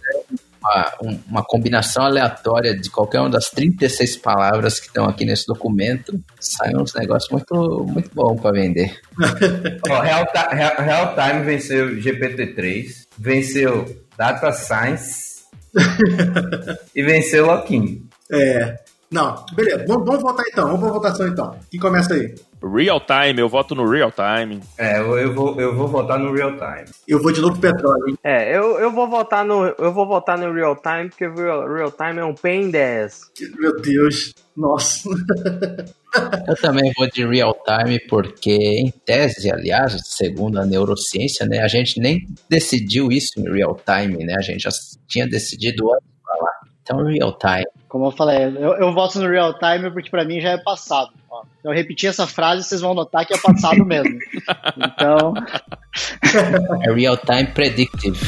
uma, 0.61 0.93
um- 1.03 1.21
uma 1.29 1.45
combinação 1.45 2.05
aleatória 2.05 2.75
de 2.77 2.91
qualquer 2.91 3.21
uma 3.21 3.31
das 3.31 3.51
36 3.51 4.17
palavras 4.17 4.81
que 4.81 4.87
estão 4.87 5.05
aqui 5.07 5.25
nesse 5.25 5.47
documento, 5.47 6.19
sai 6.41 6.75
uns 6.75 6.95
negócios 6.95 7.31
muito, 7.31 7.85
muito 7.89 8.11
bom 8.15 8.37
para 8.37 8.53
vender. 8.53 8.99
Ó, 9.89 10.01
Real, 10.01 10.27
Real- 10.51 10.77
Real 10.79 11.15
Time 11.15 11.45
venceu 11.45 11.97
GPT-3, 11.97 13.05
venceu 13.19 14.05
Data 14.17 14.53
Science 14.53 15.34
e 16.95 17.03
venceu 17.03 17.47
Loquim. 17.47 18.09
É. 18.31 18.79
Não, 19.11 19.45
beleza. 19.55 19.85
Vamos, 19.87 20.05
vamos 20.07 20.23
votar 20.23 20.45
então. 20.49 20.67
Vamos 20.67 20.81
pra 20.81 20.93
votação 20.93 21.29
então. 21.29 21.57
Quem 21.71 21.79
começa 21.79 22.15
aí? 22.15 22.35
Real 22.63 23.01
time, 23.01 23.41
eu 23.41 23.49
voto 23.49 23.75
no 23.75 23.89
real 23.89 24.11
time. 24.11 24.61
É, 24.79 24.99
eu, 24.99 25.19
eu 25.19 25.35
vou, 25.35 25.61
eu 25.61 25.77
vou 25.77 25.87
votar 25.87 26.19
no 26.19 26.33
Real 26.33 26.53
Time. 26.53 26.87
Eu 27.07 27.23
vou 27.23 27.31
de 27.31 27.41
novo 27.41 27.59
pro 27.61 27.71
petróleo, 27.71 28.09
hein? 28.09 28.19
É, 28.25 28.57
eu, 28.57 28.79
eu 28.79 28.91
vou 28.91 29.07
votar 29.07 29.45
no 29.45 29.67
eu 29.67 29.93
vou 29.93 30.07
votar 30.07 30.39
no 30.39 30.51
Real 30.53 30.75
Time, 30.75 31.11
porque 31.11 31.29
Real, 31.29 31.71
Real 31.71 31.93
Time 31.93 32.21
é 32.21 32.25
um 32.25 32.35
pain 32.35 32.71
10. 32.71 33.33
Meu 33.59 33.77
Deus. 33.83 34.33
Nossa. 34.57 35.09
Eu 36.47 36.55
também 36.57 36.93
vou 36.97 37.09
de 37.09 37.27
real 37.27 37.57
time 37.65 37.99
porque, 38.09 38.53
em 38.53 38.91
tese, 38.91 39.51
aliás, 39.51 40.01
segundo 40.05 40.61
a 40.61 40.65
neurociência, 40.65 41.45
né, 41.45 41.59
a 41.59 41.67
gente 41.67 41.99
nem 41.99 42.25
decidiu 42.49 43.11
isso 43.11 43.33
em 43.39 43.51
real 43.51 43.77
time, 43.85 44.25
né? 44.25 44.35
A 44.39 44.43
gente 44.43 44.63
já 44.63 44.71
tinha 45.09 45.27
decidido 45.27 45.93
antes 45.93 46.09
pra 46.23 46.35
lá. 46.41 46.51
Então, 46.83 47.05
real 47.05 47.37
time. 47.37 47.67
Como 47.89 48.07
eu 48.07 48.11
falei, 48.13 48.45
eu, 48.45 48.75
eu 48.75 48.93
voto 48.93 49.19
no 49.19 49.29
real 49.29 49.59
time 49.59 49.91
porque 49.91 50.11
pra 50.11 50.25
mim 50.25 50.41
já 50.41 50.51
é 50.51 50.59
passado. 50.59 51.11
Ó, 51.29 51.43
eu 51.65 51.73
repetir 51.73 52.09
essa 52.09 52.27
frase, 52.27 52.63
vocês 52.63 52.81
vão 52.81 52.95
notar 52.95 53.27
que 53.27 53.35
é 53.35 53.39
passado 53.39 53.85
mesmo. 53.85 54.19
Então, 54.77 55.35
É 56.83 56.93
real 56.93 57.17
time 57.17 57.47
predictive. 57.47 58.19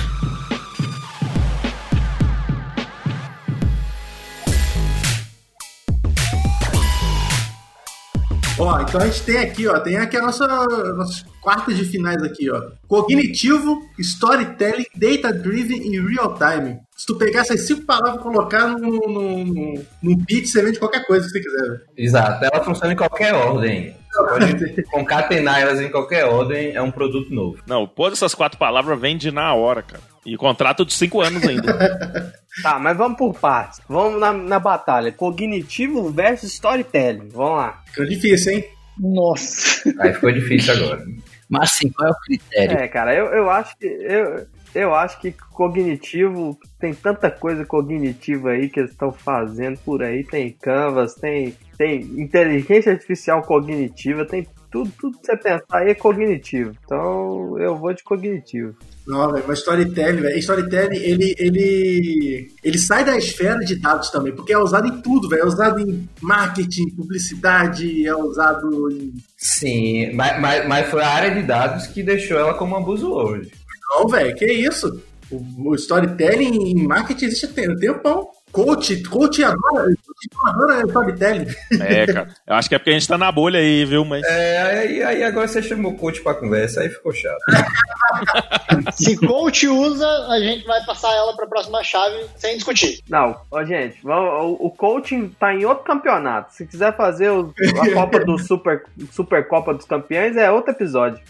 Ó, 8.58 8.80
então 8.80 9.00
a 9.00 9.06
gente 9.06 9.22
tem 9.22 9.38
aqui, 9.38 9.68
ó, 9.68 9.78
tem 9.80 9.96
aqui 9.96 10.16
a 10.16 10.22
nossa 10.22 10.46
nossas 10.94 11.24
quartas 11.42 11.76
de 11.76 11.84
finais 11.84 12.22
aqui, 12.22 12.50
ó. 12.50 12.70
Cognitivo, 12.88 13.82
storytelling, 13.98 14.86
data 14.94 15.32
driven 15.32 15.78
e 15.78 16.00
real 16.00 16.34
time. 16.38 16.78
Se 16.96 17.04
tu 17.04 17.16
pegar 17.16 17.40
essas 17.40 17.66
cinco 17.66 17.84
palavras 17.84 18.16
e 18.16 18.22
colocar 18.22 18.68
num, 18.68 18.98
num, 19.08 19.44
num, 19.44 19.84
num 20.02 20.16
beat, 20.16 20.46
você 20.46 20.62
vende 20.62 20.78
qualquer 20.78 21.06
coisa 21.06 21.26
que 21.26 21.32
você 21.32 21.40
quiser. 21.40 21.80
Exato, 21.98 22.44
ela 22.44 22.64
funciona 22.64 22.94
em 22.94 22.96
qualquer 22.96 23.34
ordem. 23.34 23.94
Você 24.10 24.26
pode 24.26 24.82
concatenar 24.90 25.60
elas 25.60 25.78
em 25.78 25.90
qualquer 25.90 26.24
ordem, 26.24 26.74
é 26.74 26.80
um 26.80 26.90
produto 26.90 27.34
novo. 27.34 27.58
Não, 27.66 27.86
pôs 27.86 28.14
essas 28.14 28.34
quatro 28.34 28.58
palavras, 28.58 28.98
vende 28.98 29.30
na 29.30 29.52
hora, 29.54 29.82
cara. 29.82 30.02
E 30.24 30.34
contrato 30.36 30.86
de 30.86 30.94
cinco 30.94 31.20
anos 31.20 31.42
ainda. 31.44 32.34
Tá, 32.62 32.78
mas 32.78 32.96
vamos 32.96 33.18
por 33.18 33.34
partes. 33.34 33.80
Vamos 33.88 34.18
na, 34.20 34.32
na 34.32 34.58
batalha. 34.58 35.12
Cognitivo 35.12 36.10
versus 36.10 36.54
storytelling. 36.54 37.28
Vamos 37.28 37.58
lá. 37.58 37.82
Fica 37.86 38.06
difícil, 38.06 38.52
hein? 38.52 38.64
nossa. 38.98 39.94
Aí 40.00 40.14
ficou 40.14 40.32
difícil 40.32 40.74
agora. 40.74 41.04
Mas, 41.48 41.74
assim, 41.74 41.90
qual 41.90 42.08
é 42.08 42.12
o 42.12 42.20
critério? 42.20 42.78
É, 42.78 42.88
cara, 42.88 43.14
eu, 43.14 43.26
eu 43.26 43.50
acho 43.50 43.76
que. 43.76 43.86
Eu, 43.86 44.46
eu 44.74 44.94
acho 44.94 45.20
que 45.20 45.32
cognitivo. 45.32 46.58
Tem 46.78 46.94
tanta 46.94 47.30
coisa 47.30 47.64
cognitiva 47.64 48.50
aí 48.50 48.68
que 48.68 48.80
eles 48.80 48.90
estão 48.90 49.12
fazendo 49.12 49.78
por 49.78 50.02
aí. 50.02 50.24
Tem 50.24 50.50
Canvas, 50.50 51.14
tem, 51.14 51.54
tem 51.78 52.00
inteligência 52.20 52.92
artificial 52.92 53.42
cognitiva, 53.42 54.24
tem 54.24 54.46
tudo, 54.76 54.92
tudo 55.00 55.18
que 55.18 55.26
você 55.26 55.36
pensar 55.36 55.64
aí 55.78 55.90
é 55.90 55.94
cognitivo. 55.94 56.72
Então 56.84 57.58
eu 57.58 57.76
vou 57.76 57.92
de 57.94 58.02
cognitivo. 58.02 58.74
Não, 59.06 59.30
velho, 59.32 59.44
mas 59.46 59.58
storytelling, 59.60 60.20
velho. 60.20 60.38
Storytelling, 60.38 60.96
ele, 60.96 61.34
ele, 61.38 62.50
ele 62.62 62.78
sai 62.78 63.04
da 63.04 63.16
esfera 63.16 63.60
de 63.60 63.76
dados 63.76 64.10
também, 64.10 64.34
porque 64.34 64.52
é 64.52 64.58
usado 64.58 64.86
em 64.88 65.00
tudo, 65.00 65.28
velho. 65.28 65.42
É 65.42 65.46
usado 65.46 65.80
em 65.80 66.08
marketing, 66.20 66.90
publicidade, 66.90 68.06
é 68.06 68.14
usado 68.14 68.90
em. 68.90 69.14
Sim, 69.36 70.12
mas, 70.14 70.40
mas, 70.40 70.68
mas 70.68 70.88
foi 70.88 71.02
a 71.02 71.08
área 71.08 71.30
de 71.34 71.42
dados 71.42 71.86
que 71.86 72.02
deixou 72.02 72.38
ela 72.38 72.54
como 72.54 72.76
uma 72.76 72.84
buzzword. 72.84 73.50
Não, 73.94 74.08
velho, 74.08 74.34
que 74.34 74.44
isso? 74.44 75.00
O, 75.30 75.70
o 75.70 75.74
storytelling 75.76 76.70
em 76.72 76.86
marketing 76.86 77.26
existe 77.26 77.46
há 77.46 77.48
tem- 77.48 77.70
um 77.70 77.76
tempão. 77.76 78.28
Coach, 78.56 79.02
coach 79.02 79.44
adora, 79.44 79.84
coach 79.84 80.28
adora 80.46 80.86
storytelling. 80.86 81.46
É, 81.78 82.06
cara. 82.06 82.28
Eu 82.46 82.54
acho 82.54 82.68
que 82.70 82.74
é 82.74 82.78
porque 82.78 82.88
a 82.88 82.92
gente 82.94 83.06
tá 83.06 83.18
na 83.18 83.30
bolha 83.30 83.60
aí, 83.60 83.84
viu? 83.84 84.02
Mas. 84.02 84.24
É, 84.24 84.62
aí, 84.62 85.02
aí 85.02 85.22
agora 85.24 85.46
você 85.46 85.62
chamou 85.62 85.92
o 85.92 85.96
coach 85.98 86.22
pra 86.22 86.32
conversa, 86.32 86.80
aí 86.80 86.88
ficou 86.88 87.12
chato. 87.12 87.36
Se 88.96 89.14
coach 89.18 89.68
usa, 89.68 90.06
a 90.30 90.38
gente 90.40 90.64
vai 90.66 90.82
passar 90.86 91.12
ela 91.12 91.36
pra 91.36 91.46
próxima 91.46 91.82
chave 91.84 92.24
sem 92.36 92.54
discutir. 92.54 93.00
Não, 93.10 93.36
ó, 93.50 93.62
gente, 93.64 93.98
o, 94.06 94.66
o 94.66 94.70
coaching 94.70 95.28
tá 95.38 95.52
em 95.54 95.64
outro 95.66 95.84
campeonato. 95.84 96.54
Se 96.54 96.66
quiser 96.66 96.96
fazer 96.96 97.30
o- 97.30 97.52
a 97.82 97.90
Copa 97.92 98.20
do 98.24 98.38
Super, 98.38 98.84
Super 99.12 99.46
Copa 99.48 99.74
dos 99.74 99.84
Campeões, 99.84 100.34
é 100.36 100.50
outro 100.50 100.70
episódio. 100.72 101.20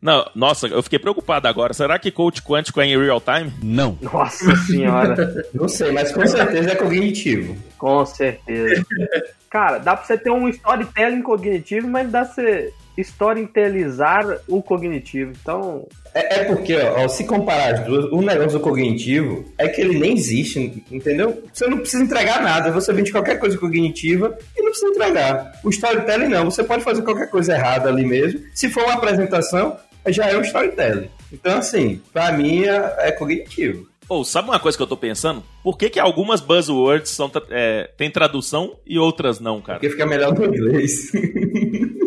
Não, 0.00 0.30
nossa, 0.34 0.68
eu 0.68 0.82
fiquei 0.82 0.98
preocupado 0.98 1.48
agora. 1.48 1.72
Será 1.72 1.98
que 1.98 2.10
coach 2.12 2.40
quântico 2.42 2.80
é 2.80 2.86
em 2.86 2.96
real 2.98 3.20
time? 3.20 3.52
Não. 3.62 3.98
Nossa 4.00 4.54
senhora, 4.56 5.14
Não 5.56 5.68
sei, 5.68 5.90
mas 5.92 6.12
com 6.12 6.26
certeza 6.26 6.72
é 6.72 6.74
cognitivo. 6.74 7.56
com 7.78 8.04
certeza. 8.04 8.84
Cara, 9.50 9.78
dá 9.78 9.96
pra 9.96 10.04
você 10.04 10.18
ter 10.18 10.30
um 10.30 10.48
storytelling 10.48 11.22
cognitivo, 11.22 11.88
mas 11.88 12.10
dá 12.10 12.24
pra 12.24 12.34
você 12.34 12.72
storytellizar 12.98 14.38
o 14.48 14.62
cognitivo. 14.62 15.32
Então, 15.40 15.86
É, 16.14 16.40
é 16.40 16.44
porque, 16.44 16.74
ó, 16.76 17.04
ó, 17.04 17.08
se 17.08 17.24
comparar 17.24 17.74
as 17.74 17.80
duas, 17.84 18.06
o 18.06 18.22
negócio 18.22 18.58
do 18.58 18.60
cognitivo 18.60 19.44
é 19.58 19.68
que 19.68 19.80
ele 19.80 19.98
nem 19.98 20.14
existe, 20.14 20.82
entendeu? 20.90 21.42
Você 21.52 21.66
não 21.66 21.78
precisa 21.78 22.02
entregar 22.02 22.42
nada, 22.42 22.70
você 22.70 22.92
vende 22.92 23.12
qualquer 23.12 23.38
coisa 23.38 23.58
cognitiva 23.58 24.36
e 24.56 24.62
não 24.62 24.70
precisa 24.70 24.92
entregar. 24.92 25.52
O 25.62 25.68
storytelling 25.70 26.28
não, 26.28 26.46
você 26.46 26.64
pode 26.64 26.84
fazer 26.84 27.02
qualquer 27.02 27.28
coisa 27.30 27.54
errada 27.54 27.88
ali 27.88 28.04
mesmo. 28.04 28.40
Se 28.54 28.68
for 28.70 28.84
uma 28.84 28.94
apresentação, 28.94 29.76
já 30.08 30.26
é 30.26 30.36
um 30.36 30.42
storytelling. 30.42 31.10
Então, 31.32 31.58
assim, 31.58 32.00
pra 32.12 32.32
mim 32.32 32.64
é, 32.64 32.94
é 32.98 33.12
cognitivo. 33.12 33.86
Ou 34.08 34.24
sabe 34.24 34.48
uma 34.48 34.60
coisa 34.60 34.76
que 34.76 34.82
eu 34.82 34.86
tô 34.86 34.96
pensando? 34.96 35.42
Por 35.62 35.76
que, 35.76 35.90
que 35.90 35.98
algumas 35.98 36.40
buzzwords 36.40 37.10
são, 37.10 37.30
é, 37.50 37.90
têm 37.96 38.10
tradução 38.10 38.76
e 38.86 38.98
outras 38.98 39.40
não, 39.40 39.60
cara? 39.60 39.78
Porque 39.78 39.90
fica 39.90 40.06
melhor 40.06 40.32
no 40.32 40.44
inglês. 40.44 41.10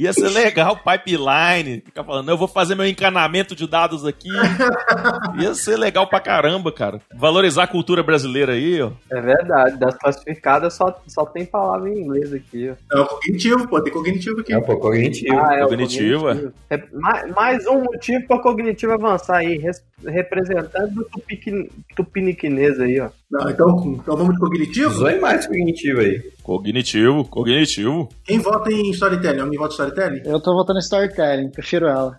Ia 0.00 0.12
ser 0.14 0.28
legal, 0.30 0.76
pipeline, 0.76 1.82
ficar 1.84 2.02
falando, 2.02 2.28
eu 2.30 2.36
vou 2.38 2.48
fazer 2.48 2.74
meu 2.74 2.86
encanamento 2.86 3.54
de 3.54 3.66
dados 3.68 4.06
aqui. 4.06 4.28
Ia 5.38 5.54
ser 5.54 5.76
legal 5.76 6.06
pra 6.06 6.20
caramba, 6.20 6.72
cara. 6.72 7.00
Valorizar 7.14 7.64
a 7.64 7.66
cultura 7.66 8.02
brasileira 8.02 8.52
aí, 8.52 8.80
ó. 8.80 8.92
é 9.10 9.20
verdade, 9.20 9.78
das 9.78 9.94
classificadas 9.96 10.74
só, 10.74 10.98
só 11.06 11.24
tem 11.26 11.44
palavra 11.44 11.88
em 11.90 12.00
inglês 12.00 12.32
aqui. 12.32 12.70
ó. 12.70 12.96
É 12.98 13.00
o 13.02 13.06
cognitivo, 13.06 13.68
pô, 13.68 13.80
tem 13.82 13.92
cognitivo 13.92 14.40
aqui. 14.40 14.52
É 14.52 14.58
um 14.58 14.62
pouco 14.62 14.82
cognitivo. 14.82 15.38
Ah, 15.38 15.54
é 15.56 15.64
o 15.64 15.68
Cognitivo, 15.68 16.20
cognitivo. 16.24 16.52
É, 16.70 16.82
mais, 16.92 17.30
mais 17.34 17.66
um 17.66 17.82
motivo 17.82 18.26
para 18.26 18.38
cognitivo 18.42 18.92
avançar 18.92 19.36
aí, 19.36 19.58
res- 19.58 19.84
representante 20.06 20.94
do 20.94 21.04
tupiqui- 21.04 21.70
tupiniquinês 21.94 22.80
aí, 22.80 23.00
ó. 23.00 23.10
Não, 23.30 23.48
então, 23.48 23.96
então 24.02 24.16
vamos 24.16 24.34
de 24.34 24.40
cognitivo? 24.40 24.90
Usou 24.90 25.20
mais 25.20 25.46
cognitivo 25.46 26.00
aí. 26.00 26.20
Cognitivo, 26.42 27.24
cognitivo. 27.26 28.08
Quem 28.24 28.40
vota 28.40 28.72
em 28.72 28.90
storytelling? 28.90 29.40
Alguém 29.40 29.58
vota 29.58 29.72
em 29.72 29.76
storytelling? 29.76 30.22
Eu 30.24 30.40
tô 30.40 30.52
votando 30.52 30.80
em 30.80 30.82
storytelling, 30.82 31.48
prefiro 31.50 31.86
ela. 31.86 32.16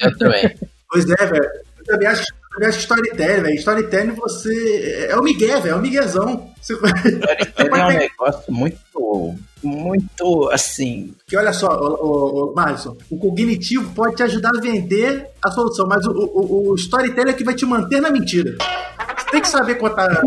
Eu 0.00 0.16
também. 0.16 0.54
Pois 0.92 1.08
é, 1.08 1.26
velho. 1.26 1.50
Eu 1.78 1.84
também 1.86 2.06
acho, 2.06 2.20
eu 2.20 2.50
também 2.50 2.68
acho 2.68 2.78
storytelling, 2.80 3.42
velho. 3.42 3.54
Storytelling 3.54 4.12
você. 4.12 5.06
É 5.08 5.16
o 5.16 5.22
Miguel, 5.22 5.62
velho. 5.62 5.72
É 5.72 5.76
o 5.76 5.80
Miguezão. 5.80 6.50
Você... 6.60 6.74
Ele 7.58 7.80
é 7.80 7.84
um 7.86 7.88
negócio 7.88 8.52
muito, 8.52 8.78
muito 9.62 10.50
assim. 10.50 11.14
Que 11.26 11.36
olha 11.36 11.52
só, 11.52 11.68
o, 11.68 12.52
o, 12.52 12.54
o 13.10 13.18
cognitivo 13.18 13.92
pode 13.94 14.16
te 14.16 14.22
ajudar 14.22 14.50
a 14.56 14.60
vender 14.60 15.28
a 15.44 15.50
solução, 15.50 15.86
mas 15.86 16.04
o, 16.06 16.10
o, 16.12 16.70
o 16.70 16.74
storytelling 16.74 17.30
é 17.30 17.34
que 17.34 17.44
vai 17.44 17.54
te 17.54 17.64
manter 17.64 18.00
na 18.00 18.10
mentira. 18.10 18.56
Você 19.16 19.30
tem 19.30 19.40
que 19.40 19.48
saber 19.48 19.76
contar. 19.76 20.08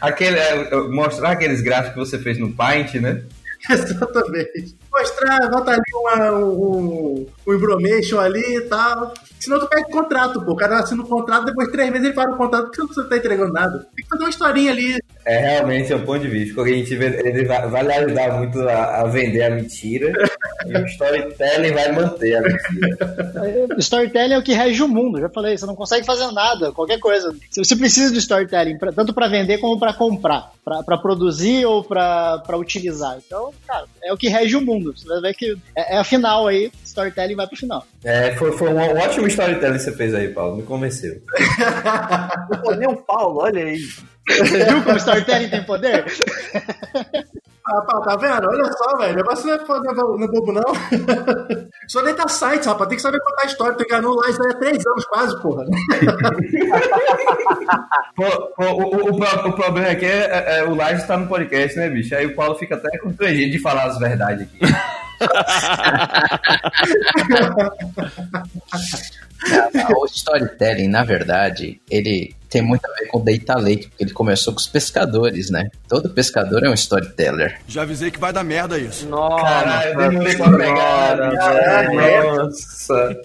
Aquele, 0.00 0.38
é, 0.38 0.76
mostrar 0.88 1.32
aqueles 1.32 1.60
gráficos 1.60 1.92
que 1.92 1.98
você 1.98 2.18
fez 2.18 2.38
no 2.38 2.52
Paint, 2.52 2.94
né? 2.94 3.22
Exatamente. 3.68 4.76
Mostrar, 4.90 5.50
bota 5.50 5.72
ali 5.72 5.82
uma, 5.94 6.32
um, 6.32 7.26
um 7.46 7.54
embromation 7.54 8.18
ali 8.18 8.56
e 8.56 8.60
tal. 8.62 9.12
Senão 9.38 9.58
tu 9.58 9.68
perde 9.68 9.90
contrato, 9.90 10.42
pô. 10.44 10.52
O 10.52 10.56
cara 10.56 10.78
assina 10.78 11.02
o 11.02 11.06
contrato, 11.06 11.44
depois 11.44 11.68
de 11.68 11.72
três 11.72 11.90
meses 11.90 12.06
ele 12.06 12.14
para 12.14 12.32
o 12.32 12.36
contrato 12.36 12.66
porque 12.66 12.82
você 12.82 13.00
não 13.00 13.08
tá 13.08 13.16
entregando 13.16 13.52
nada. 13.52 13.86
Tem 13.94 14.04
que 14.04 14.08
fazer 14.08 14.24
uma 14.24 14.30
historinha 14.30 14.72
ali. 14.72 14.98
É 15.30 15.38
realmente 15.38 15.92
é 15.92 15.96
um 15.96 16.04
ponto 16.04 16.18
de 16.20 16.28
vista. 16.28 16.52
O 16.52 16.56
cognitivo 16.56 17.04
ele 17.04 17.44
vai, 17.44 17.68
vai 17.68 17.82
lhe 17.84 17.92
ajudar 17.92 18.32
muito 18.38 18.58
a, 18.68 19.00
a 19.00 19.04
vender 19.04 19.42
a 19.44 19.50
mentira 19.50 20.12
e 20.66 20.76
o 20.76 20.84
storytelling 20.86 21.72
vai 21.72 21.92
manter 21.92 22.34
a 22.36 22.40
mentira. 22.40 22.98
Storytelling 23.78 24.34
é 24.34 24.38
o 24.38 24.42
que 24.42 24.52
rege 24.52 24.82
o 24.82 24.88
mundo, 24.88 25.20
já 25.20 25.28
falei, 25.28 25.56
você 25.56 25.66
não 25.66 25.76
consegue 25.76 26.04
fazer 26.04 26.30
nada, 26.32 26.72
qualquer 26.72 26.98
coisa. 26.98 27.34
Você 27.50 27.76
precisa 27.76 28.12
de 28.12 28.18
storytelling, 28.18 28.76
pra- 28.76 28.92
tanto 28.92 29.14
para 29.14 29.28
vender 29.28 29.58
como 29.58 29.78
para 29.78 29.92
comprar, 29.92 30.50
para 30.64 30.98
produzir 30.98 31.64
ou 31.64 31.84
para 31.84 32.42
utilizar. 32.56 33.16
Então, 33.24 33.52
cara, 33.66 33.84
é 34.02 34.12
o 34.12 34.16
que 34.16 34.28
rege 34.28 34.56
o 34.56 34.60
mundo. 34.60 34.92
Você 34.96 35.06
vai 35.06 35.20
ver 35.20 35.34
que 35.34 35.56
é, 35.76 35.94
é 35.96 35.98
a 35.98 36.04
final 36.04 36.48
aí, 36.48 36.72
storytelling 36.84 37.36
vai 37.36 37.46
pro 37.46 37.56
final. 37.56 37.86
É, 38.02 38.32
foi, 38.32 38.50
foi 38.52 38.68
um 38.68 38.78
ótimo 38.98 39.26
storytelling 39.28 39.74
que 39.76 39.84
você 39.84 39.92
fez 39.92 40.14
aí, 40.14 40.28
Paulo. 40.28 40.56
Me 40.56 40.62
convenceu. 40.64 41.20
Pô, 42.62 42.72
nem 42.74 42.88
o 42.88 42.96
Paulo, 42.96 43.40
olha 43.42 43.64
aí. 43.64 43.78
Viu 44.68 44.82
como 44.84 44.98
storytelling 44.98 45.48
tem 45.48 45.64
poder? 45.64 46.04
Ah, 47.72 47.82
pá, 47.82 48.00
tá 48.00 48.16
vendo? 48.16 48.48
Olha 48.48 48.72
só, 48.72 48.96
velho. 48.96 49.12
O 49.12 49.16
negócio 49.16 49.46
não 49.46 49.54
é, 49.54 49.58
fo- 49.60 49.78
não 49.80 49.90
é 49.92 49.94
bo- 49.94 50.16
não 50.18 50.24
é 50.24 50.28
bobo, 50.28 50.52
não. 50.52 50.62
Só 51.86 52.02
data 52.02 52.26
sites, 52.28 52.66
rapaz. 52.66 52.88
Tem 52.88 52.96
que 52.96 53.02
saber 53.02 53.20
contar 53.20 53.42
a 53.42 53.46
história. 53.46 53.76
Tu 53.76 53.84
enganou 53.84 54.14
lá 54.16 54.28
isso 54.28 54.42
aí 54.42 54.50
há 54.50 54.58
três 54.58 54.84
anos 54.86 55.04
quase, 55.06 55.40
porra. 55.40 55.64
Pô, 58.16 58.24
pô, 58.56 58.64
o, 58.64 58.82
o- 58.96 59.10
o 59.10 59.18
pro- 59.18 59.48
o 59.48 59.52
problema 59.52 59.88
aqui 59.90 60.04
é, 60.06 60.26
é- 60.26 60.58
é 60.60 60.64
o 60.64 60.74
Laje 60.74 61.06
tá 61.06 61.16
no 61.16 61.28
podcast, 61.28 61.76
né, 61.78 61.88
bicho? 61.88 62.14
Aí 62.14 62.26
o 62.26 62.34
Paulo 62.34 62.54
fica 62.56 62.74
até 62.74 62.98
constrangido 62.98 63.52
de 63.52 63.58
falar 63.60 63.84
as 63.84 63.98
verdades 63.98 64.46
aqui. 64.48 64.58
O 69.96 70.04
storytelling, 70.06 70.88
na 70.88 71.02
verdade, 71.02 71.80
ele 71.90 72.34
tem 72.48 72.60
muito 72.62 72.84
a 72.84 72.92
ver 72.94 73.06
com 73.06 73.18
o 73.18 73.24
data 73.24 73.54
lake, 73.58 73.88
porque 73.88 74.04
ele 74.04 74.12
começou 74.12 74.52
com 74.52 74.60
os 74.60 74.66
pescadores, 74.66 75.50
né? 75.50 75.70
Todo 75.88 76.10
pescador 76.10 76.62
é 76.64 76.68
um 76.68 76.74
storyteller. 76.74 77.59
Já 77.68 77.82
avisei 77.82 78.10
que 78.10 78.18
vai 78.18 78.32
dar 78.32 78.44
merda 78.44 78.78
isso. 78.78 79.08
Nossa, 79.08 79.44
Caralho, 79.44 79.98
demorei 79.98 80.36
pra 80.36 80.56
pegar. 80.56 81.16
Caralho. 81.32 82.36
Nossa. 82.44 83.22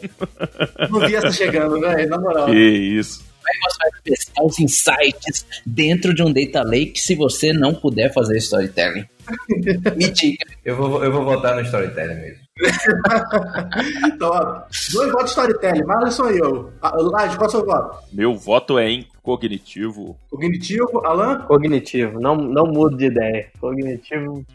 Não 0.90 1.00
vi 1.00 1.16
essa 1.16 1.32
chegando, 1.32 1.80
velho. 1.80 2.10
Na 2.10 2.18
moral. 2.20 2.46
Que 2.46 2.54
isso. 2.54 3.24
Como 3.46 3.50
é 3.50 3.52
que 3.52 3.60
você 3.60 3.78
vai 3.78 4.02
pescar 4.04 4.46
os 4.46 4.60
insights 4.60 5.46
dentro 5.66 6.14
de 6.14 6.24
um 6.24 6.32
data 6.34 6.64
lake 6.64 7.00
se 7.00 7.16
você 7.16 7.54
não 7.54 7.74
puder 7.74 8.12
fazer 8.14 8.38
storytelling? 8.38 9.06
Me 9.96 10.12
diga. 10.12 10.46
Eu 10.64 10.76
vou, 10.76 11.04
eu 11.04 11.12
vou 11.12 11.24
votar 11.24 11.56
no 11.56 11.62
storytelling 11.62 12.16
mesmo. 12.16 12.45
Então, 14.08 14.30
ó, 14.30 14.62
dois 14.94 15.12
votos 15.12 15.32
storytelling. 15.32 15.84
Mas 15.86 16.16
sou 16.16 16.30
eu. 16.32 16.72
Laje, 16.82 17.36
qual 17.38 17.46
é 17.46 17.48
o 17.48 17.52
seu 17.52 17.66
voto? 17.66 17.98
Meu 18.14 18.34
voto 18.36 18.80
é 18.80 18.90
em 18.90 19.06
cognitivo. 19.22 20.18
Cognitivo, 20.30 21.06
Alan? 21.06 21.40
Cognitivo, 21.42 22.20
não, 22.20 22.36
não 22.36 22.66
mudo 22.68 22.96
de 22.96 23.06
ideia. 23.08 23.48
Cognitivo, 23.60 24.46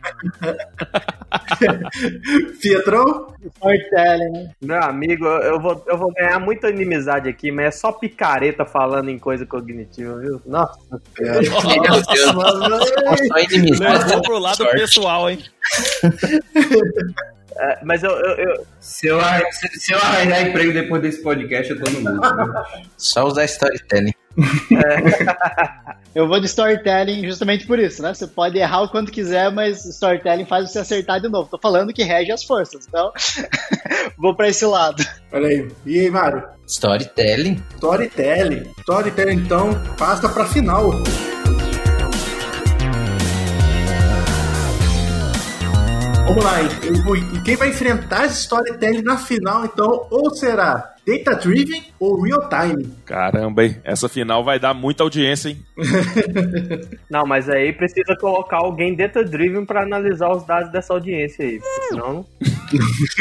Pietrão? 2.62 3.34
Storytelling, 3.56 4.32
né? 4.32 4.50
meu 4.62 4.82
amigo, 4.82 5.26
eu 5.26 5.60
vou, 5.60 5.84
eu 5.86 5.98
vou 5.98 6.12
ganhar 6.12 6.38
muita 6.38 6.70
inimizade 6.70 7.28
aqui, 7.28 7.50
mas 7.50 7.66
é 7.66 7.70
só 7.70 7.92
picareta 7.92 8.64
falando 8.64 9.10
em 9.10 9.18
coisa 9.18 9.44
cognitiva, 9.44 10.16
viu? 10.18 10.40
Nossa 10.46 10.78
senhora. 11.16 11.40
Meu 11.40 11.90
Deus, 11.90 12.06
só 13.28 13.38
inimizade. 13.38 14.04
Levou 14.04 14.22
pro 14.22 14.38
lado 14.38 14.56
Sorte. 14.56 14.76
pessoal, 14.76 15.28
hein? 15.30 15.38
É, 17.62 17.78
mas 17.84 18.02
eu, 18.02 18.10
eu, 18.10 18.36
eu- 18.36 18.66
Se 18.80 19.06
eu, 19.08 19.20
se, 19.50 19.68
se 19.80 19.92
eu 19.92 19.98
arranjar 19.98 20.42
emprego 20.48 20.72
depois 20.72 21.02
desse 21.02 21.22
podcast, 21.22 21.70
eu 21.72 21.78
tô 21.82 21.90
no 21.90 22.00
mundo. 22.00 22.20
Só 22.96 23.26
usar 23.26 23.44
storytelling. 23.44 24.14
Eu 26.14 26.26
vou 26.26 26.40
de 26.40 26.46
storytelling 26.46 27.24
justamente 27.24 27.66
por 27.66 27.78
isso, 27.78 28.02
né? 28.02 28.12
Você 28.12 28.26
pode 28.26 28.58
errar 28.58 28.82
o 28.82 28.88
quanto 28.88 29.12
quiser, 29.12 29.50
mas 29.52 29.84
storytelling 29.84 30.44
faz 30.44 30.70
você 30.70 30.80
acertar 30.80 31.20
de 31.20 31.28
novo. 31.28 31.48
Tô 31.48 31.58
falando 31.58 31.92
que 31.92 32.02
rege 32.02 32.32
as 32.32 32.42
forças, 32.42 32.84
então 32.88 33.12
vou 34.18 34.34
pra 34.34 34.48
esse 34.48 34.64
lado. 34.66 35.04
Olha 35.32 35.46
aí. 35.48 35.68
E 35.86 36.00
aí, 36.00 36.10
Mário? 36.10 36.42
Storytelling? 36.66 37.62
Storytelling. 37.76 38.72
Storytelling, 38.80 39.36
então, 39.36 39.70
passa 39.96 40.28
pra 40.28 40.44
final. 40.46 40.90
Vamos 46.30 46.44
lá, 46.44 46.62
e, 46.62 47.36
e 47.36 47.42
quem 47.42 47.56
vai 47.56 47.70
enfrentar 47.70 48.24
esse 48.24 48.42
storytelling 48.42 49.02
na 49.02 49.16
final, 49.16 49.64
então, 49.64 50.06
ou 50.08 50.30
será 50.30 50.94
Data 51.04 51.34
Driven 51.34 51.82
ou 51.98 52.22
Real 52.22 52.48
Time? 52.48 52.88
Caramba, 53.04 53.64
hein? 53.64 53.80
Essa 53.82 54.08
final 54.08 54.44
vai 54.44 54.60
dar 54.60 54.72
muita 54.72 55.02
audiência, 55.02 55.48
hein? 55.48 55.58
não, 57.10 57.26
mas 57.26 57.48
aí 57.50 57.72
precisa 57.72 58.14
colocar 58.16 58.58
alguém 58.58 58.94
data-driven 58.94 59.66
pra 59.66 59.82
analisar 59.82 60.30
os 60.30 60.44
dados 60.44 60.70
dessa 60.70 60.92
audiência 60.92 61.44
aí. 61.44 61.60
Senão, 61.88 62.24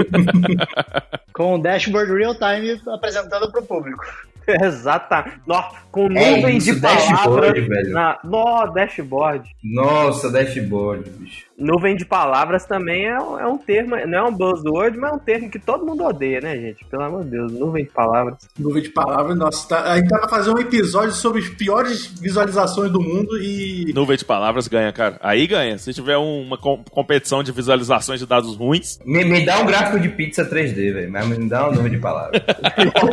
Com 1.33 1.55
o 1.55 1.57
dashboard 1.57 2.13
real 2.13 2.35
time 2.35 2.79
apresentando 2.93 3.51
pro 3.51 3.63
público. 3.63 4.05
Exatamente. 4.47 5.41
Nó, 5.47 5.63
Com 5.91 6.05
É 6.15 6.35
nuvem 6.35 6.57
isso, 6.57 6.75
de 6.75 6.79
dashboard, 6.79 7.23
palavras. 7.23 7.67
velho. 7.67 7.89
Na... 7.89 8.19
Nó, 8.23 8.67
dashboard. 8.67 9.49
Nossa, 9.63 10.29
dashboard, 10.31 11.09
bicho. 11.09 11.48
Nuvem 11.59 11.95
de 11.95 12.05
palavras 12.05 12.65
também 12.65 13.05
é, 13.05 13.19
um- 13.19 13.37
é 13.39 13.45
um 13.45 13.57
termo, 13.57 13.95
não 14.07 14.17
é 14.17 14.23
um 14.23 14.31
buzzword, 14.33 14.97
mas 14.97 15.11
é 15.11 15.15
um 15.15 15.19
termo 15.19 15.49
que 15.49 15.59
todo 15.59 15.85
mundo 15.85 16.03
odeia, 16.05 16.39
né, 16.39 16.55
gente? 16.57 16.85
Pelo 16.85 17.03
amor 17.03 17.23
de 17.25 17.31
Deus, 17.31 17.51
nuvem 17.51 17.83
de 17.83 17.89
palavras. 17.91 18.37
Nuvem 18.57 18.81
de 18.83 18.89
palavras, 18.89 19.37
nossa, 19.37 19.67
tá, 19.67 19.91
a 19.91 19.97
gente 19.97 20.07
tava 20.09 20.29
fazendo 20.29 20.55
um 20.57 20.61
episódio 20.61 21.11
sobre 21.11 21.41
as 21.41 21.49
piores 21.49 22.07
visualizações 22.19 22.89
do 22.91 23.01
mundo 23.01 23.37
e. 23.41 23.91
Nuvem 23.93 24.15
de 24.17 24.23
palavras 24.23 24.67
ganha, 24.69 24.91
cara. 24.93 25.17
Aí 25.21 25.45
ganha. 25.47 25.77
Se 25.77 25.93
tiver 25.93 26.17
um- 26.17 26.43
uma 26.43 26.57
com- 26.57 26.83
competição 26.89 27.43
de 27.43 27.51
visualizações 27.51 28.19
de 28.21 28.25
dados 28.25 28.55
ruins, 28.55 28.97
Me, 29.05 29.25
me 29.25 29.45
dá 29.45 29.59
um 29.61 29.65
gráfico 29.65 29.99
de 29.99 30.07
pizza 30.09 30.45
3D, 30.45 30.93
velho. 30.93 31.11
Mas 31.11 31.27
me 31.27 31.49
dá 31.49 31.67
um 31.69 31.73
nome 31.73 31.89
de 31.89 31.97
palavra. 31.97 32.39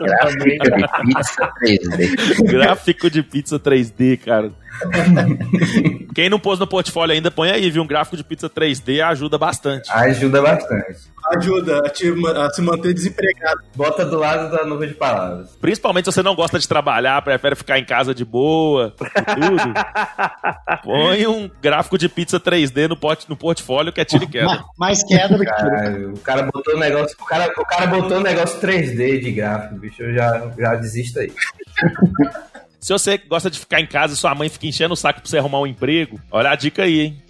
Gráfico 0.00 0.04
de 0.44 1.14
pizza 1.14 1.52
3D. 1.60 2.42
gráfico 2.50 3.10
de 3.10 3.22
pizza 3.22 3.58
3D, 3.58 4.16
cara. 4.18 4.52
Quem 6.14 6.28
não 6.28 6.38
pôs 6.38 6.58
no 6.58 6.66
portfólio 6.66 7.14
ainda, 7.14 7.30
põe 7.30 7.50
aí, 7.50 7.70
viu? 7.70 7.82
Um 7.82 7.86
gráfico 7.86 8.16
de 8.16 8.24
pizza 8.24 8.48
3D 8.48 9.00
ajuda 9.04 9.36
bastante. 9.38 9.90
Ajuda 9.90 10.40
bastante. 10.42 11.14
Ajuda 11.36 11.78
a, 11.78 11.88
te 11.88 12.12
a 12.36 12.50
se 12.50 12.60
manter 12.60 12.92
desempregado. 12.92 13.62
Bota 13.74 14.04
do 14.04 14.18
lado 14.18 14.54
da 14.54 14.64
nuvem 14.64 14.88
de 14.90 14.94
palavras. 14.94 15.56
Principalmente 15.58 16.04
se 16.04 16.12
você 16.12 16.22
não 16.22 16.34
gosta 16.34 16.58
de 16.58 16.68
trabalhar, 16.68 17.20
prefere 17.22 17.56
ficar 17.56 17.78
em 17.78 17.84
casa 17.84 18.14
de 18.14 18.24
boa, 18.24 18.94
e 19.00 19.34
tudo. 19.34 19.74
Põe 20.84 21.26
um 21.26 21.50
gráfico 21.62 21.96
de 21.96 22.08
pizza 22.10 22.38
3D 22.38 22.88
no, 22.88 22.96
pot, 22.96 23.28
no 23.28 23.36
portfólio 23.36 23.92
que 23.92 24.00
é 24.02 24.04
tiro 24.04 24.24
e 24.24 24.26
queda. 24.26 24.44
Ma- 24.46 24.64
Mais 24.78 25.02
queda 25.02 25.36
do 25.38 25.44
que 25.44 25.54
tiro. 25.56 26.12
O 26.12 26.18
cara 26.20 26.42
botou 26.42 26.74
um 26.76 26.78
negócio. 26.78 27.16
O 27.18 27.24
cara, 27.24 27.50
o 27.56 27.64
cara 27.64 27.86
botou 27.86 28.18
um 28.18 28.22
negócio 28.22 28.60
3D 28.60 29.20
de 29.20 29.32
gráfico, 29.32 29.76
bicho. 29.76 30.02
Eu 30.02 30.14
já, 30.14 30.50
já 30.58 30.74
desisto 30.74 31.20
aí. 31.20 31.32
Se 32.84 32.92
você 32.92 33.16
gosta 33.16 33.48
de 33.50 33.58
ficar 33.58 33.80
em 33.80 33.86
casa 33.86 34.12
e 34.12 34.16
sua 34.16 34.34
mãe 34.34 34.46
fica 34.50 34.66
enchendo 34.66 34.92
o 34.92 34.96
saco 34.96 35.22
pra 35.22 35.30
você 35.30 35.38
arrumar 35.38 35.58
um 35.58 35.66
emprego, 35.66 36.20
olha 36.30 36.50
a 36.50 36.54
dica 36.54 36.82
aí, 36.82 37.00
hein? 37.00 37.22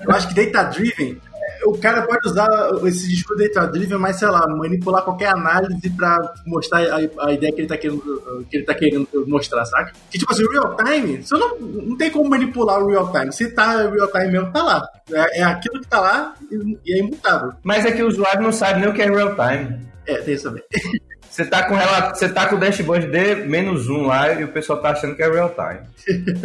Eu 0.00 0.12
acho 0.12 0.28
que 0.28 0.46
data 0.46 0.70
driven, 0.70 1.20
o 1.64 1.76
cara 1.76 2.02
pode 2.02 2.28
usar 2.28 2.48
esse 2.84 3.08
discurso 3.08 3.42
data 3.42 3.66
driven, 3.66 3.98
mas 3.98 4.20
sei 4.20 4.28
lá, 4.28 4.46
manipular 4.46 5.02
qualquer 5.02 5.30
análise 5.30 5.90
pra 5.90 6.34
mostrar 6.46 6.82
a, 6.82 7.26
a 7.26 7.32
ideia 7.32 7.52
que 7.52 7.62
ele, 7.62 7.66
tá 7.66 7.76
querendo, 7.76 8.46
que 8.48 8.56
ele 8.56 8.64
tá 8.64 8.74
querendo 8.76 9.08
mostrar, 9.26 9.64
saca? 9.64 9.92
Que 10.08 10.20
tipo 10.20 10.32
assim, 10.32 10.46
real 10.52 10.76
time, 10.76 11.24
você 11.24 11.36
não, 11.36 11.58
não 11.58 11.96
tem 11.96 12.08
como 12.08 12.30
manipular 12.30 12.78
o 12.78 12.86
real 12.86 13.10
time. 13.10 13.32
Se 13.32 13.50
tá 13.50 13.88
real 13.88 14.12
time 14.12 14.30
mesmo, 14.30 14.52
tá 14.52 14.62
lá. 14.62 14.88
É, 15.10 15.40
é 15.40 15.42
aquilo 15.42 15.80
que 15.80 15.88
tá 15.88 15.98
lá 15.98 16.36
e, 16.48 16.78
e 16.86 16.94
é 16.94 16.98
imutável. 17.00 17.54
Mas 17.64 17.84
é 17.84 17.90
que 17.90 18.04
o 18.04 18.06
usuário 18.06 18.40
não 18.40 18.52
sabe 18.52 18.78
nem 18.78 18.88
o 18.88 18.94
que 18.94 19.02
é 19.02 19.10
real 19.10 19.34
time. 19.34 19.80
É, 20.06 20.18
tem 20.18 20.34
isso 20.34 20.44
também. 20.44 20.62
Você 21.36 21.44
tá 21.44 21.64
com 21.64 21.78
ela, 21.78 22.14
você 22.14 22.30
tá 22.30 22.46
com 22.46 22.56
o 22.56 22.58
dashboard 22.58 23.08
de 23.08 23.34
menos 23.46 23.90
um 23.90 24.06
lá 24.06 24.32
e 24.32 24.42
o 24.42 24.48
pessoal 24.48 24.80
tá 24.80 24.92
achando 24.92 25.14
que 25.14 25.22
é 25.22 25.30
real 25.30 25.50
time. 25.50 25.80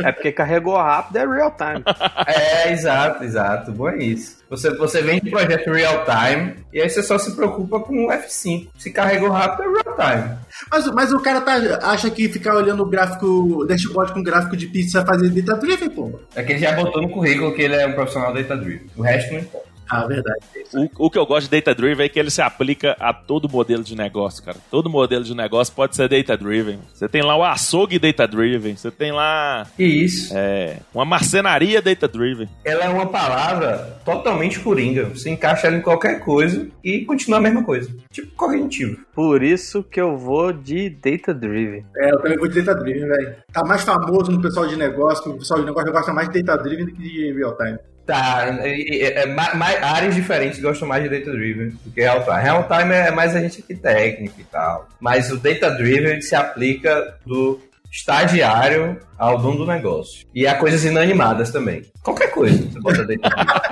É 0.06 0.12
porque 0.12 0.34
carregou 0.34 0.76
rápido, 0.76 1.16
é 1.16 1.26
real 1.26 1.56
time. 1.56 1.82
É, 2.28 2.74
exato, 2.74 3.24
exato. 3.24 3.72
Bom 3.72 3.88
é 3.88 4.04
isso. 4.04 4.44
Você, 4.50 4.70
você 4.76 5.02
vem 5.02 5.22
de 5.22 5.30
projeto 5.30 5.72
real 5.72 6.04
time 6.04 6.56
e 6.74 6.82
aí 6.82 6.89
você 6.89 7.02
só 7.02 7.18
se 7.18 7.34
preocupa 7.34 7.80
com 7.80 8.06
o 8.06 8.10
F5. 8.10 8.68
Se 8.78 8.92
carregou 8.92 9.30
rápido, 9.30 9.64
é 9.64 9.82
real 9.82 9.96
time. 9.96 10.38
Mas, 10.70 10.88
mas 10.88 11.14
o 11.14 11.22
cara 11.22 11.39
tá, 11.39 11.54
acha 11.84 12.10
que 12.12 12.28
ficar 12.28 12.56
olhando 12.56 12.84
o 12.84 12.89
gráfico, 12.89 13.66
dashboard 13.66 14.14
com 14.14 14.22
gráfico 14.22 14.58
de 14.58 14.68
pizza 14.68 15.00
é 15.00 15.06
fazer 15.06 15.30
data 15.30 15.58
driven, 15.58 15.89
pô. 15.89 16.20
É 16.36 16.44
que 16.44 16.52
ele 16.52 16.60
já 16.60 16.74
botou 16.74 17.02
no 17.02 17.10
currículo 17.10 17.56
que 17.56 17.62
ele 17.62 17.76
é 17.76 17.88
um 17.88 17.94
profissional 17.94 18.34
data 18.34 18.58
driven. 18.58 18.88
O 18.98 19.02
resto 19.02 19.32
não 19.32 19.39
importa. 19.39 19.70
Ah, 19.92 20.08
verdade. 20.08 20.39
O, 20.74 21.06
o 21.08 21.10
que 21.10 21.18
eu 21.18 21.26
gosto 21.26 21.50
de 21.50 21.60
Data 21.60 21.76
Driven 21.76 22.06
é 22.06 22.10
que 22.10 22.18
ele 22.18 22.30
se 22.30 22.42
aplica 22.42 22.96
a 23.00 23.14
todo 23.14 23.50
modelo 23.50 23.84
de 23.84 23.96
negócio, 23.96 24.42
cara. 24.44 24.58
Todo 24.72 24.89
modelo 24.89 25.24
de 25.26 25.36
negócio 25.36 25.74
pode 25.74 25.96
ser 25.98 26.08
Data 26.08 26.38
Driven. 26.38 26.80
Você 26.94 27.10
tem 27.10 27.22
lá 27.22 27.36
o 27.36 27.44
açougue 27.44 28.00
Data 28.00 28.26
Driven, 28.28 28.76
você 28.76 28.89
tem 28.89 29.12
lá 29.12 29.68
E 29.78 30.04
isso. 30.06 30.34
é, 30.36 30.78
uma 30.94 31.04
marcenaria 31.04 31.82
Data 31.82 32.08
Driven. 32.08 32.48
Ela 32.64 32.86
é 32.86 32.89
uma 32.89 33.08
palavra 33.08 34.00
totalmente 34.06 34.60
coringa. 34.60 35.06
Você 35.06 35.30
encaixa 35.30 35.68
ela 35.68 35.76
em 35.76 35.82
qualquer 35.82 36.20
coisa 36.22 36.68
e 36.84 37.02
continua 37.06 37.39
a 37.39 37.42
mesma 37.42 37.64
coisa. 37.64 37.89
Tipo 38.12 38.34
cognitivo. 38.36 38.98
Por 39.14 39.44
isso 39.44 39.84
que 39.84 40.00
eu 40.00 40.18
vou 40.18 40.54
de 40.54 40.89
data 40.89 41.34
driven. 41.34 41.84
É, 41.98 42.12
eu 42.12 42.22
também 42.22 42.38
vou 42.38 42.48
de 42.48 42.62
data 42.62 42.80
driven, 42.80 43.08
velho. 43.08 43.36
Tá 43.52 43.64
mais 43.66 43.84
famoso 43.84 44.32
no 44.32 44.42
pessoal 44.42 44.68
de 44.68 44.76
negócio, 44.78 45.24
que 45.24 45.30
o 45.30 45.38
pessoal 45.38 45.60
de 45.60 45.66
negócio 45.66 45.92
gosta 45.92 46.14
mais 46.14 46.30
de 46.30 46.42
data 46.42 46.64
driven 46.64 46.86
do 46.86 46.92
que 46.94 47.02
de 47.02 47.34
real 47.34 47.58
time. 47.58 47.78
Tá, 48.06 48.58
é, 48.64 48.82
é, 48.82 49.22
é, 49.22 49.26
ma- 49.28 49.54
ma- 49.54 49.68
áreas 49.68 50.16
diferentes 50.16 50.60
gostam 50.60 50.88
mais 50.88 51.04
de 51.04 51.10
data 51.10 51.32
driven 51.32 51.70
do 51.86 51.91
que 51.91 52.02
real 52.02 52.24
time. 52.24 52.41
Real 52.41 52.68
time 52.68 52.93
é 52.93 53.12
mais 53.12 53.36
a 53.36 53.39
gente 53.39 53.62
aqui 53.62 53.76
técnico 53.76 54.41
e 54.41 54.43
tal. 54.45 54.88
Mas 54.99 55.32
o 55.32 55.38
data 55.38 55.70
driven 55.72 56.20
se 56.22 56.36
aplica 56.36 57.16
do 57.26 57.60
estagiário 57.91 58.97
ao 59.18 59.38
dono 59.38 59.58
do 59.60 59.68
negócio. 59.68 60.26
E 60.34 60.47
a 60.47 60.56
coisas 60.56 60.84
inanimadas 60.84 61.52
também. 61.52 61.84
Qualquer 62.02 62.32
coisa 62.32 62.58
você 62.70 62.80
bota 62.80 63.06
data 63.06 63.30
driven. 63.30 63.45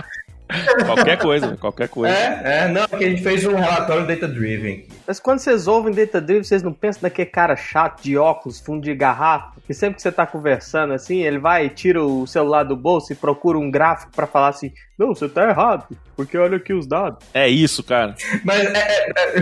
Qualquer 0.86 1.18
coisa, 1.18 1.56
qualquer 1.58 1.88
coisa. 1.90 2.14
é, 2.16 2.42
é, 2.64 2.68
não, 2.68 2.88
porque 2.88 3.06
a 3.06 3.10
gente 3.10 3.22
fez 3.22 3.46
um 3.46 3.54
relatório 3.56 4.08
data 4.08 4.28
driven. 4.28 4.86
Mas 5.08 5.20
quando 5.20 5.40
vocês 5.40 5.68
ouvem 5.68 5.94
data 5.94 6.20
driven, 6.20 6.44
vocês 6.44 6.64
não 6.64 6.74
pensam 6.74 7.02
naquele 7.04 7.30
cara 7.30 7.56
chato 7.56 8.02
de 8.02 8.18
óculos, 8.18 8.60
fundo 8.60 8.82
de 8.84 8.96
garrafa, 8.96 9.52
que 9.66 9.74
sempre 9.74 9.98
que 9.98 10.02
você 10.02 10.12
tá 10.12 10.26
conversando 10.26 10.94
assim, 10.94 11.22
ele 11.22 11.38
vai 11.38 11.66
e 11.68 11.70
tira 11.70 12.04
o 12.04 12.26
celular 12.26 12.64
do 12.64 12.76
bolso 12.76 13.14
e 13.14 13.16
procura 13.16 13.58
um 13.60 13.70
gráfico 13.70 14.12
pra 14.16 14.26
falar 14.26 14.48
assim: 14.50 14.72
Não, 14.98 15.14
você 15.14 15.30
tá 15.30 15.48
errado, 15.48 15.86
porque 16.16 16.36
olha 16.38 16.58
aqui 16.58 16.74
os 16.74 16.88
dados. 16.88 17.24
É 17.34 17.48
isso, 17.48 17.84
cara. 17.84 18.16
Mas 18.44 18.62
é, 18.66 18.78
é, 18.78 19.12
é, 19.36 19.40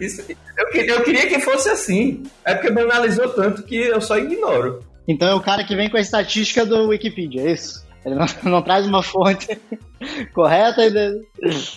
isso- 0.04 0.24
eu, 0.56 0.66
queria, 0.70 0.94
eu 0.94 1.02
queria 1.02 1.26
que 1.26 1.38
fosse 1.40 1.68
assim. 1.68 2.22
É 2.44 2.54
porque 2.54 2.70
banalizou 2.70 3.28
tanto 3.28 3.62
que 3.62 3.76
eu 3.76 4.00
só 4.00 4.16
ignoro. 4.18 4.80
Então 5.06 5.28
é 5.28 5.34
o 5.34 5.40
cara 5.40 5.64
que 5.64 5.76
vem 5.76 5.90
com 5.90 5.96
a 5.96 6.00
estatística 6.00 6.64
do 6.64 6.88
Wikipedia, 6.88 7.42
é 7.42 7.52
isso? 7.52 7.86
Ele 8.04 8.14
não, 8.14 8.26
não 8.50 8.62
traz 8.62 8.86
uma 8.86 9.02
fonte 9.02 9.58
correta 10.32 10.82
e. 10.84 11.20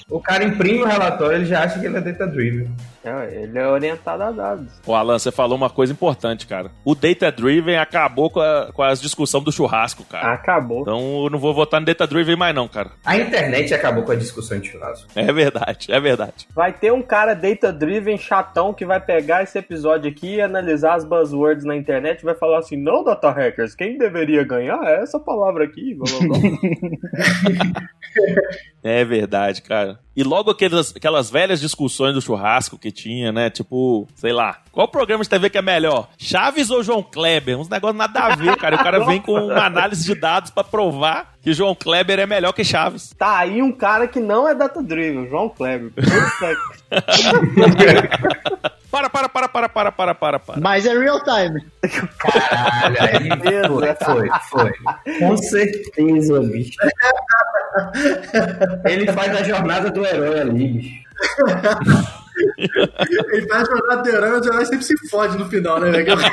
O 0.10 0.20
cara 0.20 0.44
imprime 0.44 0.84
o 0.84 0.86
relatório, 0.86 1.38
ele 1.38 1.46
já 1.46 1.64
acha 1.64 1.80
que 1.80 1.86
ele 1.86 1.98
é 1.98 2.02
data 2.02 2.28
driven. 2.28 2.70
É, 3.04 3.44
ele 3.44 3.60
é 3.60 3.68
orientado 3.68 4.24
a 4.24 4.32
dados. 4.32 4.68
Ô, 4.88 4.96
Alan, 4.96 5.20
você 5.20 5.30
falou 5.30 5.58
uma 5.58 5.70
coisa 5.70 5.92
importante, 5.92 6.48
cara. 6.48 6.72
O 6.86 6.96
Data 6.96 7.30
Driven 7.30 7.76
acabou 7.76 8.30
com, 8.30 8.40
a, 8.40 8.72
com 8.72 8.82
as 8.82 9.02
discussões 9.02 9.44
do 9.44 9.52
churrasco, 9.52 10.06
cara. 10.06 10.34
Acabou. 10.34 10.82
Então 10.82 11.24
eu 11.24 11.30
não 11.30 11.38
vou 11.38 11.54
votar 11.54 11.82
no 11.82 11.86
Data 11.86 12.08
Driven 12.08 12.38
mais, 12.38 12.56
não, 12.56 12.66
cara. 12.68 12.92
A 13.04 13.18
internet 13.18 13.74
acabou 13.74 14.04
com 14.04 14.14
a 14.14 14.16
discussão 14.16 14.58
de 14.58 14.70
churrasco. 14.70 15.08
É 15.16 15.32
verdade, 15.34 15.92
é 15.92 16.00
verdade. 16.00 16.48
Vai 16.56 16.72
ter 16.72 16.94
um 16.94 17.02
cara 17.02 17.34
data 17.34 17.74
driven 17.74 18.18
chatão 18.18 18.74
que 18.74 18.86
vai 18.86 19.02
pegar 19.02 19.44
esse 19.44 19.58
episódio 19.58 20.10
aqui 20.10 20.36
e 20.36 20.42
analisar 20.42 20.96
as 20.96 21.04
buzzwords 21.04 21.66
na 21.66 21.76
internet 21.76 22.22
e 22.22 22.26
vai 22.26 22.36
falar 22.36 22.60
assim: 22.60 22.78
Não, 22.78 23.04
data 23.04 23.32
hackers, 23.32 23.76
quem 23.76 23.98
deveria 23.98 24.46
ganhar 24.46 24.80
é 24.86 25.02
essa 25.02 25.20
palavra 25.20 25.66
aqui. 25.66 25.94
blá, 25.94 26.08
blá, 26.22 26.40
blá." 26.40 27.90
É 28.86 29.06
verdade, 29.06 29.62
cara. 29.62 29.98
E 30.14 30.24
logo 30.24 30.52
aquelas, 30.52 30.94
aquelas 30.94 31.30
velhas 31.32 31.62
discussões 31.62 32.14
do 32.14 32.22
churrasco 32.22 32.78
que 32.78 32.92
tinha, 32.92 33.32
né? 33.32 33.50
Tipo, 33.50 34.10
sei 34.14 34.34
lá, 34.34 34.58
qual 34.74 34.90
programa 34.90 35.24
de 35.24 35.30
TV 35.30 35.50
que 35.50 35.58
é 35.58 35.62
melhor? 35.62 36.10
Chaves 36.18 36.70
ou 36.70 36.84
João 36.84 37.02
Kleber? 37.02 37.58
Uns 37.58 37.70
negócios 37.70 37.98
nada 37.98 38.20
a 38.20 38.36
ver, 38.36 38.58
cara. 38.58 38.76
O 38.76 38.84
cara 38.84 39.06
vem 39.06 39.22
com 39.22 39.36
uma 39.36 39.68
análise 39.68 40.04
de 40.04 40.14
dados 40.14 40.52
pra 40.52 40.66
provar 40.66 41.34
que 41.42 41.54
João 41.54 41.74
Kleber 41.74 42.20
é 42.20 42.26
melhor 42.26 42.52
que 42.52 42.66
Chaves. 42.66 43.16
Tá 43.18 43.38
aí 43.38 43.62
um 43.62 43.72
cara 43.72 44.06
que 44.06 44.20
não 44.20 44.50
é 44.50 44.54
data 44.54 44.84
driven, 44.84 45.30
João 45.30 45.48
Kleber. 45.48 45.94
Puta 45.94 46.58
Para, 48.94 49.10
para, 49.10 49.28
para, 49.28 49.50
para, 49.50 49.68
para, 49.70 49.92
para, 49.92 50.14
para, 50.14 50.40
para. 50.40 50.62
Mas 50.62 50.86
é 50.86 50.96
real 50.96 51.20
time. 51.24 51.66
Caralho, 52.20 52.98
aí 53.02 53.28
foi, 54.06 54.30
foi, 54.30 54.32
foi. 54.52 54.72
Com 55.18 55.36
certeza, 55.36 56.40
bicho. 56.42 56.78
Ele 58.86 59.12
faz 59.12 59.36
a 59.36 59.42
jornada 59.44 59.90
do 59.90 60.06
herói 60.06 60.42
ali, 60.42 60.68
bicho. 60.68 61.04
Ele 63.32 63.48
faz 63.48 63.68
jornada 63.68 64.04
de 64.04 64.10
herói, 64.10 64.30
mas 64.30 64.46
o 64.46 64.50
herói 64.50 64.66
sempre 64.68 64.86
se 64.86 65.10
fode 65.10 65.40
no 65.40 65.50
final, 65.50 65.80
né, 65.80 65.90
velho? 65.90 66.14
O 66.14 66.18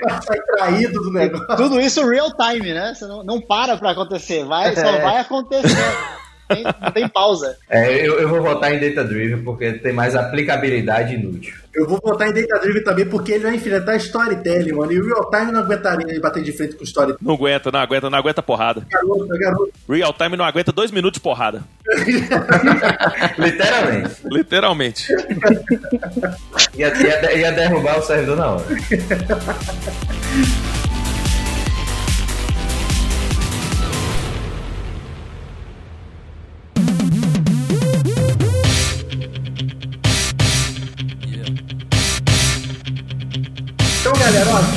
cara 0.00 0.22
sai 0.22 0.40
traído 0.40 1.02
do 1.02 1.12
negócio. 1.12 1.54
Tudo 1.54 1.78
isso 1.78 2.08
real 2.08 2.32
time, 2.34 2.72
né? 2.72 2.94
Você 2.94 3.04
não, 3.04 3.22
não 3.22 3.42
para 3.42 3.76
pra 3.76 3.90
acontecer, 3.90 4.42
vai, 4.46 4.74
só 4.74 4.86
É. 4.86 5.02
vai 5.02 5.18
acontecer. 5.18 5.76
Tem- 6.48 6.64
não 6.64 6.92
tem 6.92 7.08
pausa. 7.08 7.56
É, 7.68 8.06
eu, 8.06 8.18
eu 8.20 8.28
vou 8.28 8.40
votar 8.42 8.72
em 8.72 8.78
Data 8.80 9.04
Driven 9.06 9.42
porque 9.42 9.72
tem 9.74 9.92
mais 9.92 10.14
aplicabilidade 10.14 11.14
inútil. 11.14 11.54
Eu 11.74 11.86
vou 11.86 12.00
votar 12.02 12.28
em 12.28 12.32
Data 12.32 12.58
Driven 12.60 12.82
também 12.84 13.06
porque 13.06 13.32
ele 13.32 13.44
vai 13.44 13.54
enfrentar 13.56 13.96
storytelling, 13.96 14.72
mano. 14.72 14.92
E 14.92 15.00
o 15.00 15.04
Real 15.04 15.30
Time 15.30 15.52
não 15.52 15.60
aguentaria 15.60 16.20
bater 16.20 16.42
de 16.42 16.52
frente 16.52 16.76
com 16.76 16.84
storytelling. 16.84 17.26
Não 17.26 17.34
aguenta, 17.34 17.70
não 17.70 17.80
aguenta, 17.80 18.10
não 18.10 18.18
aguenta 18.18 18.42
porrada. 18.42 18.86
Garoto, 18.90 19.26
garoto. 19.28 19.72
Real 19.88 20.12
Time 20.12 20.36
não 20.36 20.44
aguenta 20.44 20.72
dois 20.72 20.90
minutos 20.90 21.18
de 21.18 21.22
porrada. 21.22 21.62
Literalmente. 23.38 24.16
Literalmente. 24.24 25.12
Ia, 26.74 26.92
ia, 27.02 27.36
ia 27.36 27.52
derrubar 27.52 27.98
o 27.98 28.02
servidor 28.02 28.36
na 28.36 28.50
hora. 28.52 28.64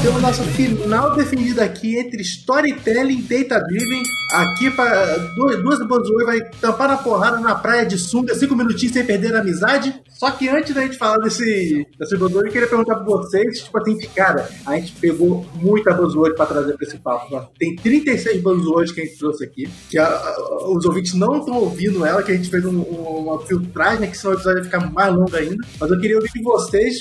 temos 0.01 0.21
nosso 0.21 0.43
final 0.43 1.13
definido 1.13 1.61
aqui 1.61 1.97
entre 1.97 2.21
storytelling 2.21 3.19
e 3.19 3.43
data 3.43 3.59
driven. 3.65 4.01
Aqui 4.33 4.71
para 4.71 5.17
duas, 5.35 5.61
duas 5.61 5.79
buzzwords 5.79 6.25
vai 6.25 6.41
tampar 6.61 6.87
na 6.87 6.97
porrada 6.97 7.39
na 7.39 7.55
praia 7.55 7.85
de 7.85 7.97
sunga, 7.97 8.33
cinco 8.33 8.55
minutinhos 8.55 8.93
sem 8.93 9.05
perder 9.05 9.35
a 9.35 9.41
amizade. 9.41 9.93
Só 10.19 10.29
que 10.31 10.49
antes 10.49 10.75
da 10.75 10.81
gente 10.81 10.97
falar 10.97 11.17
desse, 11.19 11.87
desse 11.97 12.17
buzzword, 12.17 12.47
eu 12.47 12.51
queria 12.51 12.67
perguntar 12.67 12.95
pra 12.95 13.05
vocês, 13.05 13.63
tipo 13.63 13.77
assim, 13.79 13.97
cara, 14.13 14.49
a 14.65 14.75
gente 14.75 14.91
pegou 14.99 15.45
muita 15.55 15.93
buzzword 15.93 16.35
pra 16.35 16.45
trazer 16.45 16.73
pra 16.75 16.85
esse 16.85 16.97
papo. 16.97 17.33
Ó. 17.33 17.45
Tem 17.57 17.73
36 17.77 18.41
buzzwords 18.41 18.91
que 18.91 18.99
a 18.99 19.05
gente 19.05 19.17
trouxe 19.17 19.45
aqui, 19.45 19.69
que 19.89 19.97
a- 19.97 20.05
a- 20.07 20.69
os 20.75 20.83
ouvintes 20.85 21.13
não 21.13 21.37
estão 21.39 21.55
ouvindo 21.55 22.05
ela, 22.05 22.21
que 22.21 22.33
a 22.33 22.35
gente 22.35 22.49
fez 22.49 22.65
um- 22.65 22.79
um- 22.81 23.27
uma 23.29 23.39
filtragem, 23.45 24.01
né, 24.01 24.07
que 24.07 24.17
senão 24.17 24.33
o 24.33 24.35
episódio 24.35 24.61
vai 24.61 24.65
ficar 24.69 24.91
mais 24.91 25.15
longo 25.15 25.33
ainda. 25.35 25.55
Mas 25.79 25.89
eu 25.89 25.99
queria 26.01 26.17
ouvir 26.17 26.29
de 26.33 26.43
vocês 26.43 26.95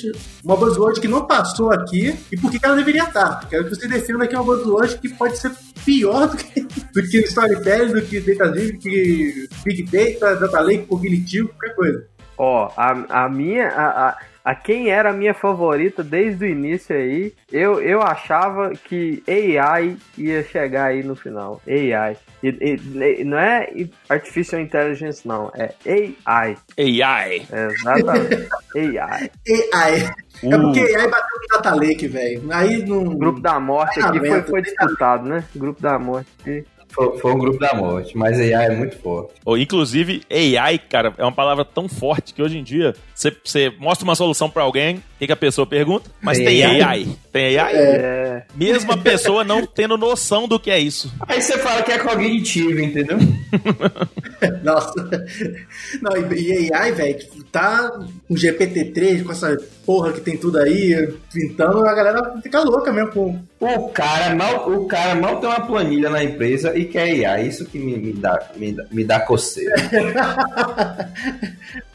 uma 0.45 0.57
buzzword 0.57 1.01
que 1.01 1.09
não 1.09 1.27
passou 1.27 1.73
aqui 1.73 2.15
e 2.31 2.37
por 2.41 2.53
que 2.53 2.61
que 2.61 2.65
ela 2.67 2.77
deveria 2.77 3.03
estar. 3.03 3.49
Quero 3.51 3.65
que 3.65 3.71
vocês 3.75 3.91
definam 3.91 4.23
aqui 4.23 4.37
uma 4.37 4.45
buzzword 4.45 4.97
que 4.99 5.09
pode 5.09 5.37
ser 5.39 5.51
pior 5.85 6.29
do 6.29 6.37
que, 6.37 6.61
do 6.95 7.03
que 7.03 7.19
storytelling, 7.23 7.93
do 7.95 8.03
que 8.03 8.21
data 8.21 8.49
driven, 8.53 8.73
do 8.75 8.79
que 8.79 9.49
big 9.65 9.83
data, 9.91 10.37
data 10.37 10.61
lake, 10.61 10.87
cognitivo, 10.87 11.49
qualquer 11.49 11.75
coisa. 11.75 12.07
Ó, 12.39 12.71
a, 12.77 13.25
a 13.25 13.29
minha. 13.29 13.69
A, 13.69 14.09
a, 14.09 14.17
a 14.45 14.55
quem 14.55 14.89
era 14.89 15.11
a 15.11 15.13
minha 15.13 15.35
favorita 15.35 16.03
desde 16.03 16.45
o 16.45 16.49
início 16.49 16.97
aí, 16.97 17.35
eu, 17.53 17.83
eu 17.83 18.01
achava 18.01 18.71
que 18.71 19.23
AI 19.29 19.97
ia 20.17 20.43
chegar 20.43 20.87
aí 20.87 21.03
no 21.03 21.15
final. 21.15 21.61
AI. 21.69 22.17
E, 22.43 22.49
e- 22.49 23.25
não 23.25 23.37
é 23.39 23.69
Artificial 24.09 24.61
Intelligence, 24.61 25.27
não. 25.27 25.51
É 25.55 25.75
AI. 26.25 26.57
AI. 26.79 27.47
Exatamente. 27.53 28.49
AI. 28.75 29.31
AI. 29.75 30.13
É 30.45 30.57
porque 30.57 30.81
AI 30.81 31.09
bateu 31.11 31.37
no 31.43 31.49
Data 31.57 31.75
Lake, 31.75 32.07
velho. 32.07 32.43
Aí 32.51 32.87
não. 32.87 33.03
O 33.03 33.19
Grupo 33.19 33.41
da 33.41 33.59
Morte 33.61 34.01
aqui 34.01 34.19
foi, 34.21 34.43
foi 34.43 34.63
disputado, 34.63 35.29
né? 35.29 35.45
Grupo 35.55 35.83
da 35.83 35.99
Morte. 35.99 36.29
aqui. 36.41 36.65
Foi, 36.91 37.19
foi 37.19 37.33
um 37.33 37.39
grupo 37.39 37.59
da 37.59 37.75
morte, 37.75 38.17
mas 38.17 38.39
AI 38.39 38.53
é 38.53 38.71
muito 38.75 38.97
forte. 38.99 39.35
Ou, 39.45 39.59
inclusive, 39.59 40.23
AI, 40.31 40.79
cara, 40.79 41.13
é 41.17 41.23
uma 41.23 41.33
palavra 41.33 41.65
tão 41.65 41.89
forte 41.89 42.33
que 42.35 42.43
hoje 42.43 42.59
em 42.59 42.63
dia 42.63 42.95
você, 43.15 43.73
mostra 43.79 44.05
uma 44.05 44.15
solução 44.15 44.49
pra 44.49 44.63
alguém, 44.63 44.97
o 44.97 45.03
que, 45.19 45.27
que 45.27 45.33
a 45.33 45.37
pessoa 45.37 45.67
pergunta? 45.67 46.09
Mas 46.21 46.39
tem 46.39 46.65
AI? 46.65 46.83
AI. 46.83 47.09
Tem 47.33 47.59
AI? 47.59 47.73
É. 47.75 48.43
Mesmo 48.55 48.93
a 48.93 48.97
pessoa 48.97 49.43
não 49.43 49.67
tendo 49.67 49.97
noção 49.97 50.47
do 50.47 50.59
que 50.59 50.71
é 50.71 50.79
isso. 50.79 51.13
Aí 51.27 51.43
você 51.43 51.59
fala 51.59 51.83
que 51.83 51.91
é 51.91 51.99
cognitivo, 51.99 52.81
entendeu? 52.81 53.19
Nossa. 54.63 54.95
Não, 56.01 56.33
e, 56.33 56.73
AI, 56.73 56.93
velho, 56.93 57.19
tá 57.51 57.91
com 58.29 58.35
GPT-3, 58.35 59.25
com 59.25 59.33
essa 59.33 59.57
porra 59.85 60.13
que 60.13 60.21
tem 60.21 60.37
tudo 60.37 60.59
aí, 60.59 61.13
pintando, 61.33 61.85
a 61.85 61.95
galera 61.95 62.41
fica 62.41 62.61
louca 62.63 62.93
mesmo 62.93 63.11
com. 63.11 63.41
O 63.61 63.89
cara 63.89 64.37
mal, 64.37 64.71
o 64.71 64.87
cara 64.87 65.17
mal 65.17 65.41
tem 65.41 65.49
uma 65.49 65.67
planilha 65.67 66.09
na 66.09 66.23
empresa 66.23 66.78
e 66.79 66.85
quer 66.87 67.15
IA. 67.15 67.41
Isso 67.43 67.65
que 67.67 67.79
me, 67.79 67.97
me 67.97 68.13
dá, 68.13 68.51
me, 68.57 68.77
me 68.91 69.05
dá 69.05 69.21
coceira. 69.21 69.75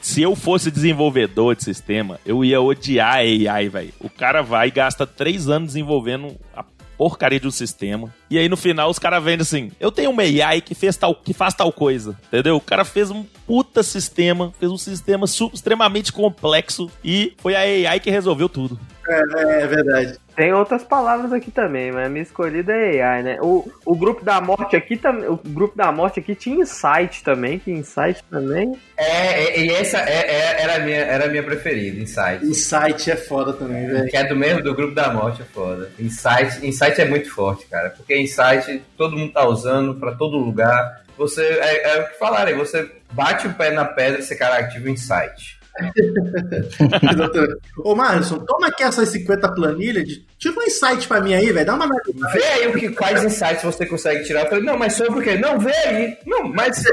Se 0.02 0.22
eu 0.22 0.36
fosse 0.36 0.70
desenvolvedor 0.70 1.56
de 1.56 1.64
sistema, 1.64 2.20
eu 2.26 2.44
ia 2.44 2.60
odiar 2.62 3.16
a 3.16 3.20
AI, 3.20 3.70
velho. 3.70 3.94
O 4.00 4.10
cara 4.10 4.42
vai 4.42 4.68
e 4.68 4.72
gasta 4.72 5.08
três 5.08 5.48
anos 5.48 5.70
desenvolvendo 5.70 6.36
a 6.56 6.64
porcaria 6.98 7.40
de 7.40 7.48
um 7.48 7.52
sistema. 7.52 8.14
E 8.30 8.38
aí 8.38 8.48
no 8.48 8.58
final 8.58 8.90
os 8.90 9.00
caras 9.00 9.24
vendem 9.24 9.42
assim: 9.42 9.72
eu 9.80 9.92
tenho 9.92 10.12
uma 10.12 10.24
AI 10.24 10.62
que, 10.62 10.76
fez 10.76 10.96
tal, 10.96 11.16
que 11.16 11.34
faz 11.34 11.54
tal 11.54 11.72
coisa. 11.72 12.18
Entendeu? 12.28 12.56
O 12.56 12.62
cara 12.62 12.86
fez 12.86 13.12
um 13.12 13.24
puta 13.46 13.84
sistema, 13.84 14.54
fez 14.60 14.72
um 14.72 14.78
sistema 14.78 15.26
extremamente 15.26 16.12
complexo 16.12 16.90
e 17.04 17.34
foi 17.38 17.56
a 17.56 17.92
AI 17.92 18.00
que 18.00 18.10
resolveu 18.10 18.48
tudo. 18.48 18.80
É, 19.08 19.64
é 19.64 19.68
verdade. 19.68 20.18
Tem 20.36 20.52
outras 20.54 20.84
palavras 20.84 21.32
aqui 21.32 21.52
também, 21.52 21.92
mas 21.92 22.08
a 22.08 22.10
minha 22.10 22.24
escolhida 22.24 22.74
é 22.74 23.02
AI, 23.02 23.24
né? 23.24 23.38
O, 23.42 23.70
o 23.86 23.96
grupo 23.96 24.24
da 24.26 24.42
morte 24.42 24.76
aqui 24.76 24.98
também. 24.98 25.30
O 25.30 25.36
grupo 25.38 25.78
da 25.78 25.92
morte 25.92 26.20
aqui 26.20 26.34
tinha 26.34 26.56
insight 26.62 27.24
também, 27.24 27.60
que 27.60 27.70
insight 27.72 28.24
também. 28.32 28.76
É, 28.98 29.44
é, 29.44 29.60
e 29.60 29.70
essa 29.72 29.98
é- 30.00 30.32
é- 30.32 30.62
era, 30.64 30.76
a 30.78 30.80
minha, 30.80 30.98
era 30.98 31.26
a 31.26 31.28
minha 31.28 31.44
preferida, 31.44 32.00
Insight. 32.02 32.44
Insight 32.46 33.12
é 33.12 33.16
foda 33.16 33.54
também, 33.54 33.86
velho. 33.88 34.10
Que 34.10 34.18
é 34.18 34.24
do 34.24 34.36
mesmo 34.36 34.64
do 34.64 34.74
grupo 34.74 34.96
da 34.96 35.12
morte, 35.14 35.42
é 35.42 35.46
foda. 35.46 35.92
Insight, 36.00 36.66
Insight 36.66 37.00
é 37.00 37.06
muito 37.06 37.30
forte, 37.30 37.68
cara. 37.68 37.92
Porque 37.92 38.18
Insight 38.18 38.82
todo 38.98 39.16
mundo 39.16 39.34
tá 39.34 39.46
usando 39.48 39.96
pra 39.96 40.14
todo 40.14 40.38
lugar. 40.38 41.04
Você, 41.18 41.44
é, 41.44 41.96
é 41.98 42.00
o 42.02 42.08
que 42.08 42.18
falaram 42.18 42.48
aí, 42.48 42.56
você 42.56 42.90
bate 43.12 43.46
o 43.46 43.54
pé 43.54 43.70
na 43.70 43.86
pedra 43.86 44.20
e 44.20 44.24
você 44.24 44.36
cara 44.36 44.58
ativa 44.60 44.88
o 44.88 44.90
Insight. 44.90 45.60
Ô, 47.84 47.96
Marlon, 47.96 48.40
toma 48.46 48.68
aqui 48.68 48.84
essas 48.84 49.10
50 49.10 49.54
planilhas, 49.54 50.08
de... 50.08 50.24
tira 50.38 50.54
um 50.56 50.64
insight 50.64 51.08
pra 51.08 51.20
mim 51.20 51.34
aí, 51.34 51.52
velho. 51.52 51.66
Dá 51.66 51.74
uma 51.74 51.86
analisada. 51.86 52.34
Vê 52.34 52.44
aí 52.44 52.68
o 52.68 52.74
que, 52.74 52.90
quais 52.90 53.24
insights 53.24 53.64
você 53.64 53.86
consegue 53.86 54.24
tirar. 54.24 54.44
Eu 54.44 54.50
falei, 54.50 54.64
não, 54.64 54.78
mas 54.78 54.94
sobre 54.94 55.20
o 55.20 55.24
quê? 55.24 55.36
Não, 55.36 55.60
vê 55.60 55.76
aí. 55.88 56.18
Não, 56.26 56.44
mas 56.44 56.84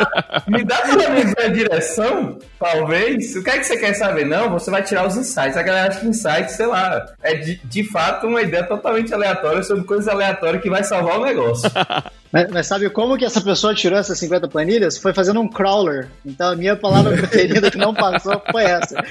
me 0.48 0.64
dá 0.64 0.78
pra 0.78 1.10
mim 1.10 1.26
ver 1.26 1.44
a 1.44 1.48
direção, 1.48 2.38
talvez. 2.58 3.36
O 3.36 3.44
que 3.44 3.50
é 3.50 3.58
que 3.58 3.64
você 3.64 3.76
quer 3.76 3.94
saber? 3.94 4.24
Não, 4.24 4.50
você 4.50 4.70
vai 4.70 4.82
tirar 4.82 5.06
os 5.06 5.16
insights. 5.16 5.56
A 5.56 5.62
galera 5.62 5.88
acha 5.88 6.00
que 6.00 6.06
insights, 6.06 6.56
sei 6.56 6.66
lá, 6.66 7.04
é 7.22 7.34
de, 7.34 7.60
de 7.62 7.84
fato 7.84 8.26
uma 8.26 8.42
ideia 8.42 8.64
totalmente 8.64 9.12
aleatória 9.12 9.62
sobre 9.62 9.84
coisas 9.84 10.08
aleatórias 10.08 10.62
que 10.62 10.70
vai 10.70 10.82
salvar 10.82 11.18
o 11.18 11.24
negócio. 11.24 11.70
Mas, 12.32 12.50
mas 12.50 12.66
sabe 12.66 12.88
como 12.90 13.16
que 13.18 13.24
essa 13.24 13.40
pessoa 13.40 13.74
tirou 13.74 13.98
essas 13.98 14.18
50 14.18 14.48
planilhas? 14.48 14.98
Foi 14.98 15.12
fazendo 15.12 15.40
um 15.40 15.48
crawler. 15.48 16.08
Então 16.24 16.52
a 16.52 16.56
minha 16.56 16.76
palavra 16.76 17.12
preferida 17.16 17.70
que 17.70 17.78
não 17.78 17.92
passou 17.92 18.40
foi 18.50 18.64
essa. 18.64 19.02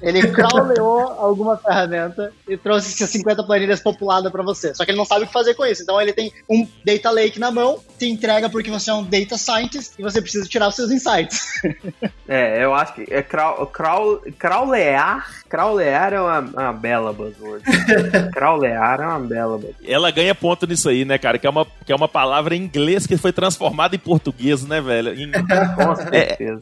Ele 0.00 0.28
crawleou 0.28 1.00
alguma 1.18 1.56
ferramenta 1.56 2.32
e 2.48 2.56
trouxe 2.56 2.92
essas 2.94 3.10
50 3.10 3.42
planilhas 3.44 3.80
populadas 3.80 4.30
pra 4.30 4.42
você. 4.42 4.74
Só 4.74 4.84
que 4.84 4.90
ele 4.90 4.98
não 4.98 5.04
sabe 5.04 5.24
o 5.24 5.26
que 5.26 5.32
fazer 5.32 5.54
com 5.54 5.66
isso. 5.66 5.82
Então 5.82 6.00
ele 6.00 6.12
tem 6.12 6.32
um 6.48 6.66
data 6.84 7.10
lake 7.10 7.38
na 7.38 7.50
mão, 7.50 7.80
te 7.98 8.06
entrega 8.06 8.48
porque 8.48 8.70
você 8.70 8.90
é 8.90 8.94
um 8.94 9.04
data 9.04 9.36
scientist 9.36 9.94
e 9.98 10.02
você 10.02 10.22
precisa 10.22 10.46
tirar 10.48 10.68
os 10.68 10.76
seus 10.76 10.90
insights. 10.90 11.50
É, 12.32 12.62
eu 12.62 12.72
acho 12.72 12.94
que 12.94 13.12
é 13.12 13.24
crawl, 13.24 13.66
crawl, 13.66 14.22
crawlear. 14.38 15.42
Crawlear 15.48 16.12
é 16.12 16.20
uma, 16.20 16.38
uma 16.38 16.72
bela 16.72 17.12
buzzword. 17.12 17.64
crawlear 18.32 19.00
é 19.00 19.04
uma 19.04 19.18
bela 19.18 19.56
buzzword. 19.56 19.92
Ela 19.92 20.12
ganha 20.12 20.32
ponto 20.32 20.64
nisso 20.64 20.88
aí, 20.88 21.04
né, 21.04 21.18
cara? 21.18 21.40
Que 21.40 21.46
é 21.48 21.50
uma, 21.50 21.66
que 21.84 21.90
é 21.90 21.96
uma 21.96 22.06
palavra 22.06 22.54
em 22.60 22.64
inglês 22.64 23.06
que 23.06 23.16
foi 23.16 23.32
transformada 23.32 23.96
em 23.96 23.98
português, 23.98 24.64
né, 24.66 24.80
velho? 24.80 25.12
Em- 25.14 25.30
Com 25.32 25.96
certeza. 25.96 26.60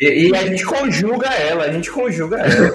E, 0.00 0.28
e 0.28 0.36
a 0.36 0.46
gente 0.46 0.64
conjuga 0.64 1.28
ela, 1.28 1.64
a 1.64 1.72
gente 1.72 1.90
conjuga 1.90 2.36
ela. 2.38 2.70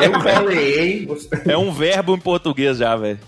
Eu 0.00 0.20
falei, 0.20 1.06
você- 1.06 1.28
é 1.46 1.56
um 1.58 1.72
verbo 1.72 2.14
em 2.14 2.18
português 2.20 2.78
já, 2.78 2.96
velho. 2.96 3.18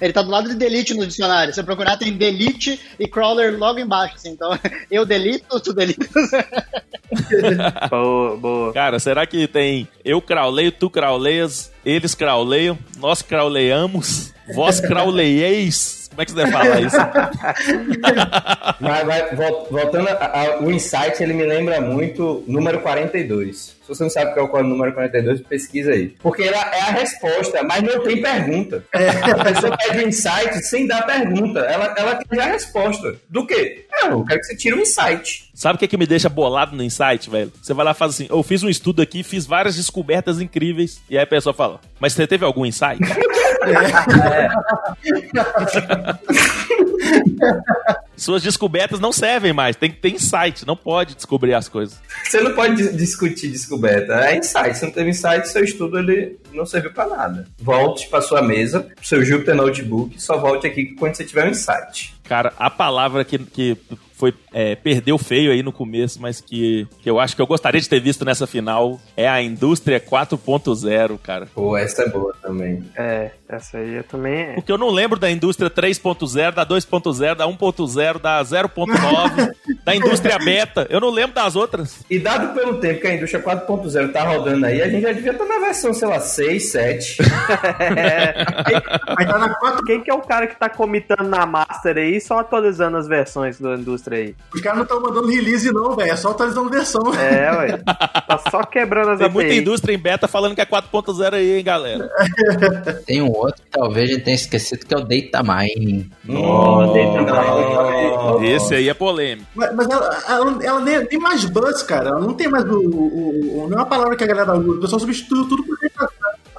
Ele 0.00 0.12
tá 0.12 0.22
do 0.22 0.30
lado 0.30 0.48
de 0.48 0.54
delete 0.56 0.94
no 0.94 1.06
dicionário. 1.06 1.52
Se 1.52 1.56
você 1.60 1.62
procurar, 1.62 1.96
tem 1.96 2.12
delete 2.16 2.80
e 2.98 3.06
crawler 3.06 3.56
logo 3.58 3.78
embaixo. 3.78 4.14
assim. 4.16 4.30
Então 4.30 4.58
eu 4.90 5.04
delito, 5.06 5.60
tu 5.60 5.72
delitas. 5.72 6.08
Boa, 7.90 8.36
boa. 8.36 8.72
Cara, 8.72 8.98
será 8.98 9.26
que 9.26 9.46
tem 9.46 9.86
eu 10.04 10.20
crauleio, 10.20 10.72
tu 10.72 10.88
crauleias, 10.90 11.70
eles 11.84 12.14
crauleiam, 12.14 12.78
nós 12.98 13.22
crauleamos, 13.22 14.32
vós 14.54 14.80
crauleieis? 14.80 16.03
Como 16.14 16.22
é 16.22 16.24
que 16.24 16.30
você 16.32 16.36
deve 16.36 16.52
falar 16.52 16.80
isso? 16.80 16.96
Mas, 18.80 19.04
vai- 19.06 19.34
vol- 19.34 19.66
voltando 19.70 20.08
ao 20.08 20.70
insight, 20.70 21.20
ele 21.22 21.32
me 21.34 21.44
lembra 21.44 21.80
muito 21.80 22.44
número 22.46 22.80
42. 22.80 23.73
Se 23.84 23.88
você 23.88 24.02
não 24.02 24.10
sabe 24.10 24.32
qual 24.32 24.48
é 24.56 24.62
o 24.62 24.66
número 24.66 24.94
42, 24.94 25.42
pesquisa 25.42 25.92
aí. 25.92 26.14
Porque 26.22 26.42
ela 26.42 26.74
é 26.74 26.80
a 26.80 26.92
resposta, 26.92 27.62
mas 27.62 27.82
não 27.82 28.02
tem 28.02 28.22
pergunta. 28.22 28.82
A 28.90 29.44
pessoa 29.44 29.76
pede 29.76 29.98
um 29.98 30.08
insight 30.08 30.62
sem 30.62 30.86
dar 30.86 31.04
pergunta. 31.04 31.60
Ela, 31.60 31.94
ela 31.98 32.18
quer 32.24 32.40
a 32.40 32.46
resposta. 32.46 33.16
Do 33.28 33.46
quê? 33.46 33.84
É, 34.02 34.06
eu 34.06 34.24
quero 34.24 34.40
que 34.40 34.46
você 34.46 34.56
tire 34.56 34.74
um 34.74 34.80
insight. 34.80 35.50
Sabe 35.52 35.76
o 35.76 35.78
que, 35.78 35.86
que 35.86 35.98
me 35.98 36.06
deixa 36.06 36.30
bolado 36.30 36.74
no 36.74 36.82
insight, 36.82 37.28
velho? 37.28 37.52
Você 37.60 37.74
vai 37.74 37.84
lá 37.84 37.90
e 37.90 37.94
faz 37.94 38.12
assim: 38.12 38.26
eu 38.30 38.42
fiz 38.42 38.62
um 38.62 38.70
estudo 38.70 39.02
aqui, 39.02 39.22
fiz 39.22 39.44
várias 39.44 39.76
descobertas 39.76 40.40
incríveis. 40.40 41.02
E 41.10 41.18
aí 41.18 41.24
a 41.24 41.26
pessoa 41.26 41.52
fala: 41.52 41.78
Mas 42.00 42.14
você 42.14 42.26
teve 42.26 42.42
algum 42.42 42.64
insight? 42.64 43.00
Suas 48.24 48.42
descobertas 48.42 48.98
não 49.00 49.12
servem 49.12 49.52
mais, 49.52 49.76
tem 49.76 49.90
que 49.90 49.98
ter 49.98 50.08
insight, 50.10 50.66
não 50.66 50.76
pode 50.76 51.14
descobrir 51.14 51.52
as 51.52 51.68
coisas. 51.68 52.00
Você 52.24 52.40
não 52.40 52.54
pode 52.54 52.76
dis- 52.76 52.96
discutir 52.96 53.48
descoberta. 53.48 54.14
É 54.14 54.36
insight. 54.38 54.78
Se 54.78 54.84
não 54.84 54.90
teve 54.92 55.10
insight, 55.10 55.46
seu 55.48 55.62
estudo 55.62 55.98
ele 55.98 56.38
não 56.52 56.64
serviu 56.64 56.92
pra 56.92 57.06
nada. 57.06 57.46
Volte 57.58 58.08
pra 58.08 58.22
sua 58.22 58.40
mesa, 58.40 58.80
pro 58.80 59.04
seu 59.06 59.22
Jupyter 59.24 59.54
Notebook, 59.54 60.20
só 60.22 60.38
volte 60.38 60.66
aqui 60.66 60.94
quando 60.94 61.14
você 61.16 61.24
tiver 61.24 61.46
um 61.46 61.50
insight. 61.50 62.14
Cara, 62.24 62.54
a 62.58 62.70
palavra 62.70 63.24
que, 63.24 63.38
que 63.38 63.76
foi 64.24 64.34
é, 64.54 64.76
perdeu 64.76 65.18
feio 65.18 65.50
aí 65.50 65.62
no 65.62 65.72
começo, 65.72 66.22
mas 66.22 66.40
que, 66.40 66.86
que 67.00 67.10
eu 67.10 67.20
acho 67.20 67.36
que 67.36 67.42
eu 67.42 67.46
gostaria 67.46 67.80
de 67.80 67.88
ter 67.88 68.00
visto 68.00 68.24
nessa 68.24 68.46
final 68.46 69.00
é 69.16 69.28
a 69.28 69.42
indústria 69.42 70.00
4.0, 70.00 71.18
cara. 71.18 71.46
Pô, 71.52 71.76
essa 71.76 72.02
é 72.02 72.08
boa 72.08 72.34
também. 72.40 72.84
É, 72.96 73.32
essa 73.48 73.78
aí 73.78 73.94
eu 73.94 74.04
também 74.04 74.34
é. 74.34 74.52
Porque 74.54 74.70
eu 74.70 74.78
não 74.78 74.90
lembro 74.90 75.18
da 75.18 75.30
indústria 75.30 75.68
3.0, 75.68 76.54
da 76.54 76.64
2.0, 76.64 77.34
da 77.34 77.46
1.0, 77.46 78.20
da 78.20 78.42
0.9, 78.42 79.50
da 79.84 79.94
indústria 79.94 80.38
beta. 80.38 80.86
Eu 80.88 81.00
não 81.00 81.10
lembro 81.10 81.34
das 81.34 81.56
outras. 81.56 82.04
E 82.08 82.18
dado 82.18 82.54
pelo 82.54 82.78
tempo 82.78 83.00
que 83.00 83.08
a 83.08 83.14
indústria 83.14 83.42
4.0 83.42 84.12
tá 84.12 84.24
rodando 84.24 84.64
aí, 84.64 84.80
a 84.80 84.88
gente 84.88 85.02
já 85.02 85.12
devia 85.12 85.32
estar 85.32 85.44
na 85.44 85.58
versão, 85.58 85.92
sei 85.92 86.08
lá, 86.08 86.20
6, 86.20 86.70
7. 86.70 87.16
Mas 89.18 89.26
tá 89.26 89.38
na 89.38 89.54
4. 89.54 89.84
Quem 89.84 90.00
que 90.00 90.10
é 90.10 90.14
o 90.14 90.22
cara 90.22 90.46
que 90.46 90.56
tá 90.56 90.68
comitando 90.68 91.28
na 91.28 91.44
Master 91.44 91.98
aí, 91.98 92.20
só 92.20 92.38
atualizando 92.38 92.96
as 92.96 93.08
versões 93.08 93.60
da 93.60 93.74
indústria 93.74 94.13
aí? 94.14 94.34
Os 94.54 94.60
caras 94.60 94.78
não 94.78 94.84
estão 94.84 95.00
mandando 95.00 95.28
release, 95.28 95.72
não, 95.72 95.94
velho. 95.96 96.12
É 96.12 96.16
só 96.16 96.30
atualizando 96.30 96.70
versão. 96.70 97.02
É, 97.14 97.50
ué. 97.56 97.76
Tá 97.78 98.40
só 98.50 98.62
quebrando 98.64 99.10
as 99.12 99.18
Tem 99.18 99.28
muita 99.30 99.50
API. 99.50 99.60
indústria 99.60 99.94
em 99.94 99.98
beta 99.98 100.26
falando 100.28 100.54
que 100.54 100.60
é 100.60 100.66
4.0 100.66 101.34
aí, 101.34 101.58
hein, 101.58 101.64
galera. 101.64 102.08
Tem 103.06 103.20
um 103.22 103.30
outro 103.30 103.62
que 103.62 103.70
talvez 103.70 104.10
a 104.10 104.12
gente 104.14 104.24
tenha 104.24 104.34
esquecido 104.34 104.86
que 104.86 104.94
é 104.94 104.98
o 104.98 105.02
Data 105.02 105.42
Mining. 105.42 106.10
Oh, 106.28 106.86
Data 106.86 107.22
Não. 107.22 108.44
Esse 108.44 108.74
aí 108.74 108.88
é 108.88 108.94
polêmico. 108.94 109.46
Mas, 109.54 109.74
mas 109.74 109.88
ela, 109.88 110.18
ela, 110.28 110.58
ela 110.64 110.80
nem 110.80 111.04
tem 111.06 111.18
mais 111.18 111.44
buzz, 111.44 111.82
cara. 111.82 112.10
Ela 112.10 112.20
não 112.20 112.34
tem 112.34 112.48
mais 112.48 112.64
o, 112.64 112.78
o, 112.78 113.64
o- 113.64 113.68
Não 113.68 113.78
é 113.78 113.80
uma 113.80 113.86
palavra 113.86 114.16
que 114.16 114.24
a 114.24 114.26
galera 114.26 114.54
usa. 114.58 114.70
O 114.70 114.80
pessoal 114.80 115.00
substitui 115.00 115.48
tudo 115.48 115.64
por 115.64 115.76
data. 115.80 116.10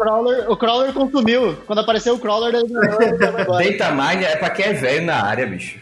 O 0.06 0.08
crawler, 0.08 0.52
o 0.52 0.58
crawler 0.58 0.94
consumiu. 0.94 1.56
Ququando 1.66 1.82
apareceu 1.82 2.14
o 2.14 2.20
crawler, 2.20 2.54
ele 2.54 2.72
não 2.72 2.82
agora. 3.40 3.66
Data 3.72 3.92
Mine 3.92 4.24
é 4.24 4.36
pra 4.36 4.52
quem 4.52 4.66
é 4.66 4.74
velho 4.74 5.06
na 5.06 5.16
área, 5.16 5.48
bicho. 5.48 5.80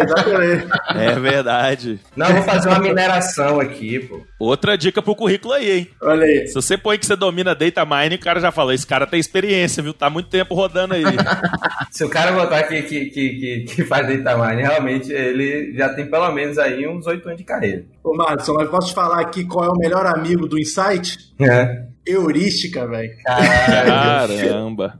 Exatamente. 0.00 0.68
É 0.94 1.18
verdade. 1.18 1.98
Não, 2.14 2.28
eu 2.28 2.34
vou 2.34 2.42
fazer 2.44 2.68
uma 2.68 2.78
mineração 2.78 3.58
aqui, 3.58 3.98
pô. 3.98 4.20
Outra 4.38 4.78
dica 4.78 5.02
pro 5.02 5.16
currículo 5.16 5.54
aí, 5.54 5.78
hein? 5.78 5.90
Olha 6.00 6.24
aí. 6.24 6.46
Se 6.46 6.54
você 6.54 6.78
põe 6.78 6.98
que 6.98 7.06
você 7.06 7.16
domina 7.16 7.54
data 7.54 7.84
mining, 7.84 8.14
o 8.14 8.20
cara 8.20 8.40
já 8.40 8.52
fala, 8.52 8.74
esse 8.74 8.86
cara 8.86 9.06
tem 9.08 9.18
experiência, 9.18 9.82
viu? 9.82 9.92
Tá 9.92 10.08
muito 10.08 10.28
tempo 10.28 10.54
rodando 10.54 10.94
aí. 10.94 11.02
Se 11.90 12.04
o 12.04 12.08
cara 12.08 12.32
botar 12.32 12.58
aqui 12.58 12.82
que, 12.82 13.06
que, 13.06 13.28
que, 13.30 13.60
que 13.74 13.84
faz 13.84 14.06
Data 14.06 14.36
Mine, 14.36 14.62
realmente 14.62 15.12
ele 15.12 15.76
já 15.76 15.88
tem 15.94 16.08
pelo 16.08 16.30
menos 16.32 16.58
aí 16.58 16.86
uns 16.86 17.06
8 17.06 17.24
anos 17.26 17.38
de 17.38 17.44
carreira. 17.44 17.84
Ô, 18.02 18.16
Madison, 18.16 18.60
eu 18.60 18.68
posso 18.68 18.88
te 18.88 18.94
falar 18.94 19.20
aqui 19.20 19.44
qual 19.44 19.64
é 19.64 19.68
o 19.68 19.78
melhor 19.78 20.04
amigo 20.06 20.46
do 20.46 20.58
Insight? 20.58 21.32
É. 21.40 21.93
Heurística, 22.06 22.86
velho. 22.86 23.12
Caramba. 23.24 24.94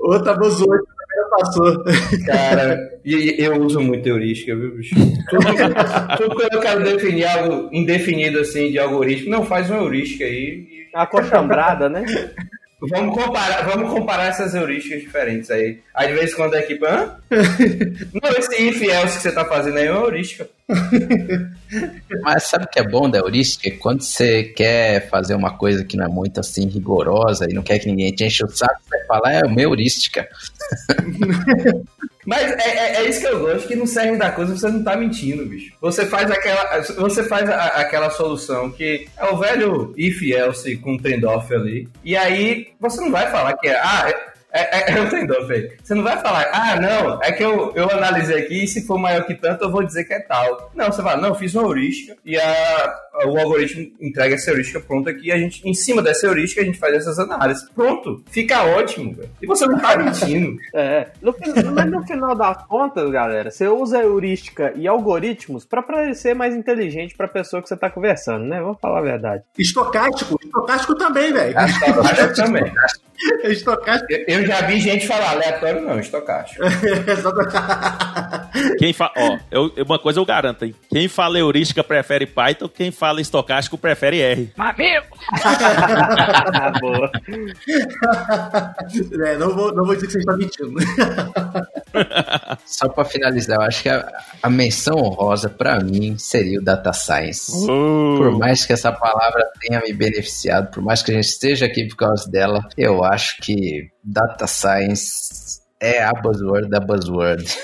Outra 0.00 0.34
buzzword 0.34 0.82
que 0.84 0.92
também 0.96 1.16
já 1.16 1.28
passou. 1.30 1.84
Cara, 2.26 3.00
e, 3.04 3.36
eu 3.38 3.60
uso 3.62 3.80
muito 3.80 4.06
heurística, 4.06 4.54
viu, 4.56 4.76
bicho? 4.76 4.94
Tudo, 6.16 6.34
quando 6.34 6.54
eu 6.54 6.60
quero 6.60 6.84
definir 6.84 7.24
algo 7.24 7.68
indefinido 7.72 8.40
assim 8.40 8.70
de 8.70 8.78
algoritmo, 8.78 9.30
não, 9.30 9.44
faz 9.44 9.70
uma 9.70 9.80
heurística 9.80 10.24
aí. 10.24 10.88
e 10.94 11.06
coxambrada, 11.06 11.88
né? 11.88 12.04
Vamos 12.88 13.14
comparar, 13.14 13.62
vamos 13.62 13.92
comparar 13.92 14.28
essas 14.28 14.54
heurísticas 14.54 15.00
diferentes 15.00 15.50
aí. 15.50 15.80
Aí 15.94 16.08
de 16.08 16.14
vez 16.14 16.32
em 16.32 16.36
quando 16.36 16.54
a 16.54 16.60
equipe, 16.60 16.84
hã? 16.86 17.16
Não, 17.30 18.30
esse 18.38 18.62
if 18.62 18.82
else 18.82 19.16
que 19.16 19.22
você 19.22 19.32
tá 19.32 19.44
fazendo 19.44 19.76
aí 19.76 19.86
é 19.86 19.92
uma 19.92 20.00
heurística. 20.00 20.48
Mas 22.22 22.44
sabe 22.44 22.64
o 22.64 22.68
que 22.68 22.80
é 22.80 22.88
bom 22.88 23.10
da 23.10 23.18
heurística? 23.18 23.68
É 23.68 23.72
Quando 23.72 24.02
você 24.02 24.44
quer 24.44 25.08
fazer 25.10 25.34
uma 25.34 25.56
coisa 25.58 25.84
que 25.84 25.96
não 25.96 26.06
é 26.06 26.08
muito 26.08 26.40
assim 26.40 26.66
rigorosa 26.68 27.46
e 27.48 27.52
não 27.52 27.62
quer 27.62 27.78
que 27.78 27.86
ninguém 27.86 28.12
te 28.12 28.24
enche 28.24 28.44
o 28.44 28.48
saco, 28.48 28.80
você 28.88 29.04
fala, 29.06 29.32
é 29.32 29.44
uma 29.44 29.60
heurística. 29.60 30.26
Mas 32.26 32.52
é, 32.52 32.68
é- 32.68 32.96
é 32.96 33.08
isso 33.08 33.20
que 33.20 33.26
eu 33.26 33.40
gosto, 33.40 33.66
que 33.66 33.74
no 33.76 33.86
cerne 33.86 34.18
da 34.18 34.30
coisa 34.30 34.54
você 34.56 34.68
não 34.68 34.84
tá 34.84 34.96
mentindo, 34.96 35.44
bicho. 35.46 35.72
Você 35.80 36.04
faz 36.06 36.30
aquela, 36.30 36.80
você 36.98 37.24
faz 37.24 37.48
a- 37.48 37.66
aquela 37.80 38.10
solução 38.10 38.70
que 38.70 39.08
é 39.16 39.24
o 39.26 39.36
velho 39.38 39.94
if 39.96 40.22
else 40.22 40.76
com 40.76 40.98
trade-off 40.98 41.52
ali. 41.54 41.88
E 42.04 42.14
aí 42.16 42.68
você 42.78 43.00
não 43.00 43.10
vai 43.10 43.30
falar 43.30 43.56
que 43.56 43.68
é, 43.68 43.76
ah, 43.78 44.12
é, 44.52 44.92
é, 44.92 44.98
é 44.98 45.00
o 45.00 45.08
trade-off 45.08 45.52
aí. 45.52 45.72
Você 45.82 45.94
não 45.94 46.02
vai 46.02 46.20
falar, 46.20 46.48
ah, 46.52 46.80
não, 46.80 47.22
é 47.22 47.32
que 47.32 47.42
eu, 47.42 47.72
eu 47.74 47.90
analisei 47.90 48.38
aqui 48.38 48.64
e 48.64 48.68
se 48.68 48.86
for 48.86 48.98
maior 48.98 49.24
que 49.24 49.34
tanto 49.34 49.64
eu 49.64 49.70
vou 49.70 49.82
dizer 49.82 50.04
que 50.04 50.12
é 50.12 50.20
tal. 50.20 50.70
Não, 50.74 50.86
você 50.86 51.02
fala, 51.02 51.20
não, 51.20 51.28
eu 51.30 51.34
fiz 51.34 51.54
uma 51.54 51.64
heurística 51.64 52.16
e 52.24 52.38
a, 52.38 52.94
o 53.26 53.38
algoritmo 53.38 53.90
entrega 54.00 54.34
essa 54.34 54.50
heurística 54.50 54.80
pronta 54.80 55.10
aqui 55.10 55.28
e 55.28 55.32
a 55.32 55.38
gente, 55.38 55.66
em 55.68 55.74
cima 55.74 56.02
dessa 56.02 56.26
heurística, 56.26 56.60
a 56.60 56.64
gente 56.64 56.78
faz 56.78 56.94
essas 56.94 57.18
análises. 57.18 57.68
Pronto, 57.70 58.22
fica 58.30 58.62
ótimo, 58.64 59.14
velho. 59.14 59.30
E 59.40 59.46
você 59.46 59.66
não 59.66 59.78
tá 59.78 59.96
mentindo. 59.96 60.50
É. 60.72 61.08
No, 61.20 61.34
mas 61.74 61.90
no 61.90 62.06
final 62.06 62.34
das 62.34 62.66
contas, 62.66 63.10
galera, 63.10 63.50
você 63.50 63.66
usa 63.66 64.00
heurística 64.00 64.72
e 64.76 64.86
algoritmos 64.86 65.64
pra 65.64 65.82
parecer 65.82 66.34
mais 66.34 66.54
inteligente 66.54 67.16
pra 67.16 67.28
pessoa 67.28 67.62
que 67.62 67.68
você 67.68 67.76
tá 67.76 67.90
conversando, 67.90 68.44
né? 68.44 68.60
Vamos 68.60 68.78
falar 68.80 68.98
a 69.00 69.02
verdade. 69.02 69.42
Estocástico. 69.58 70.38
Estocástico 70.42 70.94
também, 70.96 71.32
velho. 71.32 71.54
Estocástico 71.58 72.34
também. 72.34 72.72
Estocástico. 73.44 74.12
Eu, 74.12 74.39
eu 74.39 74.39
já 74.46 74.60
vi 74.62 74.80
gente 74.80 75.06
falar 75.06 75.30
aleatório, 75.30 75.82
não, 75.82 75.98
estocástico. 75.98 76.62
Quem 78.78 78.92
fa... 78.92 79.12
Ó, 79.16 79.38
eu- 79.50 79.72
uma 79.86 79.98
coisa 79.98 80.20
eu 80.20 80.24
garanto, 80.24 80.64
hein? 80.64 80.74
Quem 80.90 81.08
fala 81.08 81.38
heurística 81.38 81.82
prefere 81.84 82.26
Python, 82.26 82.68
quem 82.68 82.90
fala 82.90 83.20
estocástico 83.20 83.76
prefere 83.78 84.20
R. 84.20 84.52
Boa. 86.80 87.10
É, 89.24 89.36
não, 89.36 89.54
vou, 89.54 89.74
não 89.74 89.84
vou 89.84 89.94
dizer 89.94 90.06
que 90.06 90.12
você 90.14 90.18
está 90.18 90.36
mentindo. 90.36 90.74
Só 92.66 92.88
pra 92.88 93.04
finalizar, 93.04 93.56
eu 93.58 93.62
acho 93.62 93.82
que 93.82 93.88
a, 93.88 94.08
a 94.42 94.50
menção 94.50 94.96
honrosa 94.96 95.48
pra 95.48 95.78
mim 95.80 96.16
seria 96.18 96.58
o 96.58 96.62
Data 96.64 96.92
Science. 96.92 97.66
Por 97.66 98.36
mais 98.38 98.64
que 98.66 98.72
essa 98.72 98.92
palavra 98.92 99.44
tenha 99.60 99.80
me 99.80 99.92
beneficiado, 99.92 100.70
por 100.70 100.82
mais 100.82 101.02
que 101.02 101.10
a 101.10 101.14
gente 101.14 101.26
esteja 101.28 101.66
aqui 101.66 101.86
por 101.88 101.96
causa 101.96 102.30
dela, 102.30 102.60
eu 102.76 103.04
acho 103.04 103.36
que 103.40 103.88
Data 104.02 104.29
Science 104.46 105.60
é 105.80 106.02
a 106.02 106.12
buzzword 106.12 106.68
da 106.68 106.78
buzzword. 106.78 107.48
Se 107.48 107.58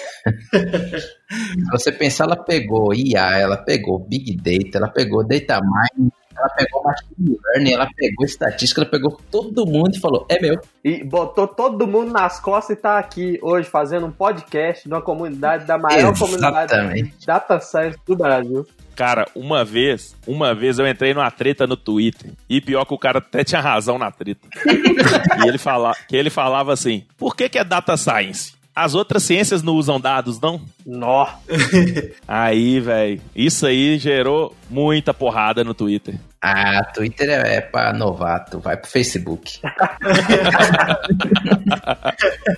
você 1.71 1.93
pensar, 1.93 2.25
ela 2.25 2.37
pegou 2.37 2.95
IA, 2.95 3.39
ela 3.39 3.57
pegou 3.59 3.99
Big 3.99 4.37
Data, 4.37 4.79
ela 4.79 4.89
pegou 4.89 5.27
Data 5.27 5.61
Mining, 5.61 6.11
ela 6.37 6.49
pegou 6.49 6.83
Machine 6.83 7.39
Learning, 7.45 7.73
ela 7.75 7.89
pegou 7.95 8.25
estatística, 8.25 8.81
ela 8.81 8.91
pegou 8.91 9.21
todo 9.31 9.67
mundo 9.67 9.95
e 9.95 10.01
falou, 10.01 10.27
é 10.31 10.41
meu. 10.41 10.59
E 10.83 11.05
botou 11.05 11.47
todo 11.47 11.87
mundo 11.87 12.13
nas 12.13 12.41
costas 12.41 12.77
e 12.77 12.81
tá 12.81 12.99
aqui 12.99 13.39
hoje 13.43 13.69
fazendo 13.69 14.07
um 14.07 14.13
podcast 14.13 14.89
de 14.89 14.95
uma 14.95 15.03
comunidade 15.03 15.67
da 15.67 15.77
maior 15.77 16.19
comunidade 16.19 16.73
Exatamente. 16.73 17.19
de 17.19 17.27
data 17.27 17.61
science 17.61 17.99
do 18.07 18.17
Brasil. 18.17 18.67
Cara, 18.97 19.29
uma 19.35 19.63
vez, 19.63 20.17
uma 20.27 20.55
vez 20.55 20.79
eu 20.79 20.89
entrei 20.89 21.13
numa 21.13 21.31
treta 21.31 21.67
no 21.67 21.77
Twitter. 21.77 22.33
E 22.49 22.63
pior 22.63 22.87
que 22.87 22.95
o 22.95 22.99
cara 22.99 23.19
até 23.19 23.45
tinha 23.45 23.61
razão 23.61 23.99
na 23.99 24.11
treta. 24.11 24.49
e 25.45 25.47
ele, 25.47 25.59
fala, 25.59 25.95
que 26.09 26.17
ele 26.17 26.31
falava 26.31 26.73
assim: 26.73 27.05
por 27.19 27.37
que, 27.37 27.47
que 27.51 27.59
é 27.59 27.65
data 27.65 27.95
science? 27.99 28.57
As 28.75 28.95
outras 28.95 29.23
ciências 29.23 29.63
não 29.63 29.75
usam 29.75 30.01
dados, 30.01 30.41
não? 30.41 30.61
Nó. 30.85 31.27
Aí, 32.27 32.81
velho, 32.81 33.21
isso 33.35 33.67
aí 33.67 33.99
gerou 33.99 34.55
muita 34.69 35.15
porrada 35.15 35.65
no 35.65 35.73
Twitter. 35.73 36.19
Ah, 36.43 36.85
Twitter 36.85 37.27
é, 37.31 37.57
é 37.57 37.61
pra 37.63 37.95
novato, 37.95 38.61
vai 38.61 38.77
pro 38.77 38.91
Facebook. 38.91 39.61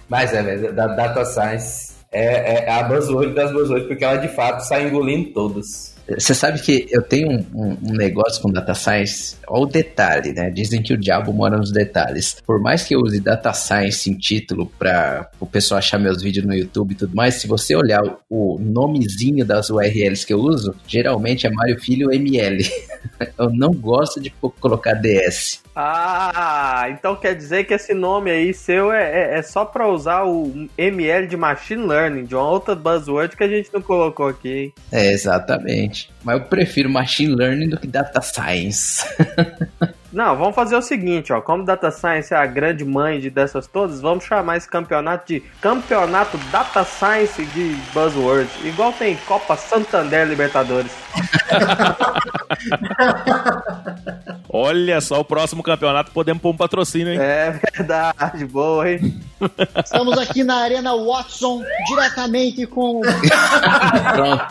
Mas 0.09 0.35
é, 0.35 0.43
velho, 0.43 0.73
da 0.75 0.89
Data 0.89 1.25
Science 1.25 1.95
é, 2.11 2.65
é 2.65 2.71
a 2.71 2.83
buzzword 2.83 3.35
das 3.35 3.53
buzzwords, 3.53 3.87
porque 3.87 4.05
ela 4.05 4.17
de 4.17 4.29
fato 4.29 4.63
sai 4.63 4.89
engolindo 4.89 5.31
todas. 5.31 5.98
Você 6.17 6.35
sabe 6.35 6.61
que 6.63 6.87
eu 6.91 7.03
tenho 7.03 7.29
um, 7.31 7.47
um- 7.55 7.77
um 7.91 7.93
negócio 7.93 8.41
com 8.41 8.51
data 8.51 8.75
science, 8.75 9.37
olha 9.47 9.63
o 9.63 9.67
detalhe, 9.67 10.33
né? 10.33 10.51
Dizem 10.51 10.83
que 10.83 10.93
o 10.93 10.97
diabo 10.97 11.33
mora 11.33 11.57
nos 11.59 11.71
detalhes. 11.73 12.37
Por 12.47 12.61
mais 12.61 12.83
que 12.85 12.95
eu 12.95 13.01
use 13.01 13.21
data 13.21 13.53
science 13.53 14.09
em 14.11 14.15
título 14.17 14.67
para 14.79 15.29
o 15.39 15.47
pessoal 15.47 15.79
achar 15.79 15.99
meus 15.99 16.23
vídeos 16.23 16.47
no 16.47 16.55
YouTube 16.55 16.93
e 16.93 16.95
tudo 16.95 17.15
mais, 17.15 17.35
se 17.35 17.47
você 17.47 17.75
olhar 17.77 18.03
o, 18.31 18.59
nomezinho 18.59 19.45
das 19.45 19.69
URLs 19.71 20.25
que 20.27 20.33
eu 20.33 20.41
uso, 20.41 20.75
geralmente 20.87 21.47
é 21.47 21.51
Mário 21.51 21.79
Filho 21.81 22.13
ML. 22.13 22.65
eu 23.39 23.51
não 23.51 23.73
gosto 23.73 24.21
de 24.21 24.31
co- 24.31 24.51
colocar 24.51 24.95
DS. 24.95 25.63
Ah, 25.75 26.87
então 26.91 27.15
quer 27.15 27.35
dizer 27.35 27.65
que 27.65 27.73
esse 27.75 27.95
nome 27.95 28.31
aí 28.31 28.53
seu 28.53 28.93
é, 28.93 29.35
é, 29.35 29.39
é 29.39 29.43
só 29.43 29.65
pra 29.65 29.89
usar 29.89 30.25
o 30.25 30.69
ML 30.77 31.27
de 31.29 31.37
Machine 31.37 31.87
Learning, 31.87 32.25
de 32.25 32.35
uma 32.35 32.49
outra 32.49 32.75
buzzword 32.75 33.37
que 33.37 33.45
a 33.45 33.49
gente 33.49 33.71
não 33.73 33.81
colocou 33.81 34.27
aqui, 34.27 34.49
hein? 34.49 34.73
É, 34.91 35.13
exatamente. 35.13 35.98
Mas 36.23 36.39
eu 36.39 36.45
prefiro 36.47 36.89
machine 36.91 37.35
learning 37.35 37.69
do 37.69 37.79
que 37.79 37.87
data 37.87 38.21
science. 38.21 39.05
Não, 40.19 40.37
vamos 40.37 40.55
fazer 40.57 40.75
o 40.75 40.83
seguinte, 40.83 41.33
ó. 41.33 41.41
Como 41.41 41.65
Data 41.65 41.93
Science 41.93 42.35
é 42.35 42.37
a 42.37 42.45
grande 42.45 42.85
mãe 42.85 43.21
de 43.21 43.31
dessas 43.31 43.69
todas, 43.69 44.01
vamos 44.01 44.25
chamar 44.25 44.57
esse 44.57 44.69
campeonato 44.69 45.29
de 45.29 45.39
Campeonato 45.61 46.37
Data 46.51 46.83
Science 46.83 47.45
de 47.45 47.77
Buzzwords. 47.95 48.51
Igual 48.65 48.93
tem 48.95 49.15
Copa 49.29 49.57
Santander 49.57 50.27
Libertadores. 50.27 50.91
Olha 54.51 55.01
só, 55.01 55.21
o 55.21 55.25
próximo 55.25 55.63
campeonato 55.63 56.11
podemos 56.11 56.43
pôr 56.43 56.51
um 56.51 56.57
patrocínio, 56.57 57.13
hein? 57.13 57.21
É 57.21 57.61
verdade, 57.77 58.45
boa, 58.45 58.91
hein? 58.91 59.23
Estamos 59.85 60.19
aqui 60.19 60.43
na 60.43 60.65
Arena 60.65 60.97
Watson, 60.97 61.63
diretamente 61.87 62.67
com. 62.67 63.03
Pronto. 64.17 64.45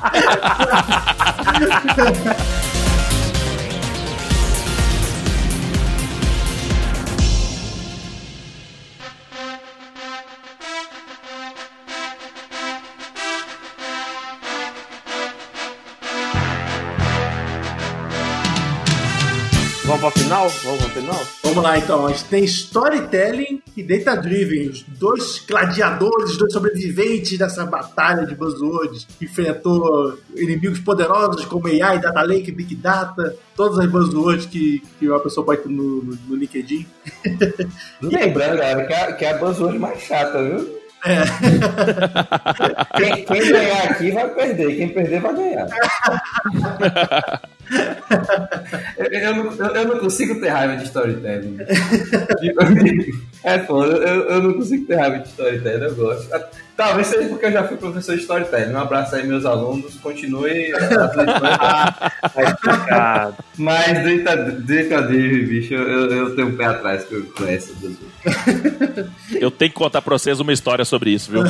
Vamos 19.98 20.14
pra 20.14 20.24
final? 20.24 20.50
Vamos 20.64 20.80
pra 20.80 20.90
final? 20.90 21.28
Vamos 21.44 21.64
lá 21.64 21.78
então, 21.78 22.06
a 22.06 22.10
gente 22.10 22.26
tem 22.26 22.44
storytelling 22.44 23.64
e 23.76 23.82
data 23.82 24.16
driven, 24.22 24.70
os 24.70 24.84
dois 24.84 25.44
gladiadores, 25.48 26.32
os 26.32 26.38
dois 26.38 26.54
sobreviventes 26.54 27.36
dessa 27.36 27.66
batalha 27.66 28.24
de 28.26 28.36
buzzwords 28.36 29.08
que 29.18 29.26
enfrentou 29.26 30.20
inimigos 30.36 30.80
poderosos 30.80 31.46
como 31.46 31.68
AI, 31.68 32.00
Data 32.00 32.22
Lake, 32.22 32.52
Big 32.52 32.76
Data, 32.76 33.36
todas 33.56 33.80
as 33.80 33.90
buzzwords 33.90 34.46
que, 34.46 34.84
que 35.00 35.10
uma 35.10 35.20
pessoa 35.20 35.44
pode 35.44 35.64
ter 35.64 35.70
no, 35.70 36.04
no, 36.04 36.18
no 36.28 36.36
LinkedIn. 36.36 36.86
Lembrando, 38.00 38.58
galera, 38.58 38.86
que 38.86 38.94
é, 38.94 39.14
que 39.14 39.26
é 39.26 39.32
a 39.32 39.38
buzzword 39.40 39.80
mais 39.80 40.00
chata, 40.00 40.44
viu? 40.44 40.77
É. 41.06 41.18
Quem, 42.98 43.26
quem 43.26 43.52
ganhar 43.52 43.84
aqui 43.84 44.12
vai 44.12 44.30
perder, 44.30 44.76
quem 44.76 44.90
perder 44.90 45.22
vai 45.22 45.36
ganhar. 45.36 45.68
eu, 48.98 49.06
eu 49.06 49.36
não, 49.36 49.54
eu- 49.76 49.88
não 49.88 50.00
consigo 50.00 50.40
ter 50.40 50.50
raiva 50.50 50.76
de 50.78 50.84
storytelling. 50.86 51.58
É 53.44 53.60
foda, 53.60 53.94
eu, 53.98 54.24
eu 54.30 54.42
não 54.44 54.54
consigo 54.56 54.86
ter 54.88 54.96
raiva 54.96 55.20
de 55.20 55.28
storytelling, 55.30 55.84
eu 55.86 55.96
gosto. 55.96 56.30
Talvez 56.78 57.08
seja 57.08 57.28
porque 57.28 57.48
eu 57.48 57.52
já 57.52 57.68
fui 57.68 57.76
professor 57.76 58.16
de 58.16 58.22
storytelling. 58.22 58.72
Um 58.72 58.78
abraço 58.78 59.16
aí, 59.16 59.26
meus 59.26 59.46
alunos. 59.46 59.96
Continue 59.96 60.72
explicado. 60.72 61.98
Mas 63.58 64.04
Driven, 64.04 65.46
bicho, 65.48 65.74
eu, 65.74 66.12
eu 66.12 66.36
tenho 66.36 66.50
um 66.50 66.56
pé 66.56 66.66
atrás 66.66 67.04
com, 67.06 67.20
com 67.24 67.48
essa. 67.48 67.74
Eu 69.40 69.50
tenho 69.50 69.72
que 69.72 69.78
contar 69.78 70.02
pra 70.02 70.18
vocês 70.18 70.40
uma 70.40 70.54
história 70.54 70.86
sobre 70.86 71.12
isso, 71.12 71.32
viu? 71.32 71.44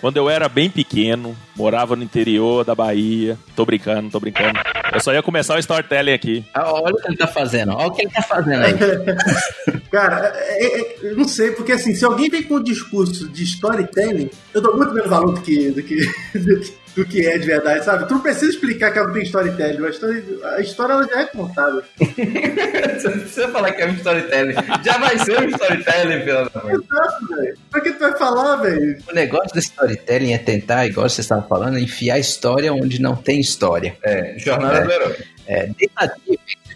Quando 0.00 0.16
eu 0.16 0.28
era 0.28 0.48
bem 0.48 0.70
pequeno, 0.70 1.36
morava 1.54 1.96
no 1.96 2.02
interior 2.02 2.64
da 2.64 2.74
Bahia. 2.74 3.38
Tô 3.54 3.64
brincando, 3.64 4.10
tô 4.10 4.20
brincando. 4.20 4.58
Eu 4.92 5.00
só 5.00 5.12
ia 5.12 5.22
começar 5.22 5.56
o 5.56 5.58
storytelling 5.58 6.12
aqui. 6.12 6.44
Ah, 6.54 6.72
Olha 6.72 6.94
o 6.94 6.98
que 6.98 7.08
ele 7.08 7.16
tá 7.16 7.26
fazendo. 7.26 7.72
Olha 7.74 7.88
o 7.88 7.92
que 7.92 8.02
ele 8.02 8.10
tá 8.10 8.22
fazendo 8.22 8.62
aí. 8.64 8.74
Cara, 9.90 10.32
é- 10.34 10.80
é- 10.80 10.96
eu 11.02 11.16
não 11.16 11.26
sei, 11.28 11.50
porque 11.52 11.72
assim, 11.72 11.94
se 11.94 12.04
alguém 12.04 12.28
vem 12.28 12.42
com 12.42 12.54
um 12.56 12.62
discurso 12.62 13.28
de 13.28 13.42
storytelling, 13.44 14.30
eu 14.54 14.60
dou 14.60 14.76
muito 14.76 14.92
menos 14.94 15.08
valor 15.10 15.34
do 15.34 15.40
que, 15.40 15.70
do 15.70 15.82
que, 15.82 15.96
do 16.38 16.60
que, 16.60 16.72
do 16.98 17.04
que 17.06 17.24
é 17.24 17.38
de 17.38 17.46
verdade, 17.46 17.84
sabe? 17.84 18.08
Tu 18.08 18.14
não 18.14 18.20
precisa 18.20 18.50
explicar 18.50 18.90
que 18.90 18.98
ela 18.98 19.06
não 19.06 19.14
tem 19.14 19.22
storytelling, 19.22 19.86
a 19.86 19.88
história, 19.88 20.24
a 20.56 20.60
história 20.60 20.92
ela 20.94 21.06
já 21.06 21.20
é 21.20 21.24
contada. 21.26 21.84
Você 22.00 23.08
não 23.08 23.18
precisa 23.20 23.48
falar 23.48 23.70
que 23.72 23.82
é 23.82 23.86
um 23.86 23.94
storytelling. 23.94 24.54
Já 24.84 24.98
vai 24.98 25.16
ser 25.20 25.38
um 25.40 25.48
storytelling, 25.48 26.24
pelo 26.24 26.38
amor 26.38 26.50
de 26.52 26.68
Deus. 26.68 26.84
Exato, 26.90 27.26
velho. 27.28 27.58
Pra 27.70 27.80
que 27.80 27.92
tu 27.92 27.98
vai 28.00 28.18
falar, 28.18 28.56
velho? 28.56 28.98
O 29.08 29.14
negócio 29.14 29.52
do 29.52 29.58
storytelling 29.60 30.32
é 30.32 30.38
tentar, 30.38 30.86
igual 30.86 31.08
vocês 31.08 31.24
estavam 31.24 31.46
falando, 31.48 31.78
enfiar 31.78 32.14
a 32.14 32.18
história 32.18 32.72
onde 32.72 33.00
não 33.00 33.14
tem 33.14 33.38
história. 33.40 33.96
É, 34.02 34.34
jornada 34.38 34.78
É. 34.78 34.84
do 34.84 34.92
herói. 34.92 35.16
É, 35.46 35.68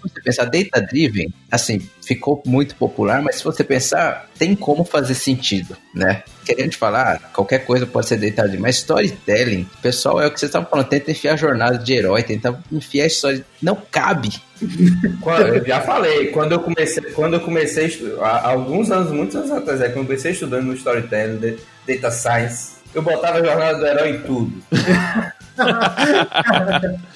você 0.02 0.20
pensar 0.20 0.44
data 0.44 0.80
driven, 0.80 1.32
assim, 1.50 1.88
ficou 2.04 2.42
muito 2.46 2.74
popular, 2.76 3.22
mas 3.22 3.36
se 3.36 3.44
você 3.44 3.62
pensar, 3.62 4.28
tem 4.38 4.54
como 4.54 4.84
fazer 4.84 5.14
sentido, 5.14 5.76
né? 5.94 6.22
Querendo 6.44 6.74
falar, 6.74 7.30
qualquer 7.32 7.60
coisa 7.64 7.86
pode 7.86 8.08
ser 8.08 8.16
data 8.16 8.42
driven, 8.42 8.60
mas 8.60 8.76
storytelling, 8.76 9.68
pessoal, 9.80 10.20
é 10.20 10.26
o 10.26 10.30
que 10.30 10.40
vocês 10.40 10.48
estavam 10.48 10.68
falando, 10.68 10.88
tenta 10.88 11.10
enfiar 11.10 11.34
a 11.34 11.36
jornada 11.36 11.78
de 11.78 11.92
herói, 11.92 12.22
tenta 12.22 12.58
enfiar 12.70 13.04
a 13.04 13.06
história, 13.06 13.44
não 13.60 13.76
cabe. 13.90 14.30
Eu 14.60 15.64
já 15.64 15.80
falei, 15.80 16.28
quando 16.28 16.52
eu 16.52 16.60
comecei, 16.60 17.02
quando 17.12 17.34
eu 17.34 17.40
comecei 17.40 18.16
há 18.20 18.50
alguns 18.50 18.90
anos, 18.90 19.12
muitos 19.12 19.36
anos 19.36 19.50
atrás, 19.50 19.80
é, 19.80 19.88
quando 19.88 19.98
eu 19.98 20.04
comecei 20.04 20.32
estudando 20.32 20.64
no 20.64 20.74
storytelling, 20.74 21.58
data 21.86 22.10
science, 22.10 22.72
eu 22.94 23.02
botava 23.02 23.38
a 23.38 23.44
jornada 23.44 23.78
do 23.78 23.86
herói 23.86 24.10
em 24.10 24.22
tudo. 24.22 24.52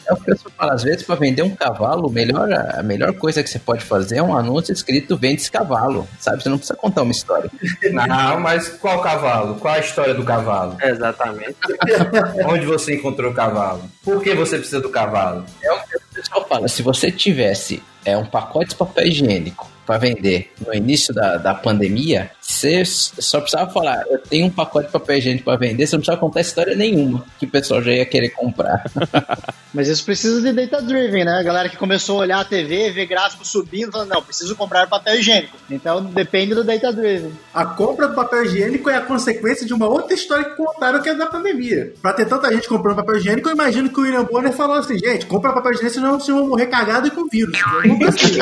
É 0.07 0.13
o 0.13 0.17
que 0.17 0.31
eu 0.31 0.37
falo, 0.57 0.73
às 0.73 0.83
vezes, 0.83 1.03
para 1.03 1.17
vender 1.17 1.43
um 1.43 1.55
cavalo, 1.55 2.11
melhor, 2.11 2.49
a 2.53 2.83
melhor 2.83 3.13
coisa 3.15 3.43
que 3.43 3.51
você 3.51 3.59
pode 3.59 3.85
fazer 3.85 4.19
é 4.19 4.23
um 4.23 4.37
anúncio 4.37 4.73
escrito 4.73 5.17
vende 5.17 5.41
esse 5.41 5.51
cavalo, 5.51 6.07
sabe? 6.21 6.43
Você 6.43 6.49
não 6.49 6.59
precisa 6.59 6.79
contar 6.79 7.03
uma 7.03 7.13
história. 7.13 7.51
Não, 7.91 8.41
mas 8.41 8.69
qual 8.69 9.01
cavalo? 9.01 9.57
Qual 9.57 9.75
a 9.75 9.79
história 9.79 10.15
do 10.15 10.25
cavalo? 10.25 10.77
Exatamente. 10.83 11.57
Onde 12.47 12.67
você 12.67 12.95
encontrou 12.95 13.33
o 13.33 13.35
cavalo? 13.35 13.83
Por 14.05 14.23
que 14.23 14.35
você 14.35 14.59
precisa 14.59 14.81
do 14.81 14.91
cavalo? 14.91 15.45
É 15.63 15.73
o 15.73 15.79
que 15.81 15.97
o 15.97 16.01
pessoal 16.15 16.47
fala. 16.49 16.69
Se 16.69 16.83
você 16.83 17.11
tivesse 17.11 17.83
é, 18.05 18.17
um 18.17 18.27
pacote 18.27 18.71
de 18.71 18.77
papel 18.77 19.07
higiênico 19.07 19.69
para 19.85 19.99
vender 19.99 20.53
no 20.65 20.75
início 20.75 21.13
da, 21.13 21.37
da 21.37 21.55
pandemia, 21.55 22.31
você 22.47 22.85
só 22.85 23.41
precisava 23.41 23.71
falar: 23.73 24.05
eu 24.09 24.19
tenho 24.19 24.47
um 24.47 24.51
pacote 24.51 24.87
de 24.87 24.93
papel 24.93 25.19
higiênico 25.19 25.45
para 25.45 25.59
vender, 25.59 25.87
você 25.87 25.97
não 25.97 26.01
precisava 26.01 26.21
contar 26.21 26.41
história 26.41 26.77
nenhuma, 26.77 27.25
que 27.39 27.45
o 27.45 27.51
pessoal 27.51 27.83
já 27.83 27.91
ia 27.91 28.07
querer 28.07 28.31
comprar. 28.31 28.85
Mas 29.75 29.89
isso 29.89 30.05
precisa 30.05 30.41
de 30.41 30.53
data 30.53 30.81
driven, 30.81 31.25
né? 31.25 31.39
A 31.39 31.43
galera 31.43 31.69
que 31.69 31.77
começou 31.77 32.19
a 32.19 32.21
olhar 32.21 32.41
a 32.41 32.45
TV, 32.45 32.91
ver 32.93 33.07
gráfico 33.07 33.45
subindo, 33.45 33.91
falando, 33.93 34.11
não, 34.11 34.23
preciso 34.23 34.55
comprar 34.57 34.87
papel 34.87 35.17
higiênico. 35.17 35.57
Então 35.69 36.03
depende 36.05 36.55
do 36.55 36.63
data 36.65 36.93
driven. 36.93 37.33
A 37.53 37.67
compra 37.67 38.09
do 38.09 38.15
papel 38.15 38.45
higiênico 38.45 38.89
é 38.89 38.97
a 38.97 39.03
consequência 39.03 39.67
de 39.67 39.75
uma 39.75 39.89
outra 39.89 40.15
história 40.15 40.45
que 40.45 40.57
contaram 40.57 41.03
que 41.03 41.09
é 41.09 41.15
da 41.15 41.27
pandemia. 41.27 41.93
Pra 42.01 42.13
ter 42.13 42.27
tanta 42.27 42.51
gente 42.53 42.69
comprando 42.69 42.97
papel 42.97 43.17
higiênico, 43.17 43.49
eu 43.49 43.55
imagino 43.55 43.91
que 43.91 43.99
o 43.99 44.03
William 44.05 44.25
Bonner 44.25 44.53
falou 44.53 44.77
assim: 44.77 44.97
gente, 44.97 45.27
compra 45.27 45.53
papel 45.53 45.73
higiênico, 45.73 45.95
senão 45.95 46.21
vocês 46.21 46.35
vão 46.37 46.47
morrer 46.49 46.67
cagado 46.67 47.09
e 47.09 47.11
com 47.11 47.27
vírus. 47.29 47.59
Coisa 47.99 48.09
assim. 48.09 48.39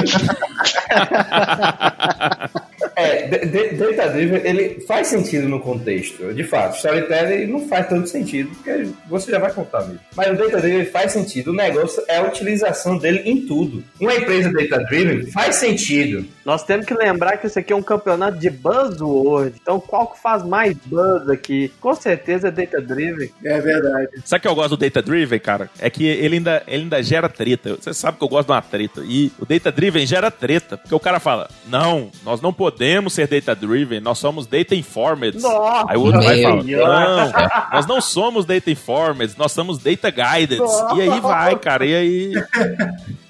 É, 2.97 3.27
Data 3.27 4.09
Driven, 4.11 4.41
ele 4.45 4.81
faz 4.81 5.09
sentido 5.09 5.49
no 5.49 5.61
contexto. 5.61 6.33
De 6.33 6.45
fato, 6.45 6.77
storytelling 6.77 7.47
não 7.47 7.67
faz 7.69 7.89
tanto 7.89 8.09
sentido, 8.09 8.51
porque 8.51 8.89
você 9.09 9.31
já 9.31 9.39
vai 9.39 9.53
contar 9.53 9.83
mesmo. 9.83 10.01
Mas 10.15 10.29
o 10.29 10.37
Data 10.37 10.61
Driven 10.61 10.85
faz 10.87 11.13
sentido. 11.13 11.51
O 11.51 11.55
negócio 11.55 12.03
é 12.09 12.19
a 12.19 12.23
utilização 12.23 12.99
dele 12.99 13.23
em 13.25 13.47
tudo. 13.47 13.83
Uma 14.01 14.15
empresa 14.15 14.53
Data 14.53 14.85
Driven 14.85 15.27
faz 15.31 15.57
sentido. 15.57 16.27
Nós 16.45 16.63
temos 16.63 16.87
que 16.87 16.95
lembrar 16.95 17.39
que 17.39 17.47
isso 17.47 17.59
aqui 17.59 17.73
é 17.73 17.77
um 17.77 17.83
campeonato 17.83 18.39
de 18.39 18.51
buzzword. 18.51 19.57
Então, 19.61 19.81
qual 19.81 20.09
que 20.09 20.21
faz 20.21 20.45
mais 20.45 20.77
buzz 20.85 21.29
aqui? 21.29 21.73
Com 21.81 21.95
certeza 21.95 22.49
é 22.49 22.51
data 22.51 22.81
driven. 22.81 23.31
É 23.43 23.61
verdade. 23.61 24.09
Sabe 24.25 24.41
o 24.41 24.43
que 24.43 24.49
eu 24.49 24.55
gosto 24.55 24.77
do 24.77 24.85
Data 24.85 25.01
Driven, 25.01 25.39
cara? 25.39 25.71
É 25.79 25.89
que 25.89 26.05
ele 26.07 26.37
ainda, 26.37 26.63
ele 26.67 26.83
ainda 26.83 27.03
gera 27.03 27.29
treta. 27.29 27.77
Você 27.81 27.95
sabe 27.95 28.19
que 28.19 28.25
eu 28.25 28.29
gosto 28.29 28.47
de 28.47 28.53
uma 28.53 28.63
treta. 28.63 29.03
E 29.05 29.33
o 29.39 29.47
Data 29.47 29.73
Driven 29.73 30.07
gera 30.07 30.31
treta. 30.31 30.77
Porque 30.77 30.95
o 30.95 31.01
cara 31.01 31.19
fala: 31.19 31.49
Não, 31.67 32.11
nós 32.25 32.41
não 32.41 32.53
podemos 32.53 32.74
ser 33.11 33.29
Data 33.29 33.55
Driven, 33.55 34.01
nós 34.01 34.19
somos 34.19 34.47
Data 34.47 34.75
Informed. 34.75 35.41
Nossa, 35.41 35.87
Aí 35.89 35.97
o 35.97 36.03
outro 36.03 36.23
vai 36.23 36.43
fala: 36.43 36.63
Meu 36.63 36.87
Não, 36.87 37.33
nós 37.73 37.87
não 37.87 38.01
somos 38.01 38.45
Data 38.45 38.71
Informed, 38.71 39.35
nós 39.37 39.53
somos 39.53 39.79
Data 39.79 40.11
Guided. 40.11 40.61
E 40.97 41.01
aí 41.01 41.21
vai, 41.21 41.57
cara. 41.57 41.85
E 41.85 41.95
aí. 41.95 42.33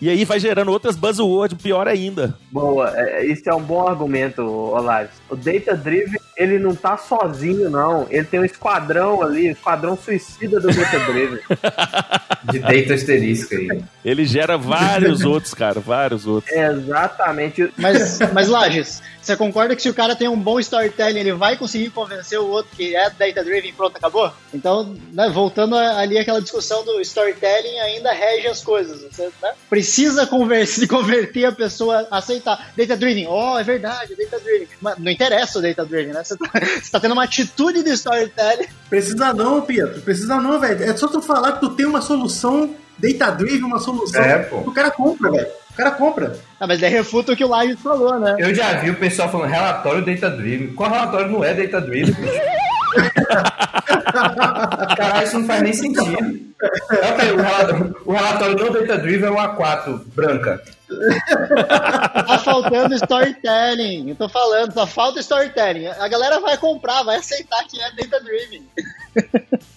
E 0.00 0.10
aí 0.10 0.24
vai 0.24 0.38
gerando 0.38 0.70
outras 0.70 0.96
buzzwords, 0.96 1.56
pior 1.62 1.88
ainda. 1.88 2.36
Boa, 2.52 2.92
é, 2.94 3.24
isso 3.24 3.48
é 3.48 3.54
um 3.54 3.62
bom 3.62 3.88
argumento, 3.88 4.42
Olaves. 4.42 5.12
O 5.30 5.36
Data 5.36 5.74
Driven, 5.74 6.20
ele 6.36 6.58
não 6.58 6.74
tá 6.74 6.98
sozinho, 6.98 7.70
não. 7.70 8.06
Ele 8.10 8.24
tem 8.24 8.40
um 8.40 8.44
esquadrão 8.44 9.22
ali, 9.22 9.48
um 9.48 9.52
esquadrão 9.52 9.96
suicida 9.96 10.60
do 10.60 10.68
Data 10.68 10.98
Driven. 11.10 11.40
De 12.52 12.58
data 12.58 12.92
asterisco 12.92 13.54
aí. 13.54 13.82
Ele 14.04 14.26
gera 14.26 14.58
vários 14.58 15.24
outros, 15.24 15.54
cara, 15.54 15.80
vários 15.80 16.26
outros. 16.26 16.54
Exatamente. 16.54 17.72
Mas, 17.78 18.18
mas 18.34 18.48
Lages, 18.48 19.02
você 19.24 19.36
concorda 19.36 19.74
que 19.74 19.82
se 19.82 19.88
o 19.88 19.94
cara 19.94 20.14
tem 20.14 20.28
um 20.28 20.38
bom 20.38 20.60
storytelling, 20.60 21.20
ele 21.20 21.32
vai 21.32 21.56
conseguir 21.56 21.90
convencer 21.90 22.38
o 22.38 22.46
outro 22.46 22.76
que 22.76 22.94
é 22.94 23.08
data 23.10 23.42
driven 23.42 23.70
e 23.70 23.72
pronto, 23.72 23.96
acabou? 23.96 24.30
Então, 24.52 24.94
né, 25.12 25.28
voltando 25.30 25.76
ali 25.76 26.18
àquela 26.18 26.40
discussão 26.40 26.84
do 26.84 27.00
storytelling, 27.00 27.78
ainda 27.80 28.12
rege 28.12 28.46
as 28.48 28.62
coisas. 28.62 29.02
Você 29.02 29.30
né, 29.42 29.52
precisa 29.70 30.26
converter, 30.26 30.86
converter 30.88 31.46
a 31.46 31.52
pessoa 31.52 32.06
a 32.10 32.18
aceitar. 32.18 32.72
Data 32.76 32.96
driven, 32.96 33.26
oh, 33.28 33.58
é 33.58 33.62
verdade, 33.62 34.14
data 34.14 34.38
driven. 34.40 34.68
Mas 34.80 34.98
não 34.98 35.10
interessa 35.10 35.58
o 35.58 35.62
data 35.62 35.84
driven, 35.84 36.12
né? 36.12 36.22
Você 36.22 36.36
tá, 36.36 36.50
você 36.82 36.90
tá 36.90 37.00
tendo 37.00 37.12
uma 37.12 37.24
atitude 37.24 37.82
de 37.82 37.90
storytelling. 37.90 38.68
Precisa 38.90 39.32
não, 39.32 39.62
Pietro. 39.62 40.02
Precisa 40.02 40.40
não, 40.40 40.60
velho. 40.60 40.84
É 40.84 40.96
só 40.96 41.08
tu 41.08 41.22
falar 41.22 41.52
que 41.52 41.60
tu 41.60 41.70
tem 41.70 41.86
uma 41.86 42.02
solução 42.02 42.74
data-driven, 42.98 43.64
uma 43.64 43.78
solução. 43.78 44.22
É, 44.22 44.38
pô. 44.40 44.58
O 44.58 44.72
cara 44.72 44.90
compra, 44.90 45.30
velho. 45.30 45.48
O 45.74 45.76
cara 45.76 45.90
compra. 45.90 46.36
Ah, 46.60 46.68
mas 46.68 46.80
daí 46.80 46.90
refuta 46.90 47.32
o 47.32 47.36
que 47.36 47.44
o 47.44 47.48
Lages 47.48 47.80
falou, 47.80 48.16
né? 48.18 48.36
Eu 48.38 48.54
já 48.54 48.74
vi 48.74 48.90
o 48.90 48.94
pessoal 48.94 49.28
falando 49.28 49.50
relatório 49.50 50.06
Data 50.06 50.30
Driven. 50.30 50.72
Qual 50.72 50.88
relatório 50.88 51.32
não 51.32 51.42
é 51.42 51.52
Data 51.52 51.80
Driven? 51.80 52.14
Caralho, 54.96 55.26
isso 55.26 55.38
não 55.38 55.46
faz 55.46 55.62
nem 55.62 55.72
sentido. 55.72 56.54
Ok, 56.62 57.32
o 57.32 57.36
relatório, 57.36 57.96
o 58.04 58.12
relatório 58.12 58.56
não 58.56 58.72
Data 58.72 58.98
Driven 58.98 59.28
é 59.28 59.30
uma 59.30 59.56
A4 59.56 60.00
branca. 60.14 60.62
Tá 62.26 62.38
faltando 62.38 62.94
storytelling. 62.94 64.10
Eu 64.10 64.16
tô 64.16 64.28
falando, 64.28 64.72
só 64.72 64.86
falta 64.86 65.20
storytelling. 65.20 65.86
A 65.86 66.08
galera 66.08 66.40
vai 66.40 66.56
comprar, 66.56 67.02
vai 67.02 67.16
aceitar 67.16 67.64
que 67.64 67.80
é 67.80 67.90
data 67.90 68.22
driven. 68.22 68.62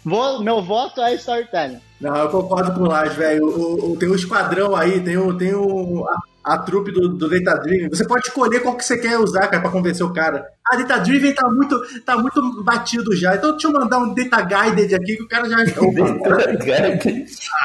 Vou, 0.04 0.42
meu 0.42 0.62
voto 0.62 1.02
é 1.02 1.14
storytelling. 1.16 1.80
Não, 2.00 2.16
eu 2.16 2.30
concordo 2.30 2.74
com 2.74 2.82
o 2.82 2.88
Lars, 2.88 3.16
velho. 3.16 3.98
Tem 4.00 4.10
um 4.10 4.16
esquadrão 4.16 4.76
aí, 4.76 5.02
tem, 5.02 5.18
o, 5.18 5.36
tem 5.36 5.54
o, 5.54 6.06
a, 6.54 6.58
trupe 6.58 6.92
do, 6.92 7.10
do 7.10 7.30
Data 7.30 7.62
Driven. 7.62 7.90
Você 7.90 8.06
pode 8.06 8.28
escolher 8.28 8.62
qual 8.62 8.76
que 8.76 8.84
você 8.84 8.98
quer 8.98 9.18
usar, 9.20 9.48
cara, 9.48 9.62
pra 9.62 9.72
convencer 9.72 10.06
o 10.06 10.14
cara. 10.14 10.46
A 10.72 10.76
Data 10.78 11.00
Driven 11.00 11.34
tá 11.34 11.48
muito, 11.50 11.80
tá 12.06 12.18
muito 12.18 12.64
batido 12.64 13.16
já. 13.16 13.36
Então 13.36 13.52
deixa 13.52 13.68
eu 13.68 13.72
mandar 13.72 14.00
um 14.00 14.14
Data 14.14 14.42
Guided 14.42 14.96
aqui 14.96 15.18
que 15.18 15.24
o 15.24 15.28
cara 15.28 15.50
já. 15.50 15.58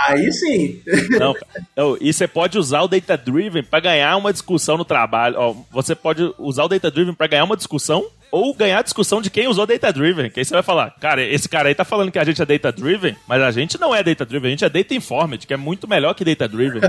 aí 0.09 0.33
sim. 0.33 0.81
Não. 1.19 1.35
Não, 1.77 1.97
e 2.01 2.13
você 2.13 2.27
pode 2.29 2.59
usar 2.59 2.83
o 2.83 2.89
Data 2.89 3.17
Driven 3.17 3.63
pra 3.63 3.81
ganhar 3.81 4.17
uma 4.17 4.33
discussão 4.33 4.77
no 4.77 4.85
trabalho. 4.85 5.37
Ó, 5.39 5.55
você 5.71 5.95
pode 5.95 6.35
usar 6.39 6.65
o 6.65 6.69
Data 6.69 6.91
Driven 6.91 7.15
pra 7.15 7.27
ganhar 7.27 7.45
uma 7.45 7.57
discussão 7.57 8.05
ou 8.33 8.53
ganhar 8.55 8.79
a 8.81 8.83
discussão 8.83 9.21
de 9.23 9.31
quem 9.31 9.47
usou 9.47 9.67
Data 9.67 9.93
Driven. 9.93 10.31
Que 10.31 10.41
aí 10.41 10.45
você 10.45 10.55
vai 10.55 10.63
falar, 10.63 10.91
cara, 10.99 11.23
esse 11.23 11.49
cara 11.49 11.69
aí 11.69 11.75
tá 11.75 11.85
falando 11.85 12.11
que 12.11 12.19
a 12.19 12.25
gente 12.25 12.43
é 12.43 12.47
Data 12.47 12.73
Driven, 12.73 13.15
mas 13.29 13.41
a 13.43 13.51
gente 13.53 13.79
não 13.79 13.95
é 13.95 14.03
Data 14.03 14.25
Driven, 14.27 14.49
a 14.49 14.51
gente 14.51 14.65
é 14.65 14.69
Data 14.71 14.95
Informed, 14.95 15.47
que 15.47 15.53
é 15.55 15.57
muito 15.57 15.87
melhor 15.87 16.15
que 16.15 16.25
Data 16.25 16.49
Driven. 16.49 16.81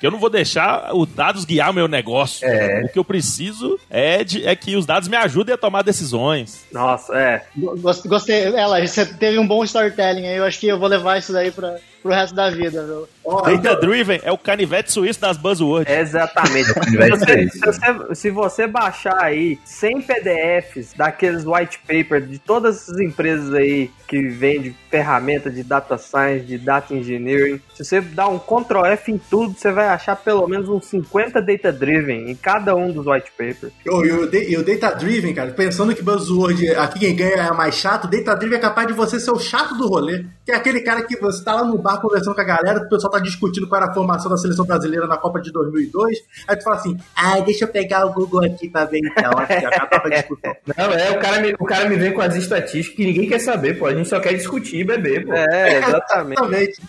que 0.00 0.06
eu 0.06 0.10
não 0.12 0.18
vou 0.20 0.30
deixar 0.30 0.94
os 0.94 1.08
dados 1.08 1.44
guiar 1.44 1.70
o 1.70 1.74
meu 1.74 1.88
negócio. 1.88 2.46
É. 2.46 2.82
O 2.84 2.88
que 2.88 2.98
eu 2.98 3.04
preciso 3.04 3.78
é, 3.90 4.22
de, 4.24 4.46
é 4.46 4.54
que 4.54 4.76
os 4.76 4.86
dados 4.86 5.08
me 5.08 5.16
ajudem 5.16 5.54
a 5.54 5.58
tomar 5.58 5.82
decisões. 5.82 6.64
Nossa, 6.72 7.12
é. 7.18 7.42
Gost- 7.56 8.06
Gostei. 8.06 8.44
Ela, 8.54 8.80
você 8.86 9.04
teve 9.04 9.38
um 9.38 9.46
bom 9.46 9.64
storytelling 9.64 10.26
aí. 10.26 10.36
Eu 10.36 10.44
acho 10.44 10.60
que 10.60 10.68
eu 10.68 10.78
vou 10.78 10.88
levar 10.88 11.18
isso 11.18 11.32
daí 11.32 11.50
pra, 11.50 11.76
pro 12.00 12.12
resto 12.12 12.34
da 12.34 12.48
vida, 12.48 12.84
viu? 12.84 13.08
Data 13.24 13.52
então, 13.52 13.80
Driven 13.80 14.20
é 14.22 14.32
o 14.32 14.38
canivete 14.38 14.90
suíço 14.92 15.20
das 15.20 15.36
buzzwords. 15.36 15.92
Exatamente. 15.92 16.66
se, 16.72 17.40
isso. 17.40 17.58
se 17.58 17.66
você- 17.66 18.14
se 18.14 18.30
você 18.30 18.66
baixar 18.66 19.22
aí 19.22 19.58
100 19.64 20.02
PDFs 20.02 20.92
daqueles 20.96 21.44
white 21.44 21.78
paper 21.86 22.20
de 22.22 22.38
todas 22.38 22.76
essas 22.82 22.98
empresas 23.00 23.52
aí 23.54 23.90
que 24.08 24.28
vendem 24.28 24.74
ferramenta 24.90 25.50
de 25.50 25.62
data 25.62 25.96
science, 25.96 26.44
de 26.44 26.58
data 26.58 26.94
engineering, 26.94 27.60
se 27.74 27.84
você 27.84 28.00
dá 28.00 28.28
um 28.28 28.38
Ctrl 28.38 28.84
F 28.86 29.10
em 29.12 29.18
tudo, 29.18 29.54
você 29.56 29.72
vai 29.72 29.88
achar 29.88 30.16
pelo 30.16 30.46
menos 30.46 30.68
uns 30.68 30.84
50 30.86 31.40
data 31.40 31.72
driven 31.72 32.30
em 32.30 32.34
cada 32.34 32.74
um 32.76 32.92
dos 32.92 33.06
white 33.06 33.30
papers. 33.30 33.72
E 33.86 33.90
o, 33.90 34.04
e 34.04 34.10
o 34.12 34.30
da- 34.30 34.38
e 34.38 34.56
o 34.56 34.62
Data 34.64 34.94
Driven, 34.96 35.32
cara, 35.34 35.50
pensando 35.52 35.94
que 35.94 36.02
Buzzword, 36.02 36.70
aqui 36.76 36.98
quem 36.98 37.16
ganha 37.16 37.34
é 37.36 37.52
mais 37.52 37.74
chato, 37.74 38.06
Data 38.08 38.34
Driven 38.36 38.58
é 38.58 38.60
capaz 38.60 38.86
de 38.86 38.92
você 38.92 39.18
ser 39.18 39.30
o 39.30 39.38
chato 39.38 39.74
do 39.76 39.86
rolê. 39.88 40.24
Que 40.44 40.52
é 40.52 40.56
aquele 40.56 40.80
cara 40.80 41.02
que 41.02 41.18
você 41.18 41.42
tá 41.44 41.54
lá 41.54 41.64
no 41.64 41.78
bar 41.78 42.00
conversando 42.00 42.34
com 42.34 42.40
a 42.40 42.44
galera, 42.44 42.80
o 42.80 42.88
pessoal 42.88 43.11
tá 43.12 43.18
discutindo 43.18 43.68
qual 43.68 43.82
era 43.82 43.90
a 43.90 43.94
formação 43.94 44.30
da 44.30 44.36
seleção 44.36 44.64
brasileira 44.64 45.06
na 45.06 45.16
Copa 45.16 45.40
de 45.40 45.52
2002. 45.52 46.18
Aí 46.48 46.56
tu 46.56 46.64
fala 46.64 46.76
assim: 46.76 46.96
ah, 47.14 47.40
deixa 47.40 47.64
eu 47.64 47.68
pegar 47.68 48.06
o 48.06 48.12
Google 48.12 48.44
aqui 48.44 48.68
pra 48.68 48.84
ver 48.84 48.98
então. 48.98 49.32
Já 49.48 49.68
acaba 49.68 50.08
a 50.08 50.10
discussão. 50.10 50.54
Não, 50.76 50.92
é, 50.92 51.10
o 51.10 51.20
cara, 51.20 51.40
me, 51.40 51.54
o 51.58 51.64
cara 51.64 51.88
me 51.88 51.96
vem 51.96 52.12
com 52.12 52.20
as 52.20 52.34
estatísticas 52.36 52.96
que 52.96 53.04
ninguém 53.04 53.28
quer 53.28 53.38
saber, 53.38 53.78
pô. 53.78 53.86
A 53.86 53.94
gente 53.94 54.08
só 54.08 54.20
quer 54.20 54.34
discutir 54.34 54.78
e 54.78 54.84
beber, 54.84 55.26
pô. 55.26 55.32
É, 55.32 55.78
exatamente. 55.86 56.40
Exatamente. 56.40 56.80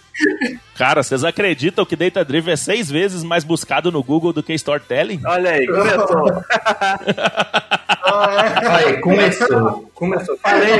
Cara, 0.76 1.04
vocês 1.04 1.24
acreditam 1.24 1.86
que 1.86 1.96
Data 1.96 2.24
Driven 2.24 2.54
é 2.54 2.58
seis 2.58 2.90
vezes 2.90 3.24
mais 3.24 3.44
buscado 3.44 3.92
no 3.92 4.04
Google 4.04 4.34
do 4.34 4.44
que 4.44 4.54
Storytelling? 4.54 5.22
Olha 5.26 5.52
aí, 5.52 5.68
começou. 5.68 6.24
Ah, 8.06 8.60
é. 8.62 8.68
Aí, 8.68 9.02
começou. 9.02 9.90
Começou. 9.96 10.38
Falei, 10.38 10.80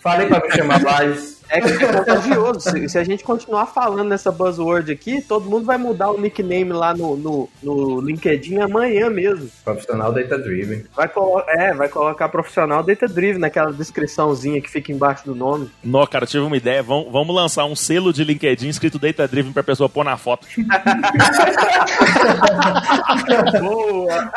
falei 0.00 0.26
pra 0.26 0.40
me 0.40 0.52
chamar 0.52 0.80
mais. 0.82 1.37
É 1.48 1.60
que 1.60 1.84
é 1.84 1.92
contagioso. 1.92 2.60
Se, 2.60 2.88
se 2.88 2.98
a 2.98 3.04
gente 3.04 3.24
continuar 3.24 3.66
falando 3.66 4.08
nessa 4.08 4.30
buzzword 4.30 4.92
aqui, 4.92 5.22
todo 5.22 5.48
mundo 5.48 5.64
vai 5.64 5.78
mudar 5.78 6.10
o 6.10 6.20
nickname 6.20 6.72
lá 6.72 6.94
no, 6.94 7.16
no, 7.16 7.48
no 7.62 8.00
LinkedIn 8.00 8.58
amanhã 8.58 9.10
mesmo. 9.10 9.50
Profissional 9.64 10.12
Data 10.12 10.38
Driven. 10.38 10.84
Vai, 10.94 11.10
é, 11.48 11.74
vai 11.74 11.88
colocar 11.88 12.28
profissional 12.28 12.82
data 12.82 13.08
driven 13.08 13.40
naquela 13.40 13.72
descriçãozinha 13.72 14.60
que 14.60 14.70
fica 14.70 14.92
embaixo 14.92 15.24
do 15.24 15.34
nome. 15.34 15.70
Nó, 15.82 16.06
cara, 16.06 16.24
eu 16.24 16.28
tive 16.28 16.44
uma 16.44 16.56
ideia. 16.56 16.82
Vamos, 16.82 17.10
vamos 17.10 17.34
lançar 17.34 17.64
um 17.64 17.76
selo 17.76 18.12
de 18.12 18.24
LinkedIn 18.24 18.68
escrito 18.68 18.98
Data 18.98 19.26
Driven 19.26 19.52
pra 19.52 19.62
pessoa 19.62 19.88
pôr 19.88 20.04
na 20.04 20.16
foto. 20.16 20.46
Boa! 23.60 24.32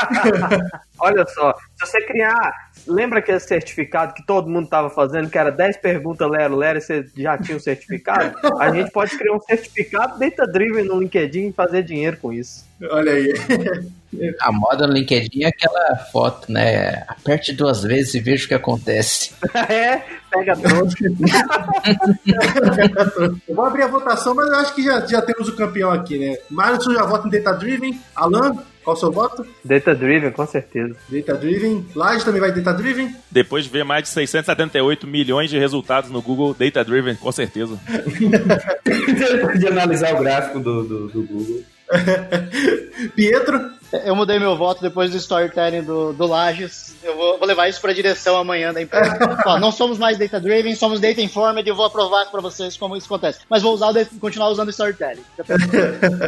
Olha 0.99 1.26
só, 1.28 1.53
se 1.53 1.86
você 1.86 2.01
criar. 2.05 2.70
Lembra 2.88 3.19
aquele 3.19 3.39
certificado 3.39 4.13
que 4.13 4.25
todo 4.25 4.49
mundo 4.49 4.67
tava 4.67 4.89
fazendo, 4.89 5.29
que 5.29 5.38
era 5.38 5.51
10 5.51 5.77
perguntas 5.77 6.29
lero 6.29 6.55
lero 6.55 6.79
e 6.79 6.82
você 6.82 7.05
já 7.15 7.38
tinha 7.38 7.57
o 7.57 7.59
certificado? 7.59 8.36
A 8.59 8.71
gente 8.71 8.91
pode 8.91 9.17
criar 9.17 9.34
um 9.34 9.41
certificado 9.41 10.19
data 10.19 10.47
driven 10.47 10.86
no 10.86 10.99
LinkedIn 10.99 11.49
e 11.49 11.53
fazer 11.53 11.84
dinheiro 11.84 12.17
com 12.17 12.32
isso. 12.34 12.70
Olha 12.89 13.11
aí. 13.11 13.34
A 14.41 14.51
moda 14.51 14.88
no 14.88 14.93
LinkedIn 14.93 15.43
é 15.43 15.47
aquela 15.47 15.95
foto, 16.11 16.51
né? 16.51 17.03
Aperte 17.07 17.53
duas 17.53 17.84
vezes 17.84 18.15
e 18.15 18.19
veja 18.19 18.45
o 18.45 18.47
que 18.47 18.53
acontece. 18.53 19.34
é, 19.69 20.01
pega 20.29 20.57
trouxa. 20.57 20.97
Eu 23.47 23.55
vou 23.55 23.65
abrir 23.65 23.84
a 23.84 23.88
votação, 23.88 24.36
mas 24.36 24.47
eu 24.47 24.55
acho 24.55 24.75
que 24.75 24.84
já, 24.84 25.05
já 25.05 25.21
temos 25.21 25.47
o 25.47 25.55
campeão 25.55 25.91
aqui, 25.91 26.17
né? 26.17 26.38
Márcio 26.49 26.93
já 26.93 27.05
vota 27.05 27.27
em 27.27 27.32
Data 27.32 27.53
Driven. 27.53 27.99
Alan, 28.15 28.57
qual 28.84 28.95
o 28.95 28.99
seu 28.99 29.11
voto? 29.11 29.45
Data 29.63 29.93
driven, 29.93 30.32
com 30.32 30.45
certeza. 30.45 30.95
Data 31.07 31.36
Driven. 31.36 31.86
Laje 31.95 32.25
também 32.25 32.41
vai 32.41 32.51
Data 32.51 32.73
Driven. 32.73 33.15
Depois 33.29 33.65
de 33.65 33.69
ver 33.69 33.84
mais 33.84 34.03
de 34.03 34.09
678 34.09 35.05
milhões 35.05 35.49
de 35.49 35.59
resultados 35.59 36.09
no 36.09 36.21
Google 36.21 36.55
Data 36.57 36.84
Driven, 36.84 37.15
com 37.15 37.32
certeza. 37.32 37.79
Depois 38.84 39.59
de 39.59 39.67
analisar 39.67 40.15
o 40.15 40.19
gráfico 40.19 40.59
do, 40.59 40.84
do, 40.84 41.07
do 41.09 41.23
Google. 41.23 41.63
Pietro. 43.15 43.81
Eu 44.05 44.15
mudei 44.15 44.39
meu 44.39 44.55
voto 44.55 44.81
depois 44.81 45.11
do 45.11 45.17
storytelling 45.17 45.83
do, 45.83 46.13
do 46.13 46.25
Lages. 46.25 46.95
Eu 47.03 47.13
vou, 47.15 47.37
vou 47.37 47.45
levar 47.45 47.67
isso 47.67 47.81
pra 47.81 47.91
direção 47.91 48.37
amanhã 48.37 48.73
da 48.73 48.81
empresa. 48.81 49.17
Ó, 49.45 49.59
não 49.59 49.69
somos 49.69 49.97
mais 49.97 50.17
data 50.17 50.39
driven, 50.39 50.73
somos 50.75 51.01
data 51.01 51.19
informed. 51.21 51.67
Eu 51.67 51.75
vou 51.75 51.85
aprovar 51.85 52.25
pra 52.31 52.39
vocês 52.39 52.77
como 52.77 52.95
isso 52.95 53.07
acontece. 53.07 53.39
Mas 53.49 53.61
vou 53.61 53.73
usar 53.73 53.89
o, 53.89 54.19
continuar 54.19 54.47
usando 54.49 54.67
o 54.67 54.71
storytelling. 54.71 55.21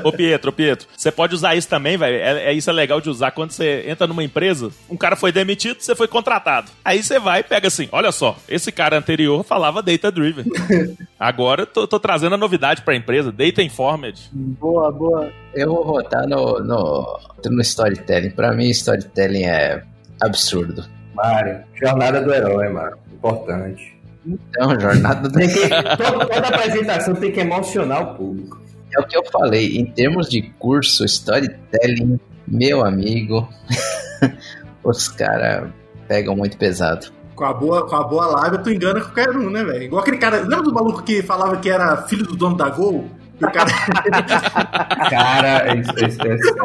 Ô 0.03 0.11
Pietro, 0.11 0.49
ô 0.49 0.53
Pietro, 0.53 0.87
você 0.95 1.09
pode 1.09 1.35
usar 1.35 1.55
isso 1.55 1.69
também, 1.69 1.95
velho. 1.95 2.17
É, 2.17 2.49
é- 2.49 2.53
isso 2.53 2.69
é 2.69 2.73
legal 2.73 2.99
de 2.99 3.09
usar 3.09 3.31
quando 3.31 3.51
você 3.51 3.85
entra 3.87 4.07
numa 4.07 4.23
empresa, 4.23 4.69
um 4.89 4.97
cara 4.97 5.15
foi 5.15 5.31
demitido, 5.31 5.79
você 5.79 5.95
foi 5.95 6.07
contratado. 6.07 6.69
Aí 6.83 7.01
você 7.01 7.17
vai 7.17 7.39
e 7.39 7.43
pega 7.43 7.69
assim: 7.69 7.87
olha 7.93 8.11
só, 8.11 8.35
esse 8.49 8.73
cara 8.73 8.97
anterior 8.97 9.41
falava 9.43 9.81
data 9.81 10.11
driven. 10.11 10.45
Agora 11.17 11.61
eu 11.61 11.67
tô, 11.67 11.87
tô 11.87 11.97
trazendo 11.97 12.35
a 12.35 12.37
novidade 12.37 12.81
pra 12.81 12.95
empresa, 12.95 13.31
data 13.31 13.61
informed. 13.61 14.19
Boa, 14.33 14.91
boa. 14.91 15.31
Eu 15.53 15.69
vou 15.69 15.85
votar 15.85 16.27
no, 16.27 16.59
no, 16.59 17.19
no 17.45 17.61
storytelling. 17.61 18.31
Pra 18.31 18.53
mim, 18.53 18.69
storytelling 18.69 19.43
é 19.43 19.83
absurdo. 20.21 20.83
Mário, 21.13 21.63
jornada 21.75 22.21
do 22.21 22.33
herói, 22.33 22.69
Mário. 22.69 22.97
Importante. 23.13 23.93
Então, 24.25 24.79
jornada 24.79 25.29
do... 25.29 25.39
Toda, 25.97 26.25
toda 26.25 26.47
apresentação 26.47 27.13
tem 27.15 27.31
que 27.31 27.39
emocionar 27.39 28.01
o 28.01 28.15
público. 28.15 28.61
É 28.95 29.01
o 29.01 29.05
que 29.05 29.17
eu 29.17 29.23
falei. 29.25 29.77
Em 29.77 29.85
termos 29.85 30.29
de 30.29 30.41
curso, 30.59 31.03
storytelling, 31.05 32.19
meu 32.47 32.85
amigo, 32.85 33.47
os 34.83 35.07
caras 35.07 35.69
pegam 36.07 36.35
muito 36.35 36.57
pesado. 36.57 37.07
Com 37.35 37.45
a 37.45 37.53
boa, 37.53 37.87
com 37.87 37.95
a 37.95 38.03
boa 38.03 38.27
lábia, 38.27 38.59
tu 38.59 38.69
engana 38.69 39.01
qualquer 39.01 39.29
um, 39.31 39.49
né, 39.49 39.63
velho? 39.63 39.83
Igual 39.83 40.01
aquele 40.01 40.17
cara. 40.17 40.41
Lembra 40.41 40.61
do 40.61 40.73
maluco 40.73 41.01
que 41.01 41.23
falava 41.23 41.57
que 41.57 41.69
era 41.69 41.97
filho 42.03 42.25
do 42.25 42.35
dono 42.35 42.55
da 42.55 42.69
Gol? 42.69 43.09
O 43.41 43.51
cara. 43.51 43.69
Cara, 45.09 45.75
isso, 45.75 45.91
isso, 46.05 46.27
isso, 46.27 46.55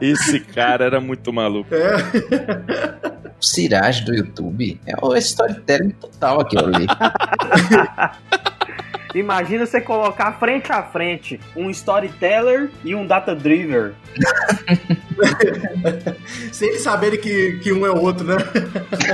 Esse 0.00 0.40
cara 0.40 0.84
era 0.84 1.00
muito 1.00 1.32
maluco. 1.32 1.68
é. 1.74 1.96
O 3.40 3.44
Siraj 3.44 4.04
do 4.04 4.14
YouTube 4.14 4.80
é 4.84 4.94
o 5.00 5.14
storytelling 5.16 5.90
total 5.90 6.40
aquilo 6.40 6.66
ali. 6.74 6.86
Imagina 9.14 9.66
você 9.66 9.80
colocar 9.80 10.32
frente 10.32 10.72
a 10.72 10.82
frente 10.82 11.40
um 11.56 11.70
storyteller 11.70 12.70
e 12.84 12.94
um 12.94 13.06
data 13.06 13.34
driver. 13.34 13.94
Sem 16.52 16.68
eles 16.68 16.82
saberem 16.82 17.18
que, 17.18 17.58
que 17.58 17.72
um 17.72 17.86
é 17.86 17.90
o 17.90 18.00
outro, 18.00 18.26
né? 18.26 18.36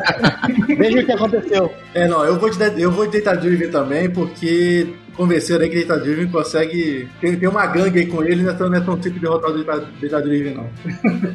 Veja 0.77 1.01
o 1.01 1.07
que 1.07 1.13
aconteceu. 1.13 1.73
É, 1.95 2.09
não, 2.09 2.25
eu 2.25 2.39
vou 2.39 2.51
de, 2.51 2.83
eu 2.83 2.91
vou 2.91 3.07
de 3.07 3.21
Data 3.21 3.41
Driven 3.41 3.71
também, 3.71 4.11
porque 4.11 4.95
convenceram 5.15 5.65
aí 5.65 5.71
que 5.71 5.85
Data 5.85 6.01
Driven 6.01 6.29
consegue. 6.29 7.09
Tem, 7.21 7.37
tem 7.37 7.49
uma 7.49 7.67
gangue 7.67 8.01
aí 8.01 8.07
com 8.07 8.23
ele, 8.23 8.43
não 8.43 8.51
é 8.51 8.55
tão, 8.55 8.69
não 8.69 8.77
é 8.77 8.81
tão 8.81 9.03
simples 9.03 9.21
derrotar 9.21 9.51
o 9.51 9.65
Data, 9.65 9.89
Data 10.01 10.23
Driven, 10.23 10.55
não. 10.55 10.69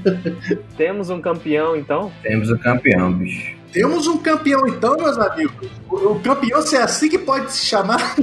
Temos 0.78 1.10
um 1.10 1.22
campeão, 1.22 1.76
então? 1.76 2.12
Temos 2.22 2.52
o 2.52 2.58
campeão, 2.58 3.14
bicho. 3.14 3.59
Temos 3.72 4.08
um 4.08 4.18
campeão 4.18 4.68
então, 4.68 4.98
meus 4.98 5.18
amigos. 5.18 5.70
O, 5.90 5.96
o 5.96 6.20
campeão, 6.20 6.62
se 6.62 6.76
é 6.76 6.82
assim 6.82 7.08
que 7.08 7.18
pode 7.18 7.54
se 7.54 7.66
chamar, 7.66 8.16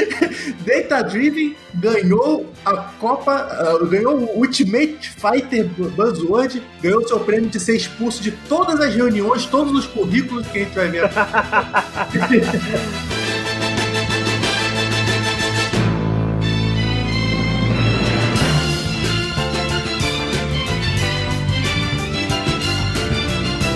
Data 0.64 1.02
Driven 1.02 1.56
ganhou 1.74 2.46
a 2.64 2.76
Copa, 2.76 3.32
ah, 3.32 3.78
ganhou 3.86 4.16
o 4.16 4.38
Ultimate 4.38 5.10
Fighter 5.10 5.66
Buzzword, 5.66 6.62
ganhou 6.82 7.06
seu 7.06 7.20
prêmio 7.20 7.48
de 7.48 7.58
ser 7.58 7.76
expulso 7.76 8.22
de 8.22 8.32
todas 8.48 8.80
as 8.80 8.94
reuniões, 8.94 9.46
todos 9.46 9.72
os 9.72 9.86
currículos 9.86 10.46
que 10.48 10.58
a 10.58 10.64
gente 10.64 10.74
vai 10.74 10.88
ver. 10.88 11.10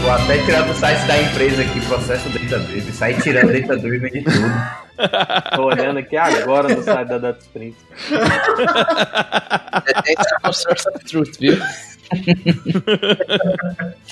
Vou 0.04 0.12
até 0.12 0.36
tirar 0.44 0.62
do 0.66 0.74
site 0.74 1.06
da 1.06 1.18
empresa 1.18 1.62
aqui, 1.62 1.80
processo 1.86 2.28
Data 2.28 2.58
Driven, 2.58 2.92
sair 2.92 3.18
tirando 3.22 3.58
Data 3.58 3.74
Driven 3.78 4.12
de 4.12 4.20
tudo. 4.20 4.52
Tô 5.56 5.64
olhando 5.64 5.98
aqui 5.98 6.14
agora 6.14 6.68
no 6.68 6.82
site 6.82 7.08
da 7.08 7.16
DataSprint. 7.16 7.74
Data 8.10 10.38
com 10.42 10.52
Source 10.52 10.86
of 10.90 10.98
Truth, 11.06 11.38
viu? 11.40 11.56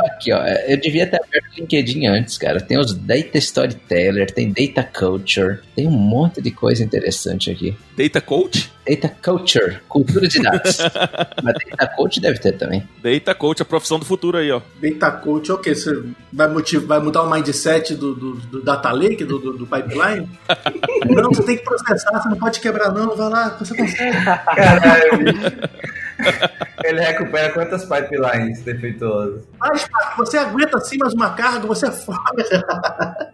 Aqui, 0.00 0.32
ó. 0.32 0.42
Eu 0.66 0.76
devia 0.80 1.06
ter 1.06 1.16
aberto 1.16 1.52
o 1.52 1.60
LinkedIn 1.60 2.06
antes, 2.06 2.38
cara. 2.38 2.60
Tem 2.60 2.78
os 2.78 2.94
Data 2.94 3.38
Storyteller, 3.38 4.30
tem 4.30 4.52
Data 4.52 4.82
Culture, 4.82 5.58
tem 5.74 5.86
um 5.86 5.90
monte 5.90 6.40
de 6.40 6.50
coisa 6.50 6.82
interessante 6.82 7.50
aqui. 7.50 7.76
Data 7.96 8.20
Coach? 8.20 8.72
Data 8.88 9.08
Culture, 9.22 9.78
cultura 9.88 10.26
de 10.26 10.40
dados. 10.42 10.78
Mas 11.42 11.54
Data 11.70 11.86
Coach 11.94 12.20
deve 12.20 12.38
ter 12.38 12.52
também. 12.52 12.88
Data 13.02 13.34
Coach, 13.34 13.62
a 13.62 13.64
profissão 13.64 13.98
do 13.98 14.04
futuro 14.04 14.38
aí, 14.38 14.50
ó. 14.50 14.60
Data 14.80 15.10
Coach 15.18 15.50
é 15.50 15.54
o 15.54 15.58
quê? 15.58 15.74
Você 15.74 16.02
vai, 16.32 16.48
motiv- 16.48 16.84
vai 16.86 16.98
mudar 17.00 17.22
o 17.22 17.30
mindset 17.30 17.94
do, 17.94 18.14
do, 18.14 18.32
do 18.34 18.62
Data 18.62 18.90
Lake, 18.90 19.24
do, 19.24 19.38
do, 19.38 19.52
do 19.52 19.66
pipeline? 19.66 20.28
não, 21.06 21.30
você 21.30 21.42
tem 21.44 21.56
que 21.58 21.64
processar, 21.64 22.20
você 22.20 22.28
não 22.28 22.36
pode 22.36 22.60
quebrar, 22.60 22.92
não. 22.92 23.14
Vai 23.14 23.28
lá, 23.28 23.50
você 23.58 23.76
consegue. 23.76 24.16
Caralho, 24.24 25.18
bicho. 25.18 26.01
Ele 26.84 27.00
recupera 27.00 27.52
quantas 27.52 27.84
pipelines 27.84 28.60
defeituosas? 28.62 29.44
Paco, 29.62 30.16
você 30.16 30.38
aguenta 30.38 30.76
assim 30.76 30.98
mais 30.98 31.14
uma 31.14 31.30
carga, 31.30 31.64
você 31.66 31.86
é 31.86 31.92
foda. 31.92 32.18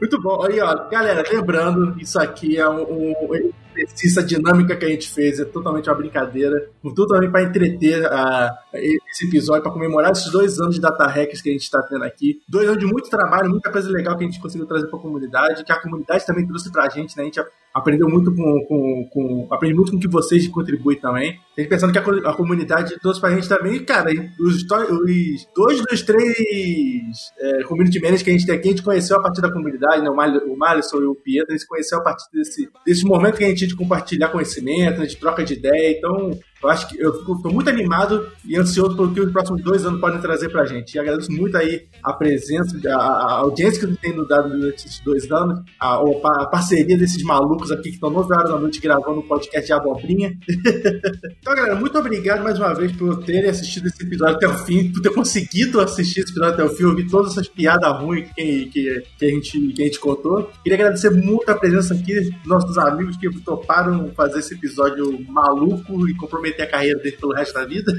Muito 0.00 0.22
bom. 0.22 0.44
Aí, 0.44 0.60
ó, 0.60 0.88
galera, 0.88 1.24
lembrando, 1.30 1.98
isso 1.98 2.20
aqui 2.20 2.58
é 2.58 2.68
um, 2.68 3.12
um 3.12 3.52
exercício, 3.76 4.22
a 4.22 4.24
dinâmica 4.24 4.76
que 4.76 4.84
a 4.84 4.88
gente 4.88 5.10
fez 5.10 5.40
é 5.40 5.44
totalmente 5.44 5.88
uma 5.88 5.96
brincadeira, 5.96 6.68
totalmente 6.94 7.30
para 7.30 7.42
entreter 7.42 8.06
ah, 8.06 8.56
esse 8.74 9.26
episódio, 9.26 9.62
para 9.62 9.72
comemorar 9.72 10.12
esses 10.12 10.30
dois 10.30 10.60
anos 10.60 10.76
de 10.76 10.80
Data 10.80 11.06
Hacks 11.06 11.42
que 11.42 11.48
a 11.48 11.52
gente 11.52 11.62
está 11.62 11.82
tendo 11.82 12.04
aqui. 12.04 12.40
Dois 12.48 12.68
anos 12.68 12.78
de 12.78 12.86
muito 12.86 13.10
trabalho, 13.10 13.50
muita 13.50 13.70
coisa 13.70 13.90
legal 13.90 14.16
que 14.16 14.24
a 14.24 14.26
gente 14.26 14.40
conseguiu 14.40 14.66
trazer 14.66 14.86
para 14.86 14.98
a 14.98 15.02
comunidade, 15.02 15.64
que 15.64 15.72
a 15.72 15.80
comunidade 15.80 16.26
também 16.26 16.46
trouxe 16.46 16.70
para 16.70 16.84
a 16.84 16.88
gente, 16.88 17.16
né? 17.16 17.22
A 17.22 17.26
gente 17.26 17.40
aprendeu 17.72 18.08
muito 18.08 18.34
com, 18.34 18.64
com, 18.66 19.08
com 19.12 19.48
aprende 19.50 19.74
muito 19.74 19.90
com 19.90 19.98
o 19.98 20.00
que 20.00 20.08
vocês 20.08 20.46
contribuem 20.48 21.00
também. 21.00 21.40
Gente 21.56 21.68
pensando 21.68 21.92
que 21.92 21.98
a, 21.98 22.30
a 22.30 22.34
comunidade 22.34 22.98
trouxe 23.00 23.20
pra 23.20 23.30
gente 23.30 23.48
também, 23.48 23.84
cara, 23.84 24.10
os, 24.40 24.62
os 24.62 25.48
dois 25.54 25.80
dos 25.82 26.02
três 26.02 27.32
é, 27.38 27.62
community 27.62 28.00
managers 28.00 28.22
que 28.22 28.30
a 28.30 28.32
gente 28.32 28.46
tem 28.46 28.56
aqui, 28.56 28.68
a 28.68 28.70
gente 28.72 28.82
conheceu 28.82 29.16
a 29.16 29.22
partir 29.22 29.40
da 29.40 29.52
comunidade, 29.52 30.02
né? 30.02 30.10
O, 30.10 30.16
Mal, 30.16 30.30
o 30.30 31.02
e 31.02 31.06
o 31.06 31.14
Pietro, 31.14 31.54
a 31.54 31.56
gente 31.56 31.66
conheceu 31.68 31.98
a 31.98 32.02
partir 32.02 32.26
desse, 32.32 32.68
desse 32.84 33.04
momento 33.04 33.36
que 33.36 33.44
a 33.44 33.48
gente 33.48 33.58
tinha 33.58 33.68
de 33.68 33.76
compartilhar 33.76 34.30
conhecimento, 34.30 35.06
de 35.06 35.16
troca 35.16 35.44
de 35.44 35.54
ideia, 35.54 35.96
então 35.96 36.30
eu 36.64 36.70
acho 36.70 36.88
que 36.88 37.00
eu 37.00 37.12
tô 37.12 37.50
muito 37.50 37.68
animado 37.68 38.26
e 38.44 38.56
ansioso 38.56 38.96
pelo 38.96 39.12
que 39.12 39.20
os 39.20 39.32
próximos 39.32 39.62
dois 39.62 39.84
anos 39.84 40.00
podem 40.00 40.20
trazer 40.20 40.48
pra 40.48 40.64
gente. 40.64 40.94
E 40.94 40.98
agradeço 40.98 41.30
muito 41.30 41.56
aí 41.56 41.86
a 42.02 42.12
presença, 42.12 42.76
a, 42.88 42.96
a 42.96 43.32
audiência 43.40 43.86
que 43.86 43.96
têm 43.96 44.14
nos 44.14 44.26
dado 44.26 44.48
durante 44.48 44.86
esses 44.86 45.00
dois 45.00 45.30
anos, 45.30 45.60
a, 45.78 45.96
a 45.96 46.46
parceria 46.46 46.96
desses 46.96 47.22
malucos 47.22 47.70
aqui 47.70 47.84
que 47.84 47.96
estão 47.96 48.10
9 48.10 48.34
horas 48.34 48.50
da 48.50 48.58
noite 48.58 48.80
gravando 48.80 49.20
um 49.20 49.28
podcast 49.28 49.66
de 49.66 49.72
abobrinha. 49.72 50.32
então, 50.48 51.54
galera, 51.54 51.74
muito 51.74 51.98
obrigado 51.98 52.42
mais 52.42 52.58
uma 52.58 52.74
vez 52.74 52.92
por 52.92 53.22
terem 53.24 53.50
assistido 53.50 53.86
esse 53.86 54.02
episódio 54.02 54.36
até 54.36 54.48
o 54.48 54.58
fim, 54.58 54.90
por 54.90 55.02
ter 55.02 55.10
conseguido 55.10 55.80
assistir 55.80 56.20
esse 56.20 56.32
episódio 56.32 56.54
até 56.54 56.64
o 56.64 56.70
fim, 56.70 56.84
ouvir 56.84 57.06
todas 57.08 57.32
essas 57.32 57.48
piadas 57.48 58.00
ruins 58.00 58.28
que, 58.34 58.66
que, 58.66 59.02
que, 59.18 59.24
a 59.24 59.28
gente, 59.28 59.60
que 59.72 59.82
a 59.82 59.84
gente 59.84 60.00
contou. 60.00 60.50
Queria 60.62 60.78
agradecer 60.78 61.10
muito 61.10 61.48
a 61.50 61.54
presença 61.54 61.92
aqui 61.92 62.18
dos 62.20 62.46
nossos 62.46 62.78
amigos 62.78 63.16
que 63.16 63.28
toparam 63.40 64.10
fazer 64.16 64.38
esse 64.38 64.54
episódio 64.54 65.20
maluco 65.28 66.08
e 66.08 66.14
comprometer 66.54 66.64
a 66.64 66.66
carreira 66.66 66.98
dele 67.00 67.16
pelo 67.16 67.34
resto 67.34 67.54
da 67.54 67.64
vida. 67.64 67.92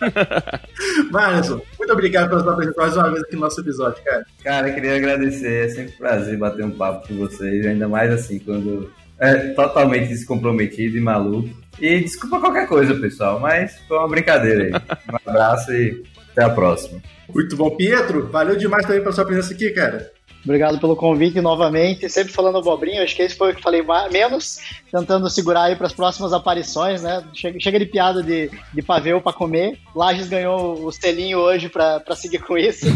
Marison, 1.10 1.62
muito 1.78 1.92
obrigado 1.92 2.28
pela 2.28 2.42
sua 2.42 2.56
presença 2.56 2.80
mais 2.80 2.96
uma 2.96 3.10
vez 3.10 3.22
aqui 3.22 3.34
no 3.34 3.40
nosso 3.40 3.60
episódio, 3.60 4.04
cara. 4.04 4.24
Cara, 4.42 4.68
eu 4.68 4.74
queria 4.74 4.96
agradecer. 4.96 5.66
É 5.66 5.68
sempre 5.68 5.94
um 5.94 5.98
prazer 5.98 6.38
bater 6.38 6.64
um 6.64 6.70
papo 6.70 7.08
com 7.08 7.16
vocês, 7.16 7.66
ainda 7.66 7.88
mais 7.88 8.12
assim, 8.12 8.38
quando 8.38 8.92
é 9.18 9.34
totalmente 9.50 10.08
descomprometido 10.08 10.96
e 10.96 11.00
maluco. 11.00 11.50
E 11.80 12.00
desculpa 12.00 12.40
qualquer 12.40 12.68
coisa, 12.68 12.94
pessoal, 12.94 13.40
mas 13.40 13.78
foi 13.88 13.98
uma 13.98 14.08
brincadeira 14.08 14.64
aí. 14.64 14.72
Um 15.12 15.30
abraço 15.30 15.72
e 15.72 16.02
até 16.32 16.44
a 16.44 16.50
próxima. 16.50 17.00
Muito 17.32 17.56
bom, 17.56 17.70
Pietro. 17.76 18.28
Valeu 18.28 18.56
demais 18.56 18.84
também 18.84 19.00
pela 19.00 19.12
sua 19.12 19.24
presença 19.24 19.54
aqui, 19.54 19.70
cara. 19.70 20.11
Obrigado 20.44 20.78
pelo 20.78 20.96
convite 20.96 21.40
novamente. 21.40 22.08
Sempre 22.08 22.32
falando 22.32 22.58
abobrinha, 22.58 23.02
acho 23.02 23.14
que 23.14 23.22
esse 23.22 23.36
foi 23.36 23.52
o 23.52 23.54
que 23.54 23.62
falei 23.62 23.82
menos, 24.10 24.58
tentando 24.90 25.30
segurar 25.30 25.64
aí 25.64 25.76
para 25.76 25.86
as 25.86 25.92
próximas 25.92 26.32
aparições, 26.32 27.02
né? 27.02 27.22
Chega, 27.32 27.60
chega 27.60 27.78
de 27.78 27.86
piada 27.86 28.22
de, 28.22 28.50
de 28.72 28.82
pavê 28.82 29.18
para 29.20 29.32
comer. 29.32 29.78
Lages 29.94 30.28
ganhou 30.28 30.84
o 30.84 30.90
selinho 30.90 31.38
hoje 31.38 31.68
para 31.68 32.02
seguir 32.16 32.40
com 32.40 32.58
isso. 32.58 32.86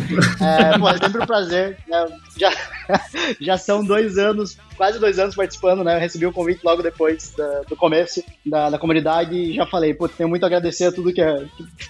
É, 0.40 0.78
pô, 0.78 0.88
é 0.88 0.98
sempre 0.98 1.22
um 1.22 1.26
prazer. 1.26 1.78
Né? 1.86 2.06
Já, 2.36 2.52
já 3.40 3.58
são 3.58 3.84
dois 3.84 4.18
anos, 4.18 4.56
quase 4.76 4.98
dois 4.98 5.18
anos 5.18 5.34
participando, 5.34 5.82
né? 5.82 5.96
Eu 5.96 6.00
recebi 6.00 6.26
o 6.26 6.32
convite 6.32 6.60
logo 6.64 6.82
depois 6.82 7.32
da- 7.36 7.62
do 7.62 7.74
começo 7.76 8.22
da, 8.44 8.70
da 8.70 8.78
comunidade 8.78 9.34
e 9.34 9.54
já 9.54 9.66
falei, 9.66 9.94
pô, 9.94 10.08
tenho 10.08 10.28
muito 10.28 10.42
a 10.44 10.46
agradecer 10.46 10.84
a 10.84 10.92
tudo 10.92 11.12
que 11.12 11.20
a, 11.22 11.44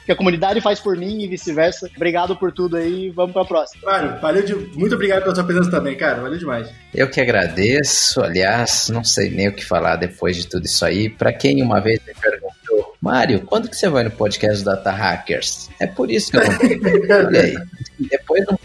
que 0.04 0.12
a 0.12 0.16
comunidade 0.16 0.60
faz 0.60 0.78
por 0.80 0.96
mim 0.96 1.22
e 1.22 1.28
vice-versa. 1.28 1.90
Obrigado 1.96 2.36
por 2.36 2.52
tudo 2.52 2.76
aí, 2.76 3.10
vamos 3.10 3.32
para 3.32 3.42
a 3.42 3.46
próxima. 3.46 3.82
Mário, 3.84 4.20
valeu 4.20 4.42
de... 4.44 4.54
muito 4.78 4.94
obrigado 4.94 5.22
pela 5.22 5.34
sua 5.34 5.44
presença 5.44 5.70
também, 5.70 5.96
cara. 5.96 6.20
Valeu 6.22 6.38
demais. 6.38 6.68
Eu 6.94 7.10
que 7.10 7.20
agradeço, 7.20 8.20
aliás, 8.22 8.88
não 8.88 9.04
sei 9.04 9.30
nem 9.30 9.48
o 9.48 9.52
que 9.54 9.64
falar 9.64 9.96
depois 9.96 10.36
de 10.36 10.46
tudo 10.46 10.64
isso 10.64 10.84
aí. 10.84 11.08
Pra 11.08 11.32
quem 11.32 11.62
uma 11.62 11.80
vez 11.80 12.00
me 12.06 12.14
perguntou, 12.14 12.94
Mário, 13.00 13.40
quando 13.42 13.68
que 13.68 13.76
você 13.76 13.88
vai 13.88 14.04
no 14.04 14.10
podcast 14.10 14.62
do 14.62 14.70
Data 14.70 14.90
Hackers? 14.90 15.68
É 15.80 15.86
por 15.86 16.10
isso 16.10 16.30
que 16.30 16.36
eu 16.38 16.42
não. 16.44 16.56
Olha 17.26 17.40
aí. 17.42 17.54
Depois 17.98 18.44
não 18.46 18.58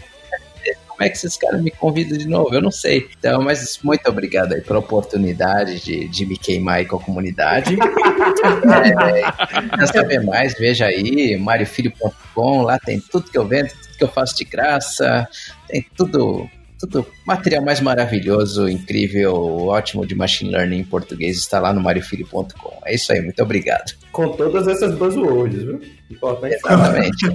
como 1.02 1.02
é 1.02 1.08
que 1.08 1.16
esses 1.16 1.36
caras 1.36 1.60
me 1.60 1.70
convidam 1.70 2.16
de 2.16 2.28
novo? 2.28 2.54
Eu 2.54 2.62
não 2.62 2.70
sei. 2.70 3.08
Então, 3.18 3.42
mas 3.42 3.80
muito 3.82 4.08
obrigado 4.08 4.52
aí 4.52 4.60
pela 4.60 4.78
oportunidade 4.78 5.80
de, 5.80 6.06
de 6.06 6.24
me 6.24 6.36
queimar 6.36 6.76
aí 6.76 6.86
com 6.86 6.96
a 6.96 7.00
comunidade. 7.00 7.74
é, 7.74 9.76
quer 9.76 9.86
saber 9.86 10.22
mais? 10.22 10.54
Veja 10.54 10.86
aí, 10.86 11.36
mariofilho.com, 11.36 12.62
lá 12.62 12.78
tem 12.78 13.00
tudo 13.00 13.30
que 13.30 13.36
eu 13.36 13.46
vendo, 13.46 13.70
tudo 13.70 13.98
que 13.98 14.04
eu 14.04 14.08
faço 14.08 14.36
de 14.36 14.44
graça, 14.44 15.28
tem 15.66 15.84
tudo 15.96 16.48
tudo 16.78 17.06
material 17.24 17.64
mais 17.64 17.80
maravilhoso, 17.80 18.68
incrível, 18.68 19.32
ótimo 19.68 20.04
de 20.04 20.16
machine 20.16 20.50
learning 20.50 20.78
em 20.78 20.84
português 20.84 21.36
está 21.36 21.60
lá 21.60 21.72
no 21.72 21.80
mariofilho.com. 21.80 22.80
É 22.84 22.94
isso 22.94 23.12
aí, 23.12 23.20
muito 23.20 23.40
obrigado. 23.40 23.92
Com 24.10 24.30
todas 24.30 24.66
essas 24.66 24.92
buzzwords, 24.96 25.62
viu? 25.62 25.80
Importante. 26.12 26.54
Exatamente. 26.54 27.26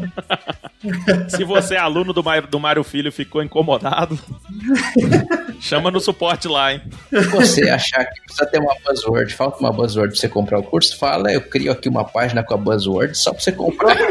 Se 1.36 1.44
você 1.44 1.76
é 1.76 1.80
aluno 1.80 2.14
do 2.14 2.24
Mário, 2.24 2.48
do 2.48 2.60
Mário 2.60 2.84
Filho 2.84 3.10
e 3.10 3.12
ficou 3.12 3.42
incomodado, 3.42 4.18
chama 5.60 5.90
no 5.90 6.00
suporte 6.00 6.48
lá, 6.48 6.74
hein? 6.74 6.82
Se 7.10 7.28
você 7.30 7.70
achar 7.70 8.06
que 8.06 8.22
precisa 8.22 8.46
ter 8.46 8.60
uma 8.60 8.76
buzzword, 8.86 9.34
falta 9.34 9.60
uma 9.60 9.72
buzzword 9.72 10.12
para 10.12 10.20
você 10.20 10.30
comprar 10.30 10.60
o 10.60 10.64
curso, 10.64 10.98
fala, 10.98 11.32
eu 11.32 11.42
crio 11.42 11.72
aqui 11.72 11.90
uma 11.90 12.06
página 12.06 12.44
com 12.44 12.54
a 12.54 12.58
buzzword 12.58 13.18
só 13.18 13.32
para 13.32 13.42
você 13.42 13.52
comprar. 13.52 13.98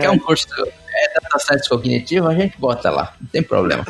Quer 0.00 0.10
um 0.10 0.18
curso 0.18 0.46
é, 0.94 1.14
data 1.20 1.38
science 1.38 1.68
cognitivo, 1.68 2.28
a 2.28 2.34
gente 2.34 2.56
bota 2.58 2.90
lá, 2.90 3.12
não 3.20 3.28
tem 3.28 3.42
problema. 3.42 3.84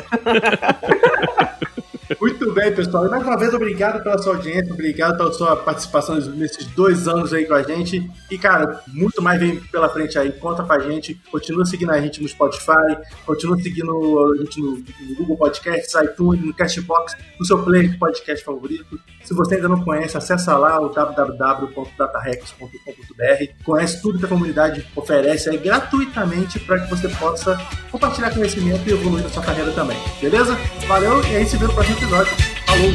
Muito 2.19 2.51
bem, 2.53 2.73
pessoal. 2.73 3.05
E 3.05 3.09
mais 3.09 3.23
uma 3.23 3.37
vez, 3.37 3.53
obrigado 3.53 4.01
pela 4.01 4.17
sua 4.17 4.35
audiência, 4.35 4.73
obrigado 4.73 5.17
pela 5.17 5.31
sua 5.31 5.55
participação 5.55 6.15
nesses 6.15 6.65
dois 6.67 7.07
anos 7.07 7.31
aí 7.33 7.45
com 7.45 7.53
a 7.53 7.61
gente. 7.61 8.09
E, 8.31 8.37
cara, 8.37 8.81
muito 8.87 9.21
mais 9.21 9.39
vem 9.39 9.59
pela 9.59 9.87
frente 9.89 10.17
aí. 10.17 10.31
Conta 10.31 10.63
com 10.63 10.73
a 10.73 10.79
gente. 10.79 11.13
Continua 11.31 11.65
seguindo 11.65 11.91
a 11.91 12.01
gente 12.01 12.19
no 12.21 12.27
Spotify, 12.27 12.97
continua 13.25 13.59
seguindo 13.59 14.31
a 14.31 14.37
gente 14.37 14.59
no, 14.59 14.83
Google 15.17 15.37
Podcasts, 15.37 15.93
iTunes, 16.01 16.43
no 16.43 16.53
Castbox, 16.53 17.15
no 17.39 17.45
seu 17.45 17.63
player 17.63 17.89
de 17.89 17.97
podcast 17.97 18.43
favorito. 18.43 18.99
Se 19.23 19.35
você 19.35 19.55
ainda 19.55 19.69
não 19.69 19.83
conhece, 19.83 20.17
acessa 20.17 20.57
lá 20.57 20.81
o 20.81 20.89
www.datarex.com.br. 20.89 23.63
Conhece 23.63 24.01
tudo 24.01 24.17
que 24.17 24.25
a 24.25 24.29
comunidade 24.29 24.83
oferece 24.95 25.47
aí 25.49 25.57
gratuitamente 25.57 26.59
para 26.59 26.79
que 26.79 26.89
você 26.89 27.07
possa 27.09 27.55
compartilhar 27.91 28.33
conhecimento 28.33 28.81
e 28.87 28.93
evoluir 28.93 29.23
na 29.23 29.29
sua 29.29 29.43
carreira 29.43 29.71
também. 29.73 29.97
Beleza? 30.19 30.57
Valeu 30.87 31.21
e 31.25 31.35
aí 31.35 31.45
se 31.45 31.55
vê 31.57 31.67
no 31.67 31.73
próximo 31.73 31.98
episódio. 31.99 32.33
Falou! 32.65 32.93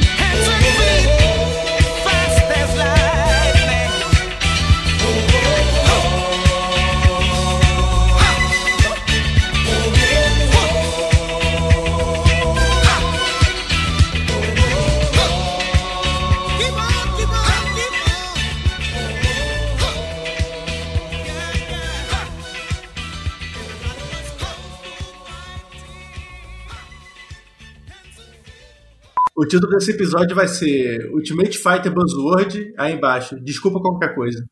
Título 29.55 29.79
desse 29.79 29.93
episódio 29.93 30.35
vai 30.35 30.49
ser 30.49 31.11
Ultimate 31.13 31.57
Fighter 31.57 31.93
Buzzword, 31.93 32.73
aí 32.77 32.95
embaixo. 32.95 33.37
Desculpa 33.41 33.81
qualquer 33.81 34.15
coisa. 34.15 34.45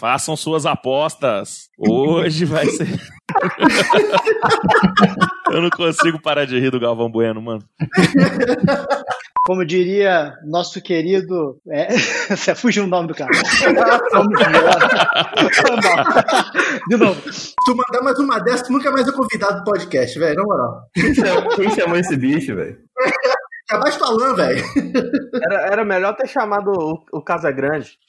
Façam 0.00 0.36
suas 0.36 0.66
apostas. 0.66 1.68
Hoje 1.78 2.44
vai 2.44 2.66
ser. 2.66 2.88
Eu 5.50 5.62
não 5.62 5.70
consigo 5.70 6.20
parar 6.20 6.44
de 6.44 6.58
rir 6.58 6.70
do 6.70 6.80
Galvão 6.80 7.10
Bueno, 7.10 7.40
mano. 7.40 7.62
Como 9.46 9.64
diria 9.64 10.34
nosso 10.44 10.82
querido. 10.82 11.56
É... 11.70 11.88
Você 12.36 12.54
fugiu 12.54 12.84
o 12.84 12.86
nome 12.86 13.08
do 13.08 13.14
cara. 13.14 13.30
De 16.86 16.96
novo. 16.96 17.20
Tu 17.64 17.74
mandar 17.74 18.02
mais 18.02 18.18
uma 18.18 18.38
dessa, 18.40 18.64
tu 18.64 18.72
nunca 18.72 18.90
mais 18.90 19.08
é 19.08 19.12
convidado 19.12 19.60
do 19.60 19.64
podcast, 19.64 20.18
velho, 20.18 20.36
na 20.36 20.44
moral. 20.44 20.82
Quem 20.92 21.14
chamou, 21.14 21.48
quem 21.56 21.70
chamou 21.70 21.96
esse 21.96 22.14
bicho, 22.16 22.54
velho? 22.54 22.76
Abaixo 23.70 23.98
do 23.98 24.04
Alan, 24.04 24.34
velho. 24.34 24.64
Era, 25.44 25.72
era 25.72 25.84
melhor 25.84 26.16
ter 26.16 26.26
chamado 26.26 26.70
o, 26.70 27.04
o 27.12 27.22
Casa 27.22 27.50
Grande. 27.50 27.98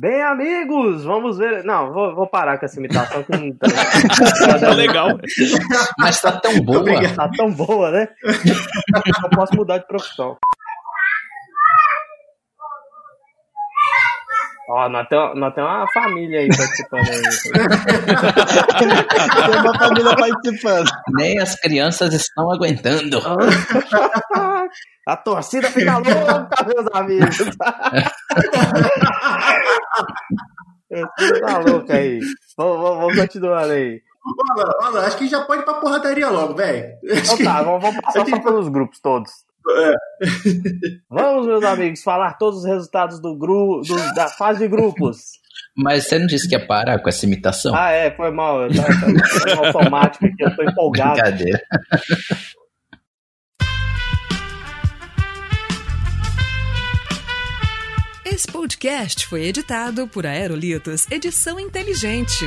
Bem, 0.00 0.22
amigos, 0.22 1.02
vamos 1.04 1.38
ver. 1.38 1.64
Não, 1.64 1.90
vou, 1.90 2.14
vou 2.14 2.26
parar 2.28 2.58
com 2.58 2.66
essa 2.66 2.78
imitação. 2.78 3.22
Que 3.22 3.32
não 3.32 3.50
tá... 3.54 3.66
Tá 4.60 4.74
legal. 4.74 5.08
Mas 5.98 6.20
tá 6.20 6.32
tão 6.32 6.60
boa. 6.60 6.84
Tá 7.14 7.30
tão 7.34 7.50
boa, 7.50 7.90
né? 7.90 8.08
Eu 8.22 9.30
posso 9.30 9.56
mudar 9.56 9.78
de 9.78 9.86
profissão. 9.86 10.36
Ó, 14.66 14.88
nós 14.88 15.06
temos, 15.08 15.34
uma 15.34 15.86
família 15.92 16.40
aí 16.40 16.48
participando 16.48 17.06
aí. 17.06 17.20
Tem 19.50 19.60
uma 19.60 19.78
família 19.78 20.16
participando. 20.16 20.90
Nem 21.10 21.38
as 21.38 21.54
crianças 21.60 22.14
estão 22.14 22.50
aguentando. 22.50 23.20
A 25.06 25.18
torcida 25.18 25.70
fica 25.70 25.98
louca, 25.98 26.48
meus 26.66 26.86
amigos. 26.94 27.36
A 30.90 30.98
torcida 31.18 31.46
tá 31.46 31.58
louca 31.58 31.92
aí. 31.94 32.20
Vamos, 32.56 32.80
vamos, 32.80 32.98
vamos 33.00 33.20
continuando 33.20 33.72
aí. 33.72 34.00
Olha, 34.56 34.70
olha, 34.80 35.00
acho 35.00 35.18
que 35.18 35.28
já 35.28 35.42
pode 35.42 35.60
ir 35.60 35.66
pra 35.66 35.74
porradaria 35.74 36.30
logo, 36.30 36.54
velho. 36.54 36.94
Então 37.04 37.36
tá, 37.44 37.62
vamos, 37.62 37.82
vamos 37.82 38.00
passar 38.00 38.26
só 38.26 38.40
pelos 38.40 38.68
grupos 38.68 38.98
todos. 39.00 39.30
Vamos, 41.08 41.46
meus 41.46 41.64
amigos, 41.64 42.02
falar 42.02 42.34
todos 42.34 42.60
os 42.60 42.64
resultados 42.64 43.20
do 43.20 43.36
grupo, 43.36 43.82
da 44.14 44.28
fase 44.28 44.60
de 44.60 44.68
grupos. 44.68 45.42
Mas 45.76 46.06
você 46.06 46.18
não 46.18 46.26
disse 46.26 46.48
que 46.48 46.54
ia 46.54 46.64
parar 46.64 47.00
com 47.00 47.08
essa 47.08 47.26
imitação? 47.26 47.74
Ah, 47.74 47.90
é, 47.90 48.10
foi 48.10 48.30
mal. 48.30 48.68
Tá, 48.68 48.84
tá, 48.84 49.56
no 49.56 49.66
automático 49.66 50.26
aqui, 50.26 50.44
eu 50.44 50.54
tô 50.54 50.62
empolgado. 50.62 51.14
Brincadeira. 51.14 51.60
Esse 58.24 58.48
podcast 58.48 59.26
foi 59.26 59.44
editado 59.44 60.08
por 60.08 60.26
Aerolitos 60.26 61.08
Edição 61.10 61.60
Inteligente. 61.60 62.44